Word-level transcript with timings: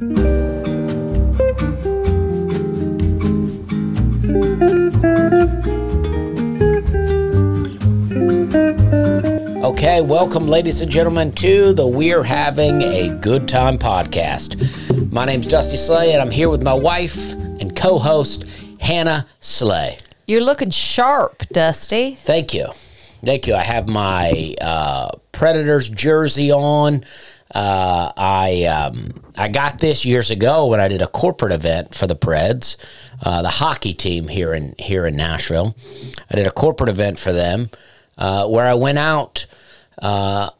Okay, 0.00 0.12
welcome, 10.00 10.46
ladies 10.46 10.80
and 10.82 10.88
gentlemen, 10.88 11.32
to 11.32 11.72
the 11.72 11.84
We're 11.84 12.22
Having 12.22 12.82
a 12.82 13.18
Good 13.18 13.48
Time 13.48 13.76
podcast. 13.76 15.10
My 15.10 15.24
name's 15.24 15.48
Dusty 15.48 15.76
Slay, 15.76 16.12
and 16.12 16.22
I'm 16.22 16.30
here 16.30 16.48
with 16.48 16.62
my 16.62 16.74
wife 16.74 17.32
and 17.32 17.74
co 17.74 17.98
host, 17.98 18.44
Hannah 18.78 19.26
Slay. 19.40 19.98
You're 20.28 20.42
looking 20.44 20.70
sharp, 20.70 21.42
Dusty. 21.48 22.14
Thank 22.14 22.54
you. 22.54 22.68
Thank 23.24 23.48
you. 23.48 23.56
I 23.56 23.62
have 23.62 23.88
my 23.88 24.54
uh, 24.60 25.10
Predators 25.32 25.88
jersey 25.88 26.52
on. 26.52 27.04
Uh, 27.54 28.12
I 28.16 28.64
um, 28.64 29.08
I 29.36 29.48
got 29.48 29.78
this 29.78 30.04
years 30.04 30.30
ago 30.30 30.66
when 30.66 30.80
I 30.80 30.88
did 30.88 31.00
a 31.00 31.06
corporate 31.06 31.52
event 31.52 31.94
for 31.94 32.06
the 32.06 32.16
Preds, 32.16 32.76
uh, 33.22 33.42
the 33.42 33.48
hockey 33.48 33.94
team 33.94 34.28
here 34.28 34.52
in 34.52 34.74
here 34.78 35.06
in 35.06 35.16
Nashville. 35.16 35.74
I 36.30 36.34
did 36.34 36.46
a 36.46 36.50
corporate 36.50 36.90
event 36.90 37.18
for 37.18 37.32
them 37.32 37.70
uh, 38.18 38.46
where 38.46 38.66
I 38.66 38.74
went 38.74 38.98
out 38.98 39.46
uh, 40.02 40.50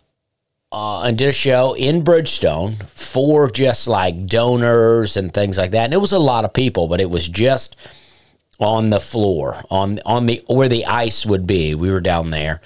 uh, 0.72 1.02
and 1.02 1.18
did 1.18 1.28
a 1.28 1.32
show 1.32 1.74
in 1.74 2.02
Bridgestone 2.02 2.82
for 2.88 3.50
just 3.50 3.86
like 3.86 4.26
donors 4.26 5.16
and 5.16 5.32
things 5.32 5.58
like 5.58 5.72
that. 5.72 5.84
And 5.84 5.94
it 5.94 5.98
was 6.00 6.12
a 6.12 6.18
lot 6.18 6.44
of 6.44 6.54
people, 6.54 6.88
but 6.88 7.00
it 7.00 7.10
was 7.10 7.28
just 7.28 7.76
on 8.60 8.90
the 8.90 9.00
floor 9.00 9.62
on 9.70 10.00
on 10.06 10.26
the 10.26 10.42
where 10.48 10.68
the 10.68 10.86
ice 10.86 11.26
would 11.26 11.46
be. 11.46 11.74
We 11.74 11.90
were 11.90 12.00
down 12.00 12.30
there, 12.30 12.60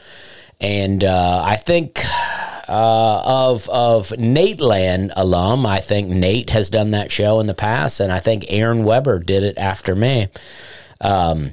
and 0.60 1.02
uh, 1.02 1.43
I 1.45 1.57
think 1.57 2.04
uh, 2.72 3.22
of 3.24 3.68
of 3.68 4.08
Nateland 4.08 5.12
alum. 5.14 5.66
I 5.66 5.80
think 5.80 6.08
Nate 6.08 6.50
has 6.50 6.70
done 6.70 6.92
that 6.92 7.12
show 7.12 7.38
in 7.40 7.46
the 7.46 7.54
past, 7.54 8.00
and 8.00 8.10
I 8.10 8.18
think 8.18 8.46
Aaron 8.48 8.84
Weber 8.84 9.18
did 9.18 9.42
it 9.42 9.58
after 9.58 9.95
me. 9.95 10.28
Um, 11.01 11.52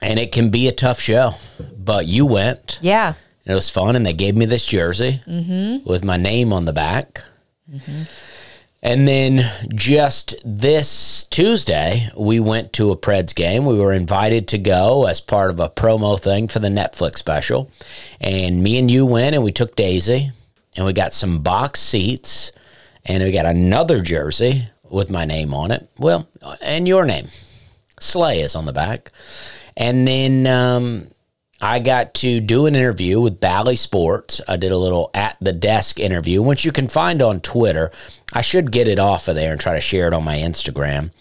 and 0.00 0.20
it 0.20 0.30
can 0.30 0.50
be 0.50 0.68
a 0.68 0.72
tough 0.72 1.00
show, 1.00 1.32
but 1.76 2.06
you 2.06 2.24
went. 2.24 2.78
Yeah. 2.82 3.14
It 3.44 3.54
was 3.54 3.68
fun, 3.68 3.96
and 3.96 4.06
they 4.06 4.12
gave 4.12 4.36
me 4.36 4.44
this 4.44 4.66
jersey 4.66 5.20
with 5.84 6.04
my 6.04 6.16
name 6.16 6.52
on 6.52 6.66
the 6.66 6.72
back. 6.72 7.22
And 8.82 9.08
then 9.08 9.42
just 9.74 10.34
this 10.44 11.24
Tuesday, 11.24 12.08
we 12.16 12.38
went 12.38 12.72
to 12.74 12.90
a 12.90 12.96
Preds 12.96 13.34
game. 13.34 13.64
We 13.64 13.80
were 13.80 13.92
invited 13.92 14.46
to 14.48 14.58
go 14.58 15.06
as 15.06 15.20
part 15.20 15.50
of 15.50 15.58
a 15.58 15.68
promo 15.68 16.20
thing 16.20 16.46
for 16.46 16.58
the 16.58 16.68
Netflix 16.68 17.16
special. 17.16 17.70
And 18.20 18.62
me 18.62 18.78
and 18.78 18.90
you 18.90 19.04
went 19.04 19.34
and 19.34 19.42
we 19.42 19.52
took 19.52 19.76
Daisy 19.76 20.30
and 20.76 20.86
we 20.86 20.92
got 20.92 21.14
some 21.14 21.42
box 21.42 21.80
seats 21.80 22.52
and 23.04 23.22
we 23.22 23.32
got 23.32 23.46
another 23.46 24.00
jersey 24.00 24.68
with 24.90 25.10
my 25.10 25.24
name 25.24 25.54
on 25.54 25.70
it. 25.70 25.88
Well, 25.98 26.28
and 26.60 26.86
your 26.86 27.04
name. 27.04 27.28
Slay 27.98 28.40
is 28.40 28.54
on 28.54 28.66
the 28.66 28.72
back. 28.72 29.10
And 29.76 30.06
then 30.06 30.46
um, 30.46 31.08
I 31.60 31.78
got 31.78 32.14
to 32.14 32.40
do 32.40 32.66
an 32.66 32.74
interview 32.74 33.20
with 33.20 33.40
Bally 33.40 33.76
Sports. 33.76 34.40
I 34.46 34.56
did 34.56 34.72
a 34.72 34.76
little 34.76 35.10
at 35.14 35.36
the 35.40 35.52
desk 35.52 35.98
interview, 35.98 36.42
which 36.42 36.64
you 36.64 36.72
can 36.72 36.88
find 36.88 37.22
on 37.22 37.40
Twitter. 37.40 37.90
I 38.32 38.42
should 38.42 38.70
get 38.70 38.88
it 38.88 38.98
off 38.98 39.28
of 39.28 39.36
there 39.36 39.52
and 39.52 39.60
try 39.60 39.74
to 39.74 39.80
share 39.80 40.06
it 40.06 40.12
on 40.12 40.24
my 40.24 40.36
Instagram. 40.36 41.12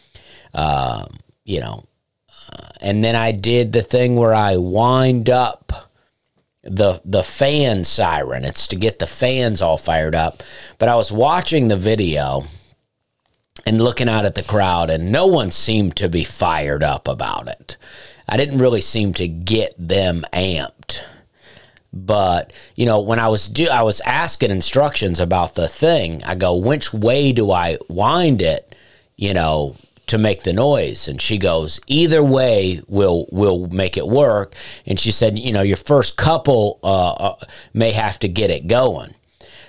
Um, 0.53 1.07
you 1.45 1.61
know, 1.61 1.85
uh, 2.51 2.67
and 2.81 3.03
then 3.03 3.15
I 3.15 3.31
did 3.31 3.71
the 3.71 3.81
thing 3.81 4.15
where 4.15 4.33
I 4.33 4.57
wind 4.57 5.29
up 5.29 5.71
the 6.63 6.99
the 7.05 7.23
fan 7.23 7.83
siren. 7.83 8.43
It's 8.43 8.67
to 8.69 8.75
get 8.75 8.99
the 8.99 9.07
fans 9.07 9.61
all 9.61 9.77
fired 9.77 10.15
up. 10.15 10.43
But 10.79 10.89
I 10.89 10.95
was 10.95 11.11
watching 11.11 11.67
the 11.67 11.77
video 11.77 12.43
and 13.65 13.79
looking 13.79 14.09
out 14.09 14.25
at 14.25 14.35
the 14.35 14.43
crowd, 14.43 14.89
and 14.89 15.11
no 15.11 15.27
one 15.27 15.51
seemed 15.51 15.95
to 15.97 16.09
be 16.09 16.23
fired 16.23 16.83
up 16.83 17.07
about 17.07 17.47
it. 17.47 17.77
I 18.27 18.37
didn't 18.37 18.59
really 18.59 18.81
seem 18.81 19.13
to 19.13 19.27
get 19.27 19.75
them 19.77 20.23
amped. 20.33 21.03
But 21.93 22.51
you 22.75 22.85
know, 22.85 22.99
when 22.99 23.19
I 23.19 23.29
was 23.29 23.47
do, 23.47 23.69
I 23.69 23.83
was 23.83 24.01
asking 24.01 24.51
instructions 24.51 25.19
about 25.19 25.55
the 25.55 25.67
thing. 25.67 26.23
I 26.23 26.35
go, 26.35 26.55
which 26.55 26.93
way 26.93 27.31
do 27.31 27.51
I 27.51 27.77
wind 27.87 28.41
it? 28.41 28.75
You 29.15 29.33
know, 29.33 29.77
to 30.07 30.17
make 30.17 30.43
the 30.43 30.53
noise. 30.53 31.07
And 31.07 31.21
she 31.21 31.37
goes, 31.37 31.79
either 31.87 32.23
way 32.23 32.81
will 32.87 33.27
will 33.31 33.67
make 33.67 33.97
it 33.97 34.07
work. 34.07 34.53
And 34.85 34.99
she 34.99 35.11
said, 35.11 35.39
you 35.39 35.51
know, 35.51 35.61
your 35.61 35.77
first 35.77 36.17
couple 36.17 36.79
uh, 36.83 37.13
uh, 37.13 37.35
may 37.73 37.91
have 37.91 38.19
to 38.19 38.27
get 38.27 38.49
it 38.49 38.67
going. 38.67 39.15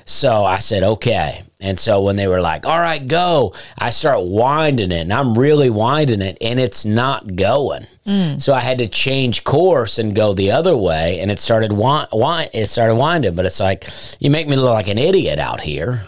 So 0.05 0.45
I 0.45 0.59
said, 0.59 0.83
okay. 0.83 1.43
And 1.59 1.81
so 1.81 2.03
when 2.03 2.17
they 2.17 2.29
were 2.29 2.41
like, 2.41 2.67
all 2.67 2.79
right, 2.79 3.07
go, 3.07 3.55
I 3.79 3.91
start 3.91 4.23
winding 4.23 4.93
it 4.93 5.01
and 5.01 5.13
I'm 5.13 5.39
really 5.39 5.71
winding 5.71 6.21
it 6.21 6.37
and 6.41 6.61
it's 6.61 6.85
not 6.85 7.35
going. 7.35 7.87
Mm. 8.07 8.41
So 8.43 8.53
I 8.53 8.61
had 8.61 8.79
to 8.79 8.89
change 8.89 9.43
course 9.45 9.99
and 9.99 10.15
go 10.15 10.35
the 10.35 10.51
other 10.51 10.77
way 10.77 11.19
and 11.21 11.31
it 11.31 11.39
started 11.39 11.73
wind, 11.73 12.09
wind, 12.13 12.51
it 12.53 12.67
started 12.67 12.97
winding, 12.97 13.35
but 13.35 13.47
it's 13.47 13.61
like 13.61 13.89
you 14.21 14.31
make 14.31 14.47
me 14.49 14.57
look 14.57 14.73
like 14.73 14.89
an 14.89 14.99
idiot 14.99 15.39
out 15.39 15.63
here. 15.63 16.05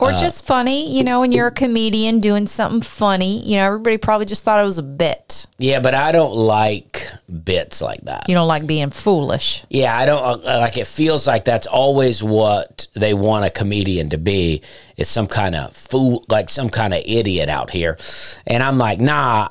Or 0.00 0.12
just 0.12 0.46
funny, 0.46 0.96
you 0.96 1.04
know, 1.04 1.20
when 1.20 1.32
you're 1.32 1.48
a 1.48 1.52
comedian 1.52 2.20
doing 2.20 2.46
something 2.46 2.80
funny, 2.80 3.40
you 3.42 3.56
know, 3.56 3.66
everybody 3.66 3.98
probably 3.98 4.26
just 4.26 4.44
thought 4.44 4.60
it 4.60 4.64
was 4.64 4.78
a 4.78 4.82
bit. 4.82 5.46
Yeah, 5.58 5.80
but 5.80 5.94
I 5.94 6.12
don't 6.12 6.34
like 6.34 7.06
bits 7.44 7.82
like 7.82 8.00
that. 8.02 8.28
You 8.28 8.34
don't 8.34 8.48
like 8.48 8.66
being 8.66 8.90
foolish. 8.90 9.62
Yeah, 9.68 9.96
I 9.96 10.06
don't 10.06 10.44
uh, 10.44 10.58
like 10.58 10.76
it 10.76 10.86
feels 10.86 11.26
like 11.26 11.44
that's 11.44 11.66
always 11.66 12.22
what 12.22 12.86
they 12.94 13.14
want 13.14 13.44
a 13.44 13.50
comedian 13.50 14.10
to 14.10 14.18
be 14.18 14.62
is 14.96 15.08
some 15.08 15.26
kind 15.26 15.54
of 15.54 15.76
fool 15.76 16.24
like 16.28 16.50
some 16.50 16.70
kind 16.70 16.94
of 16.94 17.02
idiot 17.04 17.48
out 17.48 17.70
here. 17.70 17.98
And 18.46 18.62
I'm 18.62 18.78
like, 18.78 19.00
"Nah, 19.00 19.48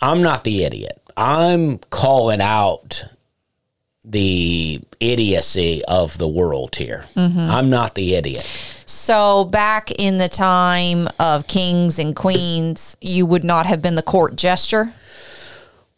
I'm 0.00 0.22
not 0.22 0.44
the 0.44 0.64
idiot. 0.64 1.00
I'm 1.16 1.78
calling 1.90 2.40
out 2.40 3.04
the 4.04 4.80
idiocy 4.98 5.84
of 5.86 6.16
the 6.18 6.28
world 6.28 6.76
here. 6.76 7.04
I'm 7.16 7.70
not 7.70 7.94
the 7.94 8.14
idiot." 8.14 8.76
So 8.90 9.44
back 9.44 9.92
in 9.92 10.18
the 10.18 10.28
time 10.28 11.08
of 11.20 11.46
kings 11.46 11.96
and 11.96 12.14
queens, 12.14 12.96
you 13.00 13.24
would 13.24 13.44
not 13.44 13.66
have 13.66 13.80
been 13.80 13.94
the 13.94 14.02
court 14.02 14.34
jester. 14.34 14.92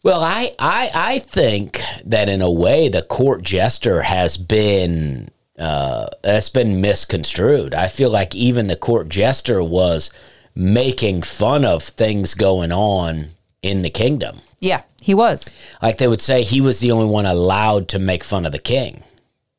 Well, 0.03 0.21
I, 0.21 0.53
I 0.59 0.91
I 0.93 1.19
think 1.19 1.81
that 2.05 2.29
in 2.29 2.43
a 2.43 2.51
way 2.51 2.89
the 2.89 3.01
court 3.01 3.41
jester 3.41 4.03
has 4.03 4.37
been 4.37 5.29
uh, 5.57 6.09
that's 6.21 6.49
been 6.49 6.81
misconstrued. 6.81 7.73
I 7.73 7.87
feel 7.87 8.11
like 8.11 8.35
even 8.35 8.67
the 8.67 8.75
court 8.75 9.09
jester 9.09 9.63
was 9.63 10.11
making 10.53 11.23
fun 11.23 11.65
of 11.65 11.81
things 11.81 12.35
going 12.35 12.71
on 12.71 13.29
in 13.63 13.81
the 13.81 13.89
kingdom. 13.89 14.37
Yeah, 14.59 14.83
he 15.01 15.15
was. 15.15 15.51
Like 15.81 15.97
they 15.97 16.07
would 16.07 16.21
say 16.21 16.43
he 16.43 16.61
was 16.61 16.79
the 16.79 16.91
only 16.91 17.07
one 17.07 17.25
allowed 17.25 17.87
to 17.87 17.97
make 17.97 18.23
fun 18.23 18.45
of 18.45 18.51
the 18.51 18.59
king. 18.59 19.01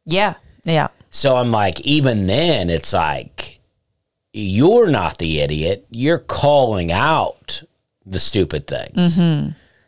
Yeah, 0.06 0.34
yeah. 0.65 0.89
So 1.14 1.36
I'm 1.36 1.52
like, 1.52 1.80
even 1.82 2.26
then, 2.26 2.69
it's 2.70 2.92
like 2.92 3.60
you're 4.32 4.88
not 4.88 5.19
the 5.19 5.38
idiot. 5.41 5.86
You're 5.91 6.19
calling 6.19 6.91
out 6.91 7.62
the 8.04 8.19
stupid 8.19 8.66
things. 8.66 9.16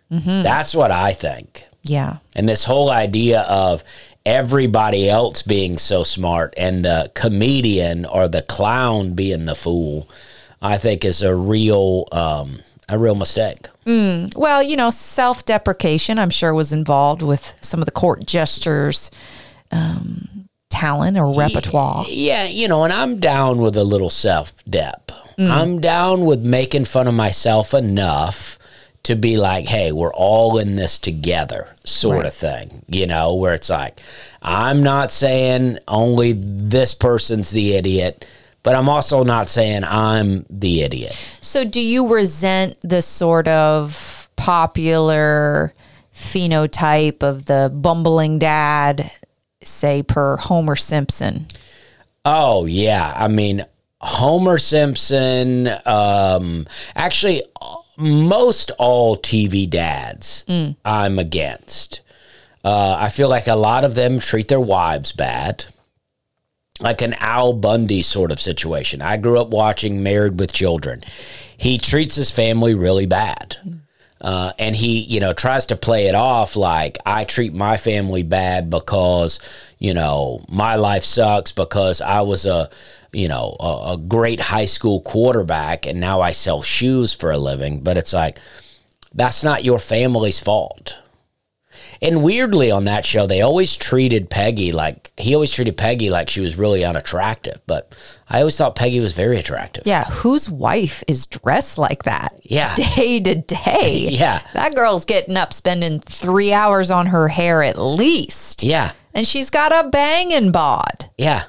That's 0.09 0.73
what 0.73 0.93
I 0.93 1.13
think. 1.13 1.65
Yeah. 1.83 2.19
And 2.37 2.49
this 2.49 2.63
whole 2.63 2.91
idea 2.91 3.41
of 3.41 3.83
everybody 4.25 5.11
else 5.11 5.43
being 5.43 5.79
so 5.79 6.05
smart 6.05 6.55
and 6.57 6.85
the 6.85 7.11
comedian 7.17 8.05
or 8.05 8.29
the 8.29 8.43
clown 8.43 9.15
being 9.15 9.47
the 9.47 9.57
fool, 9.57 10.09
I 10.63 10.79
think 10.79 11.05
is 11.05 11.23
a 11.23 11.35
real 11.35 12.07
um, 12.13 12.61
a 12.89 12.99
real 12.99 13.17
mistake. 13.17 13.67
Well, 14.37 14.63
you 14.63 14.77
know, 14.77 14.91
self 14.91 15.45
deprecation, 15.45 16.21
I'm 16.21 16.31
sure, 16.31 16.55
was 16.55 16.73
involved 16.73 17.23
with 17.23 17.53
some 17.61 17.81
of 17.81 17.87
the 17.87 17.91
court 17.93 18.25
jesters. 18.27 19.11
um, 19.73 20.46
talent 20.77 21.17
or 21.17 21.35
repertoire. 21.35 22.05
Yeah, 22.09 22.45
you 22.45 22.69
know, 22.69 22.85
and 22.85 22.93
I'm 22.93 23.19
down 23.19 23.59
with 23.59 23.77
a 23.77 23.85
little 23.85 24.11
self 24.11 24.53
dep. 24.65 25.11
Mm. 25.39 25.51
I'm 25.51 25.81
down 25.81 26.25
with 26.25 26.41
making 26.41 26.85
fun 26.85 27.09
of 27.09 27.15
myself 27.15 27.75
enough 27.75 28.59
to 29.05 29.15
be 29.15 29.37
like, 29.39 29.67
hey, 29.67 29.93
we're 29.93 30.13
all 30.13 30.59
in 30.59 30.75
this 30.75 30.99
together, 30.99 31.69
sort 31.85 32.27
of 32.27 32.35
thing, 32.35 32.83
you 32.89 33.07
know, 33.07 33.35
where 33.35 33.55
it's 33.55 33.71
like, 33.71 33.97
I'm 34.43 34.83
not 34.83 35.13
saying 35.13 35.79
only 35.87 36.33
this 36.33 36.93
person's 36.93 37.51
the 37.51 37.75
idiot, 37.75 38.27
but 38.65 38.75
I'm 38.75 38.89
also 38.89 39.23
not 39.23 39.49
saying 39.49 39.85
I'm 39.85 40.45
the 40.51 40.83
idiot. 40.83 41.17
So, 41.41 41.65
do 41.65 41.81
you 41.81 42.13
resent 42.13 42.77
the 42.83 43.01
sort 43.01 43.47
of 43.47 44.29
popular 44.35 45.73
phenotype 46.13 47.23
of 47.23 47.47
the 47.47 47.71
bumbling 47.73 48.41
dad, 48.41 49.11
say, 49.67 50.03
per 50.03 50.37
Homer 50.37 50.77
Simpson? 50.77 51.47
Oh 52.25 52.67
yeah, 52.67 53.13
I 53.17 53.29
mean 53.29 53.65
Homer 54.01 54.59
Simpson. 54.59 55.69
Um, 55.85 56.67
actually, 56.95 57.43
most 57.97 58.71
all 58.79 59.17
TV 59.17 59.69
dads, 59.69 60.45
I'm 60.85 61.19
against. 61.19 62.01
Uh, 62.65 62.97
I 62.99 63.09
feel 63.11 63.29
like 63.29 63.47
a 63.47 63.55
lot 63.55 63.85
of 63.85 63.95
them 63.95 64.19
treat 64.19 64.49
their 64.49 64.61
wives 64.61 65.13
bad. 65.13 65.67
like 66.81 67.01
an 67.01 67.15
Al 67.21 67.53
Bundy 67.55 68.03
sort 68.03 68.31
of 68.33 68.41
situation. 68.41 69.01
I 69.01 69.17
grew 69.17 69.41
up 69.41 69.49
watching 69.49 70.03
Married 70.03 70.39
with 70.39 70.53
Children. 70.53 71.05
He 71.57 71.79
treats 71.79 72.17
his 72.17 72.31
family 72.31 72.75
really 72.75 73.07
bad. 73.07 73.57
Uh, 74.27 74.53
and 74.59 74.75
he, 74.75 75.03
you 75.03 75.21
know, 75.21 75.33
tries 75.33 75.67
to 75.67 75.77
play 75.77 76.09
it 76.09 76.17
off 76.17 76.57
like 76.57 76.99
I 77.07 77.23
treat 77.23 77.55
my 77.55 77.77
family 77.77 78.25
bad 78.25 78.69
because, 78.69 79.39
you 79.79 79.95
know, 79.95 80.45
my 80.49 80.75
life 80.75 81.05
sucks 81.05 81.53
because 81.53 82.01
I 82.01 82.23
was 82.23 82.45
a, 82.45 82.69
you 83.13 83.29
know, 83.29 83.55
a, 83.61 83.93
a 83.93 83.97
great 83.97 84.41
high 84.41 84.65
school 84.65 85.01
quarterback 85.01 85.87
and 85.87 86.01
now 86.01 86.23
I 86.23 86.33
sell 86.33 86.61
shoes 86.61 87.15
for 87.15 87.31
a 87.31 87.39
living. 87.39 87.83
But 87.83 87.99
it's 87.99 88.13
like, 88.13 88.41
that's 89.15 89.45
not 89.45 89.65
your 89.65 89.79
family's 89.79 90.41
fault. 90.41 90.99
And 92.03 92.23
weirdly 92.23 92.71
on 92.71 92.85
that 92.85 93.05
show, 93.05 93.27
they 93.27 93.41
always 93.41 93.77
treated 93.77 94.31
Peggy 94.31 94.73
like 94.73 95.13
he 95.17 95.35
always 95.35 95.51
treated 95.51 95.77
Peggy 95.77 96.11
like 96.11 96.29
she 96.31 96.41
was 96.41 96.57
really 96.57 96.85
unattractive. 96.85 97.61
But 97.67 97.97
I 98.29 98.41
always 98.41 98.57
thought 98.57 98.77
Peggy 98.77 99.01
was 99.01 99.15
very 99.15 99.39
attractive. 99.39 99.87
Yeah, 99.87 100.05
whose 100.05 100.51
wife 100.51 101.03
is 101.09 101.27
dressed 101.27 101.79
like 101.79 102.03
that? 102.05 102.35
Yeah. 102.43 102.75
Day 102.97 103.21
to 103.21 103.35
day. 103.37 104.09
Yeah. 104.17 104.41
That 104.55 104.75
girl's 104.75 105.05
getting 105.05 105.37
up 105.37 105.53
spending 105.53 106.01
three 106.01 106.53
hours 106.53 106.91
on 106.91 107.07
her 107.07 107.29
hair 107.29 107.63
at 107.63 107.79
least. 107.79 108.63
Yeah. 108.63 108.93
And 109.15 109.27
she's 109.27 109.51
got 109.51 109.73
a 109.73 109.89
banging 109.89 110.53
bod. 110.53 111.11
Yeah. 111.19 111.45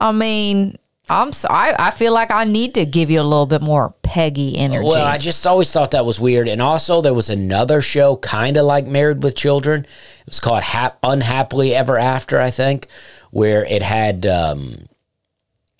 I 0.00 0.12
mean, 0.12 0.76
I'm 1.10 1.32
so, 1.32 1.48
I, 1.50 1.74
I 1.78 1.90
feel 1.90 2.12
like 2.12 2.30
I 2.30 2.44
need 2.44 2.74
to 2.74 2.84
give 2.84 3.10
you 3.10 3.20
a 3.20 3.22
little 3.22 3.46
bit 3.46 3.62
more 3.62 3.94
Peggy 4.02 4.56
energy. 4.56 4.84
Well, 4.86 5.06
I 5.06 5.18
just 5.18 5.46
always 5.46 5.72
thought 5.72 5.90
that 5.92 6.04
was 6.06 6.20
weird. 6.20 6.48
And 6.48 6.60
also, 6.62 7.00
there 7.00 7.14
was 7.14 7.30
another 7.30 7.80
show 7.80 8.16
kind 8.16 8.56
of 8.56 8.64
like 8.64 8.86
Married 8.86 9.22
with 9.22 9.36
Children. 9.36 9.84
It 10.20 10.26
was 10.26 10.40
called 10.40 10.62
Hap- 10.62 10.98
Unhappily 11.02 11.74
Ever 11.74 11.98
After, 11.98 12.40
I 12.40 12.50
think, 12.50 12.88
where 13.30 13.64
it 13.64 13.82
had, 13.82 14.26
um, 14.26 14.88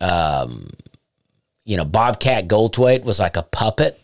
um, 0.01 0.71
you 1.65 1.77
know, 1.77 1.85
Bobcat 1.85 2.49
Goldthwait 2.49 3.05
was 3.05 3.19
like 3.19 3.37
a 3.37 3.43
puppet. 3.43 4.01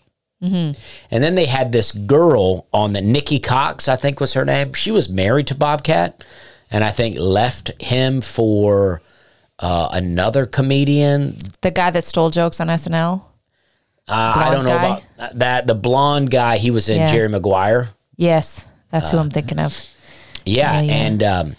And 1.10 1.24
then 1.24 1.36
they 1.36 1.46
had 1.46 1.72
this 1.72 1.90
girl 1.90 2.66
on 2.70 2.92
the 2.92 3.00
Nikki 3.00 3.38
Cox, 3.38 3.88
I 3.88 3.96
think 3.96 4.20
was 4.20 4.34
her 4.34 4.44
name. 4.44 4.74
She 4.74 4.90
was 4.90 5.08
married 5.08 5.46
to 5.46 5.54
Bobcat, 5.54 6.22
and 6.70 6.84
I 6.84 6.90
think 6.90 7.16
left 7.18 7.70
him 7.80 8.20
for 8.20 9.00
uh, 9.64 9.88
another 9.92 10.44
comedian 10.46 11.36
the 11.62 11.70
guy 11.70 11.90
that 11.90 12.04
stole 12.04 12.30
jokes 12.30 12.60
on 12.60 12.68
SNL. 12.68 13.22
Uh, 14.06 14.32
I 14.36 14.50
don't 14.52 14.64
know 14.64 14.76
guy? 14.76 15.02
about 15.16 15.38
that. 15.38 15.66
The 15.66 15.74
blonde 15.74 16.30
guy, 16.30 16.58
he 16.58 16.70
was 16.70 16.88
in 16.90 16.98
Yeah. 16.98 17.10
Jerry 17.10 17.28
Maguire. 17.30 17.88
Yes, 18.16 18.66
that's 18.90 19.08
Uh, 19.08 19.12
who 19.16 19.18
I'm 19.22 19.30
thinking 19.30 19.58
of. 19.58 19.72
Yeah, 20.44 20.74
Yeah, 20.74 20.80
yeah. 20.82 20.92
and 20.92 21.22
um, 21.22 21.56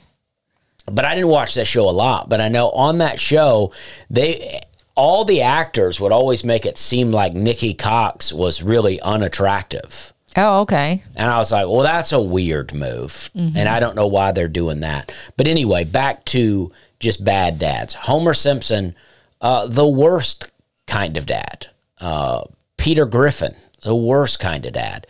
but 0.86 1.06
I 1.06 1.16
didn't 1.16 1.30
watch 1.30 1.56
that 1.56 1.66
show 1.66 1.90
a 1.90 1.92
lot. 1.92 2.30
But 2.30 2.42
I 2.42 2.50
know 2.50 2.70
on 2.70 3.00
that 3.00 3.20
show, 3.20 3.72
they 4.12 4.62
all 4.94 5.26
the 5.26 5.42
actors 5.42 6.00
would 6.00 6.12
always 6.12 6.44
make 6.44 6.66
it 6.68 6.78
seem 6.78 7.12
like 7.12 7.34
Nikki 7.34 7.74
Cox 7.74 8.32
was 8.32 8.62
really 8.62 9.02
unattractive. 9.02 10.14
Oh, 10.38 10.62
okay. 10.62 11.02
And 11.16 11.32
I 11.32 11.38
was 11.40 11.52
like, 11.52 11.66
well, 11.68 11.82
that's 11.82 12.12
a 12.12 12.22
weird 12.22 12.74
move. 12.74 13.30
And 13.34 13.68
I 13.70 13.80
don't 13.80 13.96
know 13.96 14.08
why 14.08 14.32
they're 14.34 14.48
doing 14.50 14.82
that. 14.82 15.12
But 15.38 15.48
anyway, 15.48 15.84
back 15.86 16.24
to 16.26 16.72
just 17.00 17.24
bad 17.24 17.60
dads. 17.60 17.94
Homer 17.94 18.34
Simpson, 18.34 18.96
uh, 19.42 19.68
the 19.68 19.88
worst 19.88 20.46
kind 20.88 21.18
of 21.18 21.26
dad. 21.26 21.68
Uh, 22.00 22.44
Peter 22.78 23.06
Griffin, 23.06 23.56
the 23.84 23.96
worst 23.96 24.40
kind 24.40 24.66
of 24.66 24.74
dad. 24.74 25.08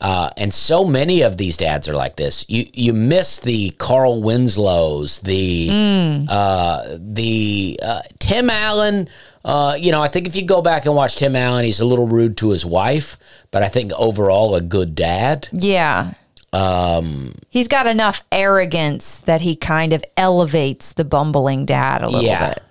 Uh, 0.00 0.30
and 0.36 0.52
so 0.52 0.84
many 0.84 1.22
of 1.22 1.36
these 1.36 1.56
dads 1.56 1.88
are 1.88 1.94
like 1.94 2.16
this. 2.16 2.44
You 2.48 2.66
you 2.72 2.92
miss 2.92 3.40
the 3.40 3.70
Carl 3.70 4.22
Winslows, 4.22 5.20
the 5.20 5.68
uh, 6.28 6.96
the 6.98 7.78
uh, 7.82 8.02
Tim 8.18 8.50
Allen. 8.50 9.08
Uh, 9.44 9.76
you 9.78 9.92
know, 9.92 10.00
I 10.02 10.08
think 10.08 10.26
if 10.26 10.34
you 10.36 10.42
go 10.42 10.62
back 10.62 10.86
and 10.86 10.94
watch 10.96 11.16
Tim 11.16 11.36
Allen, 11.36 11.64
he's 11.66 11.80
a 11.80 11.84
little 11.84 12.06
rude 12.06 12.38
to 12.38 12.50
his 12.50 12.64
wife, 12.64 13.18
but 13.50 13.62
I 13.62 13.68
think 13.68 13.92
overall 13.92 14.54
a 14.54 14.60
good 14.62 14.94
dad. 14.94 15.48
Yeah. 15.52 16.14
Um, 16.54 17.34
He's 17.50 17.68
got 17.68 17.86
enough 17.86 18.22
arrogance 18.32 19.20
that 19.20 19.40
he 19.40 19.56
kind 19.56 19.92
of 19.92 20.04
elevates 20.16 20.92
the 20.92 21.04
bumbling 21.04 21.64
dad 21.66 22.02
a 22.02 22.06
little 22.08 22.22
Yeah. 22.22 22.48
bit. 22.54 22.62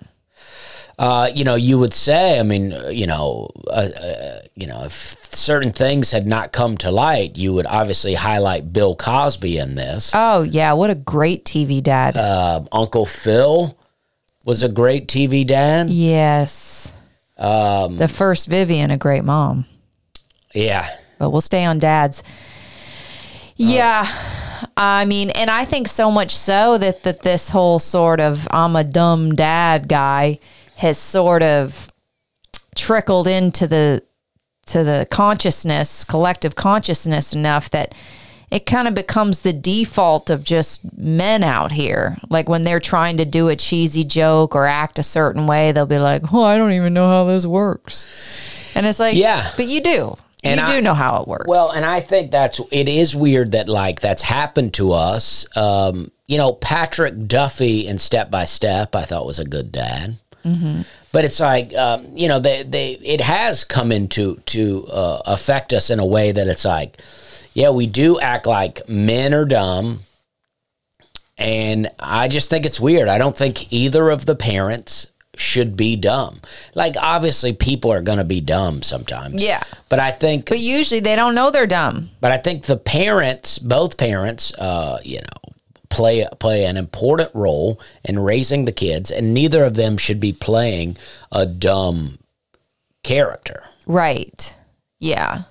Uh, 0.96 1.28
you 1.34 1.42
know, 1.42 1.56
you 1.56 1.76
would 1.78 1.92
say, 1.92 2.38
I 2.38 2.44
mean, 2.44 2.72
you 2.90 3.06
know, 3.08 3.50
uh, 3.66 3.88
uh, 4.00 4.38
you 4.54 4.66
know, 4.68 4.84
if 4.84 4.92
certain 5.34 5.72
things 5.72 6.12
had 6.12 6.24
not 6.26 6.52
come 6.52 6.76
to 6.78 6.90
light, 6.92 7.36
you 7.36 7.52
would 7.52 7.66
obviously 7.66 8.14
highlight 8.14 8.72
Bill 8.72 8.94
Cosby 8.94 9.58
in 9.58 9.74
this. 9.74 10.12
Oh, 10.14 10.42
yeah. 10.42 10.72
What 10.74 10.90
a 10.90 10.94
great 10.94 11.44
TV 11.44 11.82
dad. 11.82 12.16
Uh, 12.16 12.62
Uncle 12.70 13.06
Phil 13.06 13.76
was 14.44 14.62
a 14.62 14.68
great 14.68 15.08
TV 15.08 15.44
dad. 15.44 15.90
yes. 15.90 16.92
Um, 17.36 17.96
the 17.96 18.06
first 18.06 18.46
Vivian, 18.46 18.92
a 18.92 18.96
great 18.96 19.24
mom. 19.24 19.66
yeah, 20.54 20.88
but 21.18 21.30
we'll 21.30 21.40
stay 21.40 21.64
on 21.64 21.80
dads. 21.80 22.22
Oh. 23.60 23.64
Yeah. 23.72 24.06
I 24.76 25.04
mean, 25.04 25.30
and 25.30 25.50
I 25.50 25.64
think 25.64 25.88
so 25.88 26.10
much 26.10 26.34
so 26.34 26.78
that, 26.78 27.02
that 27.02 27.22
this 27.22 27.50
whole 27.50 27.78
sort 27.78 28.20
of 28.20 28.48
I'm 28.50 28.74
a 28.76 28.84
dumb 28.84 29.30
dad 29.30 29.88
guy 29.88 30.38
has 30.76 30.98
sort 30.98 31.42
of 31.42 31.90
trickled 32.74 33.28
into 33.28 33.66
the 33.66 34.02
to 34.66 34.82
the 34.82 35.06
consciousness, 35.10 36.04
collective 36.04 36.56
consciousness 36.56 37.32
enough 37.34 37.70
that 37.70 37.94
it 38.50 38.64
kind 38.66 38.88
of 38.88 38.94
becomes 38.94 39.42
the 39.42 39.52
default 39.52 40.30
of 40.30 40.42
just 40.42 40.96
men 40.96 41.42
out 41.44 41.70
here. 41.72 42.16
Like 42.30 42.48
when 42.48 42.64
they're 42.64 42.80
trying 42.80 43.18
to 43.18 43.24
do 43.24 43.48
a 43.48 43.56
cheesy 43.56 44.04
joke 44.04 44.54
or 44.56 44.66
act 44.66 44.98
a 44.98 45.02
certain 45.02 45.46
way, 45.46 45.72
they'll 45.72 45.86
be 45.86 45.98
like, 45.98 46.32
"Oh, 46.32 46.42
I 46.42 46.56
don't 46.56 46.72
even 46.72 46.94
know 46.94 47.08
how 47.08 47.24
this 47.24 47.46
works." 47.46 48.08
And 48.74 48.86
it's 48.86 48.98
like, 48.98 49.16
Yeah. 49.16 49.48
but 49.56 49.66
you 49.66 49.80
do. 49.82 50.16
And 50.44 50.60
you 50.60 50.66
I- 50.66 50.76
do 50.76 50.82
know 50.82 50.94
how 50.94 51.22
it 51.22 51.28
works. 51.28 51.46
Well, 51.48 51.70
and 51.70 51.84
I 51.84 52.00
think 52.00 52.30
that's 52.30 52.60
it 52.70 52.88
is 52.88 53.16
weird 53.16 53.52
that 53.52 53.68
like 53.68 54.00
that's 54.00 54.22
happened 54.22 54.74
to 54.74 54.92
us. 54.92 55.46
Um, 55.56 56.10
you 56.26 56.38
know, 56.38 56.52
Patrick 56.52 57.26
Duffy 57.26 57.86
in 57.86 57.98
Step 57.98 58.30
by 58.30 58.44
Step, 58.44 58.94
I 58.94 59.02
thought 59.02 59.26
was 59.26 59.38
a 59.38 59.44
good 59.44 59.72
dad. 59.72 60.16
But 61.12 61.24
it's 61.24 61.40
like 61.40 61.74
um, 61.74 62.06
you 62.14 62.28
know, 62.28 62.38
they 62.38 62.62
they 62.64 62.92
it 62.92 63.22
has 63.22 63.64
come 63.64 63.90
into 63.90 64.36
to 64.46 64.86
uh, 64.88 65.22
affect 65.26 65.72
us 65.72 65.88
in 65.88 65.98
a 65.98 66.04
way 66.04 66.32
that 66.32 66.46
it's 66.46 66.64
like, 66.66 67.00
yeah, 67.54 67.70
we 67.70 67.86
do 67.86 68.20
act 68.20 68.46
like 68.46 68.86
men 68.88 69.32
are 69.32 69.46
dumb. 69.46 70.00
And 71.38 71.88
I 71.98 72.28
just 72.28 72.50
think 72.50 72.64
it's 72.66 72.78
weird. 72.78 73.08
I 73.08 73.18
don't 73.18 73.36
think 73.36 73.72
either 73.72 74.10
of 74.10 74.26
the 74.26 74.36
parents 74.36 75.06
should 75.36 75.76
be 75.76 75.96
dumb. 75.96 76.40
Like 76.74 76.94
obviously 76.98 77.52
people 77.52 77.92
are 77.92 78.00
going 78.02 78.18
to 78.18 78.24
be 78.24 78.40
dumb 78.40 78.82
sometimes. 78.82 79.42
Yeah. 79.42 79.62
But 79.88 80.00
I 80.00 80.10
think 80.10 80.48
but 80.48 80.58
usually 80.60 81.00
they 81.00 81.16
don't 81.16 81.34
know 81.34 81.50
they're 81.50 81.66
dumb. 81.66 82.10
but 82.20 82.32
I 82.32 82.38
think 82.38 82.64
the 82.64 82.76
parents, 82.76 83.58
both 83.58 83.96
parents, 83.96 84.54
uh, 84.54 84.98
you 85.04 85.18
know, 85.18 85.52
play 85.90 86.26
play 86.38 86.64
an 86.64 86.76
important 86.76 87.30
role 87.34 87.80
in 88.04 88.18
raising 88.18 88.64
the 88.64 88.72
kids, 88.72 89.10
and 89.10 89.32
neither 89.32 89.64
of 89.64 89.74
them 89.74 89.96
should 89.96 90.18
be 90.20 90.32
playing 90.32 90.96
a 91.30 91.46
dumb 91.46 92.18
character. 93.02 93.62
Right. 93.86 94.56
Yeah. 94.98 95.42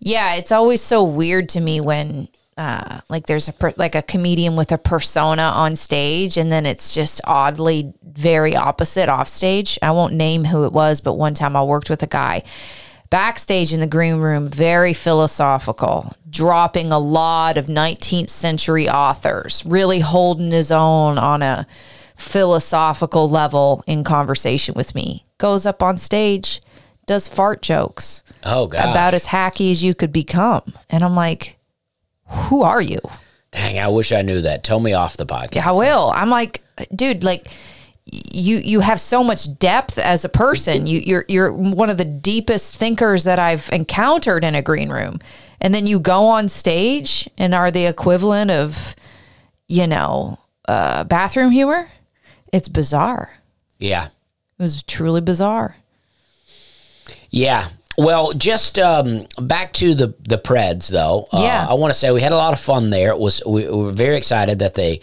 Yeah, 0.00 0.34
it's 0.34 0.52
always 0.52 0.82
so 0.82 1.02
weird 1.02 1.48
to 1.50 1.60
me 1.60 1.80
when 1.80 2.28
uh 2.56 3.00
like 3.08 3.26
there's 3.26 3.48
a 3.48 3.52
per- 3.52 3.74
like 3.76 3.94
a 3.94 4.02
comedian 4.02 4.56
with 4.56 4.72
a 4.72 4.78
persona 4.78 5.42
on 5.42 5.76
stage 5.76 6.36
and 6.38 6.50
then 6.50 6.64
it's 6.66 6.94
just 6.94 7.20
oddly 7.24 7.92
very 8.02 8.56
opposite 8.56 9.08
off 9.08 9.28
stage. 9.28 9.78
I 9.82 9.90
won't 9.90 10.14
name 10.14 10.44
who 10.44 10.64
it 10.64 10.72
was, 10.72 11.00
but 11.02 11.14
one 11.14 11.34
time 11.34 11.54
I 11.56 11.62
worked 11.64 11.90
with 11.90 12.02
a 12.02 12.06
guy 12.06 12.42
backstage 13.10 13.72
in 13.72 13.80
the 13.80 13.86
green 13.86 14.16
room, 14.16 14.48
very 14.48 14.92
philosophical, 14.92 16.12
dropping 16.28 16.90
a 16.90 16.98
lot 16.98 17.56
of 17.56 17.66
19th 17.66 18.30
century 18.30 18.88
authors, 18.88 19.62
really 19.66 20.00
holding 20.00 20.50
his 20.50 20.72
own 20.72 21.16
on 21.18 21.40
a 21.42 21.66
philosophical 22.16 23.30
level 23.30 23.82
in 23.86 24.02
conversation 24.04 24.74
with 24.74 24.94
me. 24.94 25.24
Goes 25.38 25.66
up 25.66 25.82
on 25.82 25.98
stage, 25.98 26.60
does 27.06 27.28
fart 27.28 27.62
jokes 27.62 28.22
Oh 28.42 28.66
God! 28.66 28.90
about 28.90 29.14
as 29.14 29.26
hacky 29.26 29.70
as 29.70 29.84
you 29.84 29.94
could 29.94 30.12
become. 30.12 30.72
And 30.90 31.02
I'm 31.04 31.14
like, 31.14 31.55
who 32.28 32.62
are 32.62 32.80
you? 32.80 32.98
Dang, 33.52 33.78
I 33.78 33.88
wish 33.88 34.12
I 34.12 34.22
knew 34.22 34.40
that. 34.42 34.64
Tell 34.64 34.80
me 34.80 34.92
off 34.92 35.16
the 35.16 35.26
podcast. 35.26 35.54
Yeah, 35.54 35.70
I 35.70 35.72
will. 35.72 36.10
I'm 36.14 36.28
like, 36.30 36.62
dude, 36.94 37.24
like 37.24 37.48
you 38.04 38.58
you 38.58 38.80
have 38.80 39.00
so 39.00 39.24
much 39.24 39.58
depth 39.58 39.98
as 39.98 40.24
a 40.24 40.28
person. 40.28 40.86
You 40.86 41.00
you're 41.04 41.24
you're 41.28 41.52
one 41.52 41.88
of 41.90 41.96
the 41.98 42.04
deepest 42.04 42.76
thinkers 42.76 43.24
that 43.24 43.38
I've 43.38 43.68
encountered 43.72 44.44
in 44.44 44.54
a 44.54 44.62
green 44.62 44.90
room. 44.90 45.18
And 45.60 45.74
then 45.74 45.86
you 45.86 45.98
go 45.98 46.26
on 46.26 46.48
stage 46.50 47.28
and 47.38 47.54
are 47.54 47.70
the 47.70 47.86
equivalent 47.86 48.50
of, 48.50 48.94
you 49.68 49.86
know, 49.86 50.38
uh, 50.68 51.04
bathroom 51.04 51.50
humor. 51.50 51.90
It's 52.52 52.68
bizarre. 52.68 53.30
Yeah, 53.78 54.06
It 54.58 54.62
was 54.62 54.82
truly 54.82 55.20
bizarre. 55.22 55.76
yeah. 57.30 57.68
Well, 57.98 58.32
just 58.32 58.78
um, 58.78 59.26
back 59.38 59.72
to 59.74 59.94
the 59.94 60.14
the 60.28 60.38
Preds 60.38 60.88
though. 60.88 61.28
Uh, 61.32 61.40
Yeah. 61.42 61.66
I 61.68 61.74
want 61.74 61.92
to 61.92 61.98
say 61.98 62.10
we 62.10 62.20
had 62.20 62.32
a 62.32 62.36
lot 62.36 62.52
of 62.52 62.60
fun 62.60 62.90
there. 62.90 63.10
It 63.10 63.18
was 63.18 63.42
we, 63.46 63.64
we 63.68 63.84
were 63.84 63.92
very 63.92 64.16
excited 64.16 64.58
that 64.58 64.74
they 64.74 65.00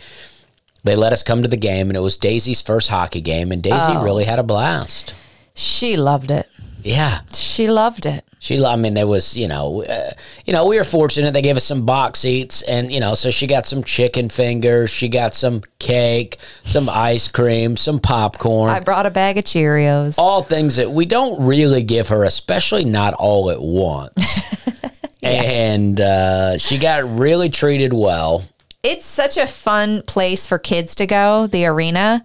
they 0.83 0.95
let 0.95 1.13
us 1.13 1.23
come 1.23 1.41
to 1.41 1.47
the 1.47 1.57
game, 1.57 1.89
and 1.89 1.97
it 1.97 2.01
was 2.01 2.17
Daisy's 2.17 2.61
first 2.61 2.89
hockey 2.89 3.21
game, 3.21 3.51
and 3.51 3.63
Daisy 3.63 3.77
Oh. 3.79 4.03
really 4.03 4.25
had 4.25 4.37
a 4.39 4.43
blast. 4.43 5.13
She 5.55 5.95
loved 5.97 6.29
it. 6.29 6.47
Yeah, 6.83 7.21
She 7.33 7.67
loved 7.67 8.05
it. 8.05 8.25
she. 8.39 8.63
I 8.63 8.75
mean, 8.75 8.93
there 8.93 9.07
was 9.07 9.37
you 9.37 9.47
know, 9.47 9.83
uh, 9.83 10.11
you 10.45 10.53
know, 10.53 10.65
we 10.65 10.77
were 10.77 10.83
fortunate. 10.83 11.33
They 11.33 11.41
gave 11.41 11.55
us 11.57 11.63
some 11.63 11.85
box 11.85 12.19
seats, 12.19 12.61
and 12.63 12.91
you 12.91 12.99
know, 12.99 13.15
so 13.15 13.31
she 13.31 13.47
got 13.47 13.65
some 13.65 13.83
chicken 13.83 14.29
fingers, 14.29 14.89
she 14.89 15.07
got 15.07 15.33
some 15.33 15.61
cake, 15.79 16.37
some 16.63 16.89
ice 16.89 17.27
cream, 17.29 17.77
some 17.77 17.99
popcorn. 17.99 18.69
I 18.69 18.81
brought 18.81 19.05
a 19.05 19.11
bag 19.11 19.37
of 19.37 19.45
Cheerios. 19.45 20.17
all 20.17 20.43
things 20.43 20.75
that 20.75 20.91
we 20.91 21.05
don't 21.05 21.45
really 21.45 21.83
give 21.83 22.09
her, 22.09 22.23
especially 22.23 22.83
not 22.85 23.13
all 23.13 23.49
at 23.49 23.61
once. 23.61 24.13
And 25.23 26.01
uh, 26.01 26.57
she 26.57 26.77
got 26.77 27.17
really 27.17 27.49
treated 27.49 27.93
well. 27.93 28.43
It's 28.83 29.05
such 29.05 29.37
a 29.37 29.47
fun 29.47 30.01
place 30.05 30.45
for 30.45 30.59
kids 30.59 30.95
to 30.95 31.07
go, 31.07 31.47
the 31.47 31.65
arena. 31.65 32.21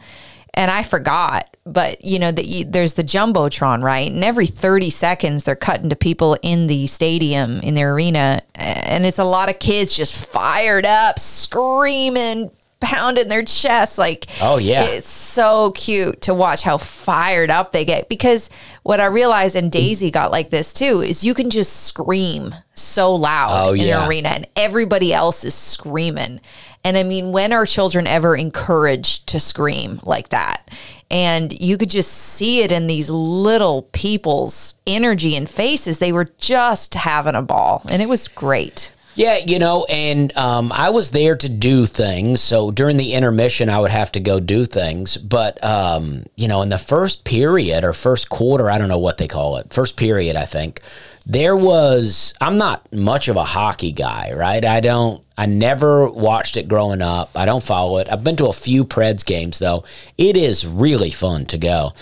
And 0.53 0.69
I 0.69 0.83
forgot, 0.83 1.57
but 1.73 2.05
you 2.05 2.19
know 2.19 2.33
that 2.33 2.65
there's 2.69 2.95
the 2.95 3.05
jumbotron, 3.05 3.83
right? 3.83 4.11
And 4.11 4.25
every 4.25 4.47
30 4.47 4.91
seconds 4.91 5.45
they're 5.45 5.55
cutting 5.57 5.91
to 5.91 5.97
people 5.97 6.37
in 6.43 6.67
the 6.67 6.87
stadium 6.87 7.61
in 7.61 7.75
the 7.75 7.83
arena, 7.83 8.43
and 8.55 9.05
it's 9.07 9.19
a 9.19 9.25
lot 9.25 9.49
of 9.49 9.59
kids 9.59 9.95
just 9.97 10.27
fired 10.27 10.87
up, 10.87 11.19
screaming, 11.19 12.51
pounding 12.81 13.29
their 13.29 13.43
chests. 13.45 13.99
Like, 13.99 14.27
Oh, 14.41 14.57
yeah. 14.59 14.85
it's 14.85 15.09
so 15.09 15.73
cute 15.73 16.21
to 16.23 16.35
watch 16.35 16.63
how 16.63 16.79
fired 16.79 17.51
up 17.51 17.73
they 17.73 17.85
get. 17.85 18.09
Because 18.09 18.51
what 18.85 19.01
I 19.01 19.07
realized, 19.07 19.57
and 19.57 19.71
Daisy 19.71 20.11
got 20.11 20.31
like 20.31 20.51
this 20.51 20.73
too, 20.73 21.01
is 21.03 21.25
you 21.25 21.35
can 21.35 21.51
just 21.51 21.85
scream 21.87 22.55
so 22.75 23.15
loud 23.15 23.69
Oh, 23.69 23.73
in 23.73 23.81
yeah. 23.81 24.03
an 24.03 24.09
arena, 24.09 24.29
and 24.29 24.47
everybody 24.57 25.13
else 25.13 25.45
is 25.45 25.55
screaming. 25.55 26.41
And 26.85 26.97
I 26.97 27.03
mean, 27.03 27.33
when 27.33 27.53
are 27.53 27.67
children 27.67 28.07
ever 28.07 28.37
encouraged 28.37 29.27
to 29.29 29.41
scream 29.41 30.01
like 30.05 30.31
that? 30.31 30.71
And 31.11 31.59
you 31.59 31.79
could 31.79 31.91
just 31.91 32.13
see 32.13 32.61
it 32.61 32.71
in 32.71 32.87
these 32.87 33.09
little 33.09 33.83
people's 33.93 34.75
energy 34.87 35.37
and 35.37 35.49
faces. 35.49 35.99
They 35.99 36.13
were 36.13 36.29
just 36.39 36.95
having 36.95 37.35
a 37.35 37.43
ball, 37.43 37.83
and 37.89 38.03
it 38.03 38.09
was 38.09 38.29
great. 38.29 38.93
Yeah, 39.19 39.39
you 39.39 39.59
know, 39.59 39.85
and 39.87 40.35
um, 40.37 40.71
I 40.71 40.91
was 40.91 41.11
there 41.11 41.35
to 41.35 41.49
do 41.49 41.87
things. 41.87 42.41
So 42.41 42.71
during 42.71 42.99
the 42.99 43.15
intermission, 43.15 43.69
I 43.69 43.81
would 43.81 43.91
have 43.91 44.13
to 44.13 44.21
go 44.21 44.39
do 44.39 44.65
things. 44.65 45.17
But, 45.17 45.63
um, 45.65 46.23
you 46.37 46.47
know, 46.47 46.63
in 46.63 46.69
the 46.69 46.79
first 46.79 47.25
period 47.25 47.83
or 47.83 47.93
first 47.93 48.29
quarter, 48.29 48.71
I 48.71 48.79
don't 48.79 48.89
know 48.89 48.99
what 48.99 49.19
they 49.19 49.27
call 49.27 49.57
it, 49.57 49.73
first 49.73 49.97
period, 49.97 50.37
I 50.37 50.45
think, 50.45 50.83
there 51.29 51.55
was, 51.55 52.33
I'm 52.41 52.57
not 52.57 52.91
much 52.93 53.29
of 53.29 53.37
a 53.37 53.45
hockey 53.45 53.93
guy, 53.93 54.33
right? 54.33 54.65
I 54.65 54.81
don't, 54.81 55.23
I 55.37 55.45
never 55.45 56.09
watched 56.09 56.57
it 56.57 56.69
growing 56.69 57.03
up. 57.03 57.31
I 57.37 57.45
don't 57.45 57.63
follow 57.63 57.99
it. 57.99 58.09
I've 58.11 58.25
been 58.25 58.37
to 58.37 58.47
a 58.49 58.53
few 58.53 58.85
Preds 58.85 59.25
games, 59.25 59.59
though. 59.59 59.85
It 60.17 60.39
is 60.39 60.67
really 60.67 61.11
fun 61.11 61.45
to 61.47 61.59
go. 61.59 61.93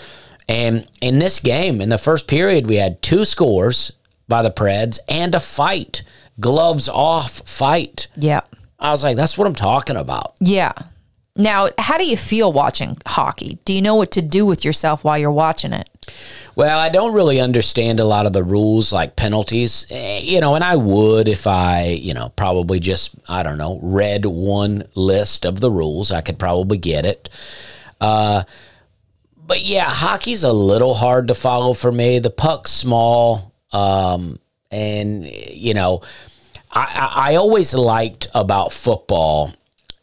And 0.47 0.87
in 1.01 1.19
this 1.19 1.39
game, 1.39 1.81
in 1.81 1.89
the 1.89 1.97
first 1.97 2.27
period, 2.27 2.67
we 2.67 2.77
had 2.77 3.01
two 3.01 3.25
scores 3.25 3.91
by 4.29 4.41
the 4.41 4.49
Preds 4.49 4.97
and 5.09 5.35
a 5.35 5.41
fight, 5.41 6.03
gloves 6.39 6.87
off 6.87 7.41
fight. 7.47 8.07
Yeah. 8.15 8.41
I 8.79 8.91
was 8.91 9.03
like, 9.03 9.17
that's 9.17 9.37
what 9.37 9.45
I'm 9.45 9.55
talking 9.55 9.97
about. 9.97 10.35
Yeah. 10.39 10.71
Now, 11.35 11.67
how 11.77 11.97
do 11.97 12.05
you 12.05 12.15
feel 12.15 12.53
watching 12.53 12.95
hockey? 13.05 13.59
Do 13.65 13.73
you 13.73 13.81
know 13.81 13.95
what 13.95 14.11
to 14.11 14.21
do 14.21 14.45
with 14.45 14.63
yourself 14.63 15.03
while 15.03 15.17
you're 15.17 15.31
watching 15.31 15.73
it? 15.73 15.89
Well, 16.55 16.79
I 16.79 16.89
don't 16.89 17.13
really 17.13 17.39
understand 17.39 17.99
a 17.99 18.05
lot 18.05 18.25
of 18.25 18.33
the 18.33 18.43
rules 18.43 18.91
like 18.91 19.15
penalties, 19.15 19.85
eh, 19.91 20.21
you 20.23 20.39
know, 20.39 20.55
and 20.55 20.63
I 20.63 20.75
would 20.75 21.27
if 21.27 21.45
I, 21.45 21.99
you 22.01 22.15
know, 22.15 22.29
probably 22.35 22.79
just, 22.79 23.11
I 23.29 23.43
don't 23.43 23.59
know, 23.59 23.79
read 23.83 24.25
one 24.25 24.87
list 24.95 25.45
of 25.45 25.59
the 25.59 25.69
rules. 25.69 26.11
I 26.11 26.21
could 26.21 26.39
probably 26.39 26.79
get 26.79 27.05
it. 27.05 27.29
Uh, 28.01 28.43
but 29.35 29.63
yeah, 29.63 29.85
hockey's 29.87 30.43
a 30.43 30.51
little 30.51 30.95
hard 30.95 31.27
to 31.27 31.35
follow 31.35 31.73
for 31.73 31.91
me. 31.91 32.17
The 32.17 32.31
puck's 32.31 32.71
small. 32.71 33.53
Um, 33.71 34.39
and, 34.71 35.25
you 35.25 35.75
know, 35.75 36.01
I, 36.71 37.11
I 37.15 37.31
I 37.31 37.35
always 37.35 37.73
liked 37.75 38.27
about 38.33 38.73
football 38.73 39.53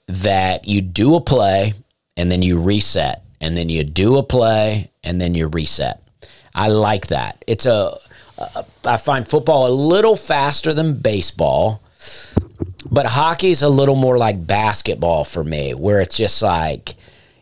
that 0.07 0.69
you 0.69 0.81
do 0.81 1.17
a 1.17 1.21
play 1.21 1.75
and 2.17 2.31
then 2.31 2.43
you 2.43 2.61
reset, 2.61 3.24
and 3.45 3.59
then 3.59 3.69
you 3.69 3.85
do 3.85 4.17
a 4.17 4.23
play 4.23 4.91
and 5.03 5.21
then 5.21 5.35
you 5.35 5.49
reset. 5.49 6.03
I 6.55 6.69
like 6.69 7.09
that. 7.09 7.45
It's 7.47 7.67
a, 7.67 7.99
a 8.39 8.65
I 8.87 8.97
find 8.97 9.29
football 9.29 9.69
a 9.69 9.75
little 9.75 10.17
faster 10.17 10.73
than 10.73 11.01
baseball, 11.01 11.83
but 12.91 13.05
hockey's 13.05 13.61
a 13.61 13.69
little 13.69 13.97
more 13.97 14.17
like 14.17 14.47
basketball 14.47 15.25
for 15.25 15.45
me, 15.45 15.75
where 15.75 16.01
it's 16.01 16.17
just 16.17 16.41
like 16.41 16.95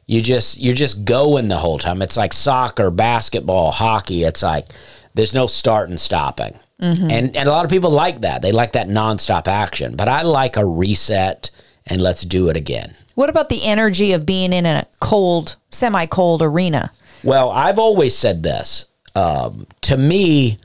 you 0.06 0.20
just 0.20 0.58
you're 0.58 0.74
just 0.74 1.04
going 1.04 1.46
the 1.46 1.58
whole 1.58 1.78
time. 1.78 2.02
It's 2.02 2.16
like 2.16 2.32
soccer, 2.32 2.90
basketball, 2.90 3.70
hockey. 3.70 4.24
It's 4.24 4.42
like 4.42 4.66
there's 5.14 5.34
no 5.34 5.46
start 5.46 5.88
and 5.88 6.00
stopping. 6.00 6.58
Mm-hmm. 6.80 7.10
And 7.12 7.36
and 7.36 7.48
a 7.48 7.52
lot 7.52 7.64
of 7.64 7.70
people 7.70 7.90
like 7.90 8.22
that. 8.22 8.42
They 8.42 8.50
like 8.50 8.72
that 8.72 8.88
nonstop 8.88 9.46
action. 9.46 9.94
But 9.94 10.08
I 10.08 10.22
like 10.22 10.56
a 10.56 10.66
reset 10.66 11.50
and 11.86 12.02
let's 12.02 12.22
do 12.22 12.48
it 12.48 12.56
again. 12.56 12.96
What 13.14 13.30
about 13.30 13.48
the 13.48 13.64
energy 13.64 14.12
of 14.12 14.24
being 14.26 14.52
in 14.52 14.66
a 14.66 14.86
cold, 15.00 15.56
semi 15.70 16.06
cold 16.06 16.42
arena? 16.42 16.92
Well, 17.22 17.50
I've 17.50 17.78
always 17.78 18.16
said 18.16 18.42
this. 18.42 18.86
Um, 19.14 19.66
to 19.82 19.96
me, 19.96 20.58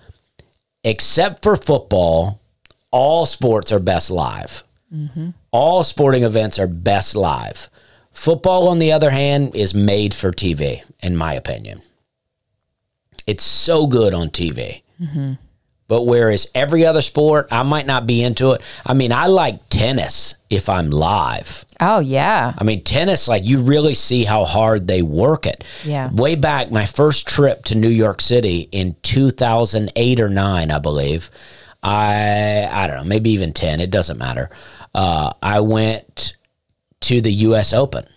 except 0.83 1.43
for 1.43 1.55
football, 1.55 2.39
all 2.91 3.25
sports 3.25 3.71
are 3.71 3.79
best 3.79 4.09
live. 4.09 4.63
All 5.51 5.83
sporting 5.83 6.23
events 6.23 6.57
are 6.59 6.67
best 6.67 7.15
live. 7.15 7.69
Football, 8.11 8.67
on 8.69 8.79
the 8.79 8.91
other 8.93 9.09
hand, 9.11 9.53
is 9.53 9.73
made 9.75 10.13
for 10.13 10.31
TV, 10.31 10.81
in 11.03 11.15
my 11.17 11.33
opinion. 11.33 11.81
It's 13.27 13.43
so 13.43 13.85
good 13.85 14.13
on 14.13 14.29
TV. 14.29 14.81
But 15.89 16.03
whereas 16.03 16.47
every 16.55 16.85
other 16.85 17.01
sport, 17.01 17.47
I 17.51 17.63
might 17.63 17.85
not 17.85 18.07
be 18.07 18.23
into 18.23 18.53
it. 18.53 18.61
I 18.85 18.93
mean, 18.93 19.11
I 19.11 19.27
like 19.27 19.69
tennis 19.69 20.35
if 20.49 20.69
I'm 20.69 20.89
live. 20.89 21.65
Oh, 21.79 21.99
yeah. 21.99 22.53
I 22.57 22.63
mean, 22.63 22.83
tennis, 22.83 23.27
like 23.27 23.45
you 23.45 23.59
really 23.61 23.93
see 23.93 24.23
how 24.23 24.45
hard 24.45 24.87
they 24.87 25.01
work 25.01 25.45
it. 25.45 25.63
Yeah. 25.85 26.11
Way 26.11 26.35
back, 26.35 26.71
my 26.71 26.85
first 26.85 27.27
trip 27.27 27.63
to 27.65 27.75
New 27.75 27.89
York 27.89 28.19
City 28.21 28.67
in 28.71 28.95
2008 29.03 30.19
or 30.19 30.29
nine, 30.29 30.71
I 30.71 30.79
believe. 30.79 31.29
I 31.83 32.67
I 32.71 32.87
don't 32.87 32.97
know, 32.97 33.03
maybe 33.03 33.29
even 33.31 33.53
10. 33.53 33.79
It 33.79 33.91
doesn't 33.91 34.17
matter. 34.17 34.49
Uh, 34.95 35.33
I 35.43 35.59
went 35.59 36.35
to 37.01 37.21
the 37.21 37.31
U.S. 37.31 37.71
Open 37.73 38.07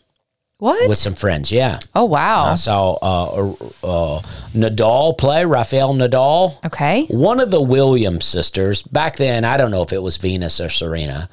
What? 0.56 0.88
with 0.88 0.96
some 0.96 1.14
friends. 1.14 1.52
Yeah. 1.52 1.78
oh, 1.94 2.06
wow. 2.06 2.46
I 2.46 2.54
saw 2.54 2.94
uh, 2.94 3.50
uh, 3.84 4.22
Nadal 4.54 5.18
play, 5.18 5.44
Rafael 5.44 5.92
Nadal. 5.94 6.64
Okay. 6.64 7.04
One 7.10 7.38
of 7.40 7.50
the 7.50 7.60
Williams 7.60 8.24
sisters, 8.24 8.80
back 8.82 9.16
then, 9.16 9.44
I 9.44 9.58
don't 9.58 9.70
know 9.70 9.82
if 9.82 9.92
it 9.92 10.02
was 10.02 10.16
Venus 10.16 10.58
or 10.60 10.70
Serena, 10.70 11.28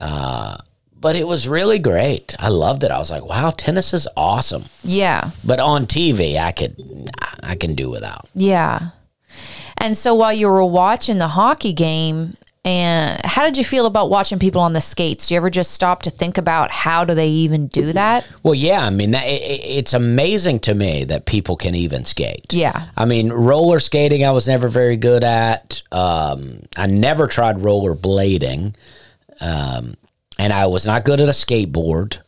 uh, 0.00 0.56
but 1.00 1.16
it 1.16 1.26
was 1.26 1.46
really 1.48 1.78
great. 1.78 2.34
I 2.38 2.48
loved 2.48 2.82
it. 2.84 2.90
I 2.90 2.98
was 2.98 3.10
like, 3.10 3.24
wow, 3.24 3.50
tennis 3.50 3.92
is 3.94 4.08
awesome. 4.16 4.64
Yeah. 4.82 5.30
But 5.44 5.60
on 5.60 5.86
TV, 5.86 6.38
I 6.38 6.52
could, 6.52 7.10
I 7.42 7.54
can 7.56 7.74
do 7.74 7.90
without. 7.90 8.28
Yeah. 8.34 8.90
And 9.78 9.96
so 9.96 10.14
while 10.14 10.32
you 10.32 10.48
were 10.48 10.64
watching 10.64 11.18
the 11.18 11.28
hockey 11.28 11.72
game, 11.72 12.36
and 12.64 13.20
how 13.24 13.44
did 13.44 13.56
you 13.56 13.62
feel 13.62 13.86
about 13.86 14.10
watching 14.10 14.40
people 14.40 14.60
on 14.60 14.72
the 14.72 14.80
skates? 14.80 15.28
Do 15.28 15.34
you 15.34 15.36
ever 15.36 15.50
just 15.50 15.70
stop 15.70 16.02
to 16.02 16.10
think 16.10 16.36
about 16.36 16.72
how 16.72 17.04
do 17.04 17.14
they 17.14 17.28
even 17.28 17.68
do 17.68 17.92
that? 17.92 18.28
Well, 18.42 18.54
yeah, 18.56 18.84
I 18.84 18.90
mean, 18.90 19.12
that, 19.12 19.24
it, 19.26 19.40
it- 19.42 19.64
it's 19.78 19.92
amazing 19.94 20.58
to 20.60 20.74
me 20.74 21.04
that 21.04 21.26
people 21.26 21.56
can 21.56 21.74
even 21.76 22.04
skate. 22.04 22.52
Yeah. 22.52 22.86
I 22.96 23.04
mean, 23.04 23.30
roller 23.32 23.78
skating, 23.78 24.24
I 24.24 24.32
was 24.32 24.48
never 24.48 24.66
very 24.68 24.96
good 24.96 25.22
at. 25.22 25.80
Um, 25.92 26.62
I 26.76 26.86
never 26.86 27.28
tried 27.28 27.60
roller 27.62 27.94
blading. 27.94 28.74
Um, 29.40 29.94
and 30.38 30.52
I 30.52 30.66
was 30.66 30.86
not 30.86 31.04
good 31.04 31.20
at 31.20 31.28
a 31.28 31.32
skateboard. 31.32 32.18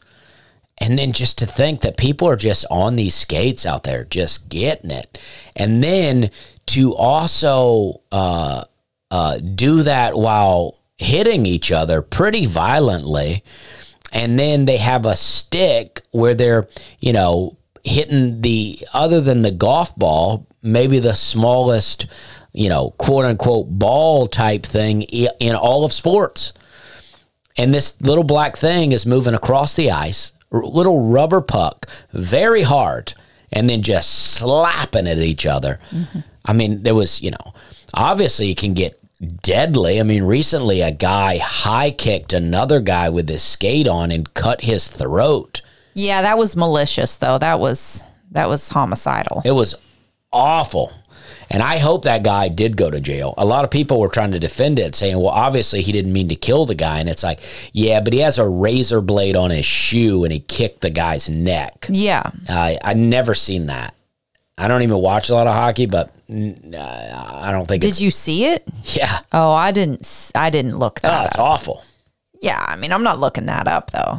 And 0.79 0.99
then 0.99 1.13
just 1.13 1.39
to 1.39 1.47
think 1.47 1.81
that 1.81 1.97
people 1.97 2.29
are 2.29 2.37
just 2.37 2.65
on 2.71 2.97
these 2.97 3.15
skates 3.15 3.67
out 3.67 3.83
there, 3.83 4.05
just 4.05 4.49
getting 4.49 4.91
it. 4.93 5.19
And 5.57 5.83
then 5.83 6.31
to 6.67 6.95
also 6.95 8.01
uh, 8.13 8.65
uh, 9.11 9.39
do 9.39 9.83
that 9.83 10.17
while 10.17 10.77
hitting 10.99 11.47
each 11.47 11.73
other 11.73 12.01
pretty 12.01 12.47
violently. 12.47 13.43
And 14.13 14.39
then 14.39 14.67
they 14.67 14.77
have 14.77 15.05
a 15.05 15.17
stick 15.17 16.03
where 16.13 16.35
they're, 16.35 16.69
you 17.01 17.13
know, 17.13 17.57
hitting 17.83 18.41
the, 18.41 18.87
other 18.93 19.21
than 19.21 19.43
the 19.43 19.51
golf 19.51 19.95
ball, 19.97 20.47
maybe 20.63 20.99
the 20.99 21.15
smallest, 21.15 22.07
you 22.53 22.69
know, 22.69 22.91
quote 22.91 23.25
unquote 23.25 23.67
ball 23.69 24.29
type 24.29 24.63
thing 24.65 25.03
in 25.03 25.57
all 25.57 25.85
of 25.85 25.93
sports. 25.93 26.53
And 27.59 27.75
this 27.75 28.01
little 28.01 28.25
black 28.25 28.57
thing 28.57 28.93
is 28.93 29.05
moving 29.05 29.35
across 29.35 29.75
the 29.75 29.91
ice, 29.91 30.33
r- 30.53 30.65
little 30.65 31.01
rubber 31.09 31.41
puck, 31.41 31.87
very 32.13 32.63
hard, 32.63 33.13
and 33.53 33.69
then 33.69 33.83
just 33.83 34.09
slapping 34.35 35.07
at 35.09 35.19
each 35.19 35.45
other. 35.45 35.81
I 36.45 36.53
mean, 36.53 36.83
there 36.85 36.95
was, 36.95 37.21
you 37.21 37.33
know, 37.33 37.53
obviously 37.93 38.51
it 38.51 38.59
can 38.59 38.73
get 38.75 38.99
deadly. 39.43 39.99
I 39.99 40.05
mean, 40.05 40.23
recently 40.23 40.81
a 40.81 40.93
guy 40.93 41.39
high 41.39 41.91
kicked 41.91 42.33
another 42.33 42.81
guy 42.81 43.09
with 43.11 43.29
his 43.29 43.43
skate 43.43 43.89
on 43.89 44.11
and 44.13 44.33
cut 44.35 44.61
his 44.61 44.87
throat 44.87 45.61
Yeah, 45.95 46.23
that 46.23 46.39
was 46.39 46.55
malicious 46.55 47.17
though. 47.17 47.39
That 47.39 47.59
was 47.59 48.05
that 48.31 48.49
was 48.49 48.69
homicidal. 48.69 49.43
It 49.45 49.51
was 49.53 49.75
awful. 50.33 50.93
And 51.51 51.63
I 51.63 51.79
hope 51.79 52.03
that 52.05 52.23
guy 52.23 52.49
did 52.49 52.77
go 52.77 52.91
to 52.91 53.01
jail. 53.01 53.33
A 53.39 53.45
lot 53.47 53.65
of 53.65 53.71
people 53.71 54.01
were 54.01 54.09
trying 54.09 54.33
to 54.33 54.39
defend 54.39 54.79
it, 54.79 54.95
saying, 54.95 55.17
well, 55.17 55.29
obviously 55.29 55.81
he 55.83 55.93
didn't 55.93 56.13
mean 56.13 56.29
to 56.29 56.37
kill 56.37 56.67
the 56.67 56.75
guy. 56.75 57.01
And 57.01 57.09
it's 57.09 57.23
like, 57.23 57.41
yeah, 57.73 58.01
but 58.01 58.13
he 58.13 58.19
has 58.19 58.39
a 58.39 58.47
razor 58.49 59.01
blade 59.01 59.35
on 59.37 59.51
his 59.51 59.65
shoe 59.65 60.25
and 60.25 60.33
he 60.33 60.41
kicked 60.41 60.83
the 60.83 60.91
guy's 60.91 61.29
neck. 61.29 61.87
Yeah. 61.89 62.31
I 62.49 62.79
I 62.85 62.95
never 62.95 63.35
seen 63.35 63.67
that. 63.67 63.95
I 64.59 64.67
don't 64.69 64.83
even 64.83 64.99
watch 64.99 65.31
a 65.31 65.35
lot 65.35 65.47
of 65.47 65.55
hockey, 65.55 65.87
but 65.87 66.11
uh, 66.31 66.77
I 66.77 67.51
don't 67.53 67.67
think 67.67 67.81
Did 67.83 67.91
it's. 67.93 68.01
you 68.01 68.11
see 68.11 68.45
it? 68.47 68.65
Yeah. 68.85 69.21
Oh, 69.33 69.53
I 69.53 69.71
didn't 69.73 70.31
I 70.35 70.51
didn't 70.51 70.79
look 70.79 71.01
Oh, 71.05 71.09
that 71.09 71.27
it's 71.29 71.37
up. 71.39 71.45
awful. 71.45 71.85
Yeah, 72.41 72.63
I 72.67 72.77
mean, 72.77 72.93
I'm 72.93 73.03
not 73.03 73.19
looking 73.21 73.47
that 73.47 73.67
up 73.69 73.91
though. 73.91 74.19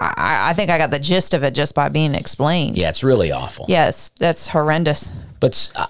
I- 0.00 0.14
I, 0.16 0.50
I 0.50 0.52
think 0.54 0.70
I 0.70 0.78
got 0.78 0.90
the 0.90 0.98
gist 0.98 1.34
of 1.34 1.42
it 1.42 1.54
just 1.54 1.74
by 1.74 1.88
being 1.90 2.14
explained. 2.14 2.76
Yeah, 2.78 2.88
it's 2.88 3.04
really 3.04 3.32
awful. 3.32 3.66
Yes, 3.68 4.10
that's 4.18 4.48
horrendous. 4.48 5.12
but 5.40 5.70
uh, 5.76 5.86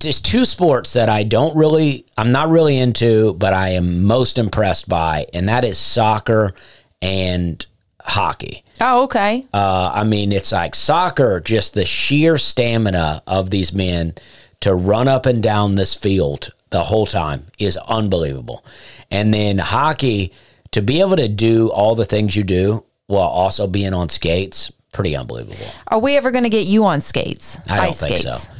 there's 0.00 0.20
two 0.20 0.44
sports 0.44 0.92
that 0.92 1.08
I 1.08 1.22
don't 1.22 1.56
really, 1.56 2.04
I'm 2.16 2.32
not 2.32 2.50
really 2.50 2.78
into, 2.78 3.34
but 3.34 3.52
I 3.52 3.70
am 3.70 4.04
most 4.04 4.38
impressed 4.38 4.88
by, 4.88 5.26
and 5.32 5.48
that 5.48 5.64
is 5.64 5.78
soccer 5.78 6.54
and 7.00 7.64
hockey. 8.02 8.62
Oh, 8.80 9.04
okay. 9.04 9.46
Uh, 9.52 9.90
I 9.94 10.04
mean, 10.04 10.32
it's 10.32 10.52
like 10.52 10.74
soccer, 10.74 11.40
just 11.40 11.74
the 11.74 11.84
sheer 11.84 12.38
stamina 12.38 13.22
of 13.26 13.50
these 13.50 13.72
men 13.72 14.14
to 14.60 14.74
run 14.74 15.08
up 15.08 15.26
and 15.26 15.42
down 15.42 15.74
this 15.74 15.94
field 15.94 16.52
the 16.70 16.84
whole 16.84 17.06
time 17.06 17.46
is 17.58 17.76
unbelievable. 17.76 18.64
And 19.10 19.32
then 19.32 19.58
hockey, 19.58 20.32
to 20.72 20.82
be 20.82 21.00
able 21.00 21.16
to 21.16 21.28
do 21.28 21.70
all 21.70 21.94
the 21.94 22.04
things 22.04 22.36
you 22.36 22.44
do 22.44 22.84
while 23.06 23.28
also 23.28 23.66
being 23.66 23.94
on 23.94 24.10
skates, 24.10 24.70
pretty 24.92 25.16
unbelievable. 25.16 25.66
Are 25.88 25.98
we 25.98 26.16
ever 26.16 26.30
going 26.30 26.44
to 26.44 26.50
get 26.50 26.66
you 26.66 26.84
on 26.84 27.00
skates? 27.00 27.58
I 27.68 27.76
don't 27.76 27.86
Ice 27.86 28.00
think 28.00 28.18
skates. 28.18 28.48
so. 28.48 28.52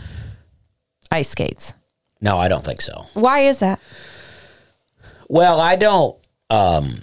Ice 1.11 1.31
skates. 1.31 1.75
No, 2.21 2.39
I 2.39 2.49
don't 2.49 2.65
think 2.65 2.81
so. 2.81 3.07
Why 3.15 3.41
is 3.41 3.61
that? 3.61 3.81
Well, 5.29 5.61
I 5.61 5.77
don't 5.77 6.17
um 6.51 7.03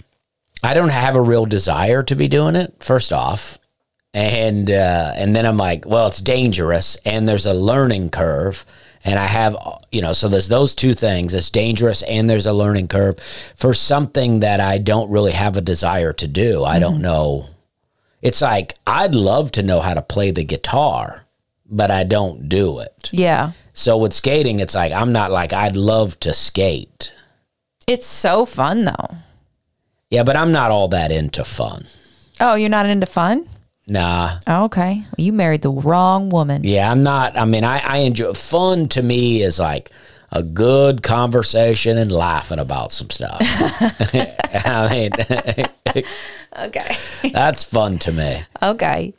I 0.62 0.74
don't 0.74 0.88
have 0.90 1.16
a 1.16 1.22
real 1.22 1.46
desire 1.46 2.02
to 2.04 2.16
be 2.16 2.28
doing 2.28 2.56
it, 2.56 2.74
first 2.80 3.12
off. 3.12 3.58
And 4.12 4.70
uh 4.70 5.12
and 5.16 5.34
then 5.34 5.46
I'm 5.46 5.56
like, 5.56 5.86
well, 5.86 6.06
it's 6.06 6.20
dangerous 6.20 6.96
and 7.04 7.28
there's 7.28 7.46
a 7.46 7.54
learning 7.54 8.10
curve 8.10 8.64
and 9.04 9.18
I 9.18 9.26
have 9.26 9.56
you 9.92 10.02
know, 10.02 10.12
so 10.12 10.28
there's 10.28 10.48
those 10.48 10.74
two 10.74 10.94
things. 10.94 11.32
It's 11.34 11.50
dangerous 11.50 12.02
and 12.02 12.28
there's 12.28 12.46
a 12.46 12.52
learning 12.52 12.88
curve 12.88 13.18
for 13.20 13.72
something 13.72 14.40
that 14.40 14.60
I 14.60 14.78
don't 14.78 15.10
really 15.10 15.32
have 15.32 15.56
a 15.56 15.60
desire 15.62 16.12
to 16.14 16.28
do. 16.28 16.64
I 16.64 16.78
don't 16.78 17.00
know. 17.00 17.46
It's 18.22 18.42
like 18.42 18.74
I'd 18.86 19.14
love 19.14 19.52
to 19.52 19.62
know 19.62 19.80
how 19.80 19.94
to 19.94 20.02
play 20.02 20.30
the 20.30 20.44
guitar, 20.44 21.24
but 21.64 21.90
I 21.90 22.04
don't 22.04 22.48
do 22.48 22.80
it. 22.80 23.10
Yeah. 23.12 23.52
So 23.78 23.98
with 23.98 24.14
skating, 24.14 24.58
it's 24.58 24.74
like 24.74 24.90
I'm 24.90 25.12
not 25.12 25.30
like 25.30 25.52
I'd 25.52 25.76
love 25.76 26.18
to 26.20 26.32
skate. 26.32 27.12
It's 27.86 28.06
so 28.06 28.46
fun 28.46 28.86
though. 28.86 29.16
Yeah, 30.10 30.22
but 30.22 30.34
I'm 30.34 30.50
not 30.50 30.70
all 30.70 30.88
that 30.88 31.12
into 31.12 31.44
fun. 31.44 31.84
Oh, 32.40 32.54
you're 32.54 32.70
not 32.70 32.88
into 32.88 33.04
fun? 33.06 33.46
Nah. 33.86 34.38
Oh, 34.46 34.64
okay. 34.64 35.02
Well, 35.16 35.24
you 35.24 35.32
married 35.32 35.60
the 35.60 35.70
wrong 35.70 36.30
woman. 36.30 36.64
Yeah, 36.64 36.90
I'm 36.90 37.02
not. 37.02 37.36
I 37.38 37.44
mean, 37.44 37.64
I, 37.64 37.78
I 37.80 37.98
enjoy 37.98 38.32
fun 38.32 38.88
to 38.88 39.02
me 39.02 39.42
is 39.42 39.58
like 39.58 39.90
a 40.32 40.42
good 40.42 41.02
conversation 41.02 41.98
and 41.98 42.10
laughing 42.10 42.58
about 42.58 42.92
some 42.92 43.10
stuff. 43.10 43.38
I 43.42 44.88
mean, 45.94 46.04
Okay. 46.58 46.96
that's 47.30 47.62
fun 47.62 47.98
to 47.98 48.12
me. 48.12 48.42
okay. 48.62 49.12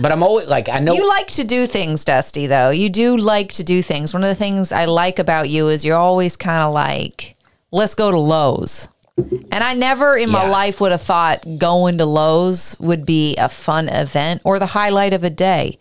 But 0.00 0.10
I'm 0.12 0.22
always 0.22 0.48
like, 0.48 0.68
I 0.68 0.80
know. 0.80 0.92
You 0.94 1.06
like 1.08 1.28
to 1.28 1.44
do 1.44 1.66
things, 1.66 2.04
Dusty, 2.04 2.46
though. 2.46 2.70
You 2.70 2.88
do 2.90 3.16
like 3.16 3.52
to 3.54 3.64
do 3.64 3.80
things. 3.82 4.12
One 4.12 4.22
of 4.24 4.28
the 4.28 4.34
things 4.34 4.72
I 4.72 4.86
like 4.86 5.18
about 5.18 5.48
you 5.48 5.68
is 5.68 5.84
you're 5.84 5.96
always 5.96 6.36
kind 6.36 6.62
of 6.66 6.72
like, 6.74 7.36
let's 7.70 7.94
go 7.94 8.10
to 8.10 8.18
Lowe's. 8.18 8.88
And 9.16 9.62
I 9.62 9.74
never 9.74 10.16
in 10.16 10.30
my 10.30 10.44
Yeah. 10.44 10.50
life 10.50 10.80
would 10.80 10.90
have 10.90 11.02
thought 11.02 11.44
going 11.58 11.98
to 11.98 12.04
Lowe's 12.06 12.76
would 12.80 13.06
be 13.06 13.36
a 13.36 13.48
fun 13.48 13.88
event 13.88 14.40
or 14.44 14.58
the 14.58 14.66
highlight 14.66 15.12
of 15.12 15.22
a 15.22 15.30
day. 15.30 15.78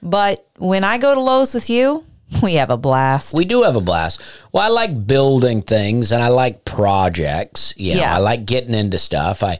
But 0.00 0.46
when 0.58 0.84
I 0.84 0.98
go 0.98 1.12
to 1.14 1.20
Lowe's 1.20 1.54
with 1.54 1.68
you, 1.68 2.04
we 2.42 2.54
have 2.54 2.70
a 2.70 2.76
blast. 2.76 3.34
we 3.34 3.44
do 3.44 3.64
have 3.64 3.74
a 3.74 3.80
blast. 3.80 4.20
Well, 4.52 4.62
I 4.62 4.68
like 4.68 5.06
building 5.08 5.62
things 5.62 6.12
and 6.12 6.22
I 6.22 6.28
like 6.28 6.64
projects. 6.64 7.74
You 7.76 7.94
know, 7.94 8.00
Yeah. 8.02 8.14
I 8.14 8.18
like 8.18 8.44
getting 8.46 8.74
into 8.74 8.98
stuff. 8.98 9.42
I 9.42 9.58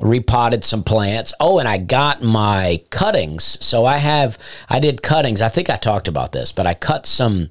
repotted 0.00 0.64
some 0.64 0.82
plants. 0.82 1.32
Oh, 1.40 1.58
and 1.58 1.68
I 1.68 1.78
got 1.78 2.22
my 2.22 2.82
cuttings. 2.90 3.64
So 3.64 3.86
I 3.86 3.98
have 3.98 4.38
I 4.68 4.80
did 4.80 5.02
cuttings. 5.02 5.42
I 5.42 5.48
think 5.48 5.70
I 5.70 5.76
talked 5.76 6.08
about 6.08 6.32
this, 6.32 6.52
but 6.52 6.66
I 6.66 6.74
cut 6.74 7.06
some 7.06 7.50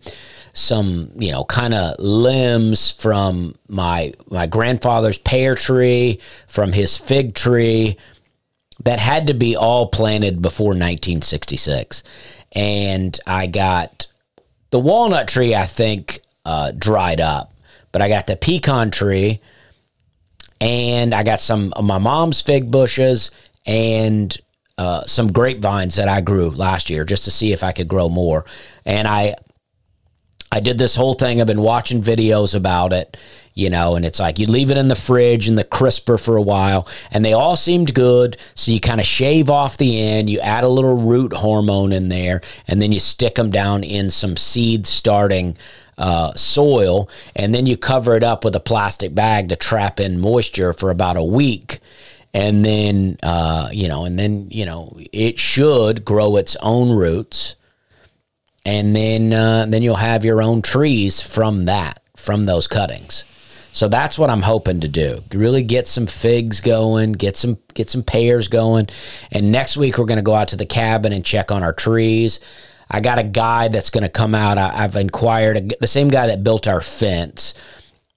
some, 0.52 1.12
you 1.16 1.32
know, 1.32 1.44
kind 1.44 1.74
of 1.74 2.00
limbs 2.00 2.92
from 2.92 3.56
my 3.68 4.14
my 4.30 4.48
grandfather's 4.48 5.18
pear 5.18 5.56
tree, 5.56 6.20
from 6.48 6.74
his 6.74 6.98
fig 6.98 7.36
tree 7.36 7.98
that 8.84 9.00
had 9.00 9.28
to 9.28 9.34
be 9.34 9.56
all 9.56 9.88
planted 9.88 10.42
before 10.42 10.70
1966. 10.70 12.04
And 12.54 13.20
I 13.28 13.46
got 13.48 14.08
the 14.72 14.80
walnut 14.80 15.28
tree, 15.28 15.54
I 15.54 15.66
think, 15.66 16.20
uh, 16.46 16.72
dried 16.72 17.22
up, 17.22 17.54
but 17.92 18.02
I 18.02 18.10
got 18.10 18.26
the 18.28 18.36
pecan 18.36 18.90
tree 18.90 19.42
and 20.62 21.14
I 21.14 21.24
got 21.24 21.42
some 21.42 21.74
of 21.74 21.86
my 21.86 21.98
mom's 21.98 22.42
fig 22.42 22.70
bushes 22.70 23.32
and 23.66 24.36
uh, 24.78 25.02
some 25.02 25.32
grapevines 25.32 25.96
that 25.96 26.08
I 26.08 26.22
grew 26.22 26.50
last 26.52 26.90
year 26.90 27.04
just 27.04 27.26
to 27.26 27.32
see 27.32 27.52
if 27.52 27.64
I 27.64 27.72
could 27.72 27.88
grow 27.88 28.10
more. 28.10 28.46
And 28.86 29.08
I 29.08 29.36
I 30.52 30.62
did 30.62 30.80
this 30.80 30.96
whole 30.96 31.14
thing. 31.14 31.40
I've 31.40 31.48
been 31.48 31.62
watching 31.62 32.02
videos 32.02 32.56
about 32.56 32.92
it, 32.92 33.18
you 33.54 33.70
know, 33.70 33.96
and 33.96 34.04
it's 34.04 34.20
like 34.20 34.40
you 34.40 34.48
leave 34.48 34.72
it 34.72 34.78
in 34.78 34.88
the 34.88 34.96
fridge 34.96 35.48
in 35.48 35.54
the 35.54 35.64
crisper 35.64 36.18
for 36.18 36.38
a 36.38 36.42
while, 36.42 36.88
and 37.12 37.24
they 37.24 37.34
all 37.34 37.56
seemed 37.56 37.94
good. 37.94 38.36
So 38.56 38.72
you 38.72 38.80
kind 38.80 39.00
of 39.00 39.06
shave 39.06 39.52
off 39.52 39.78
the 39.78 40.02
end, 40.02 40.28
you 40.30 40.40
add 40.40 40.64
a 40.64 40.70
little 40.70 40.98
root 40.98 41.34
hormone 41.34 41.92
in 41.92 42.10
there, 42.10 42.42
and 42.68 42.82
then 42.82 42.92
you 42.92 43.00
stick 43.00 43.36
them 43.36 43.52
down 43.52 43.84
in 43.84 44.10
some 44.10 44.36
seed 44.38 44.88
starting 44.88 45.56
uh, 46.00 46.34
soil, 46.34 47.08
and 47.36 47.54
then 47.54 47.68
you 47.68 47.78
cover 47.78 48.16
it 48.16 48.24
up 48.24 48.44
with 48.44 48.56
a 48.56 48.60
plastic 48.60 49.14
bag 49.14 49.50
to 49.50 49.56
trap 49.56 50.00
in 50.00 50.20
moisture 50.20 50.74
for 50.74 50.90
about 50.90 51.18
a 51.18 51.24
week. 51.24 51.80
And 52.34 52.66
then, 52.66 53.18
uh, 53.22 53.70
you 53.72 53.88
know, 53.88 54.06
and 54.06 54.18
then, 54.18 54.48
you 54.50 54.66
know, 54.66 54.98
it 55.12 55.38
should 55.38 56.04
grow 56.06 56.38
its 56.38 56.56
own 56.62 56.90
roots 56.92 57.56
and 58.66 58.96
then 58.96 59.34
uh, 59.34 59.66
then 59.68 59.82
you'll 59.82 59.96
have 59.96 60.26
your 60.26 60.42
own 60.42 60.62
trees 60.62 61.22
from 61.22 61.66
that 61.66 62.02
from 62.16 62.46
those 62.46 62.68
cuttings. 62.68 63.24
So 63.72 63.88
that's 63.88 64.20
what 64.20 64.30
I'm 64.30 64.42
hoping 64.42 64.82
to 64.82 64.88
do. 64.88 65.22
Really 65.34 65.64
get 65.64 65.88
some 65.88 66.08
figs 66.08 66.60
going, 66.60 67.14
get 67.14 67.38
some 67.38 67.58
get 67.74 67.90
some 67.90 68.04
pears 68.04 68.48
going, 68.48 68.88
and 69.32 69.52
next 69.52 69.78
week 69.78 69.98
we're 69.98 70.06
going 70.06 70.18
to 70.18 70.24
go 70.24 70.36
out 70.36 70.50
to 70.50 70.56
the 70.56 70.66
cabin 70.66 71.14
and 71.14 71.26
check 71.26 71.52
on 71.52 71.64
our 71.64 71.74
trees. 71.74 72.40
I 72.90 73.02
got 73.02 73.20
a 73.20 73.24
guy 73.24 73.68
that's 73.68 73.90
going 73.90 74.04
to 74.04 74.10
come 74.10 74.34
out. 74.34 74.58
I, 74.58 74.84
I've 74.84 74.96
inquired 74.96 75.74
the 75.80 75.88
same 75.88 76.10
guy 76.10 76.28
that 76.28 76.44
built 76.44 76.68
our 76.68 76.82
fence. 76.82 77.54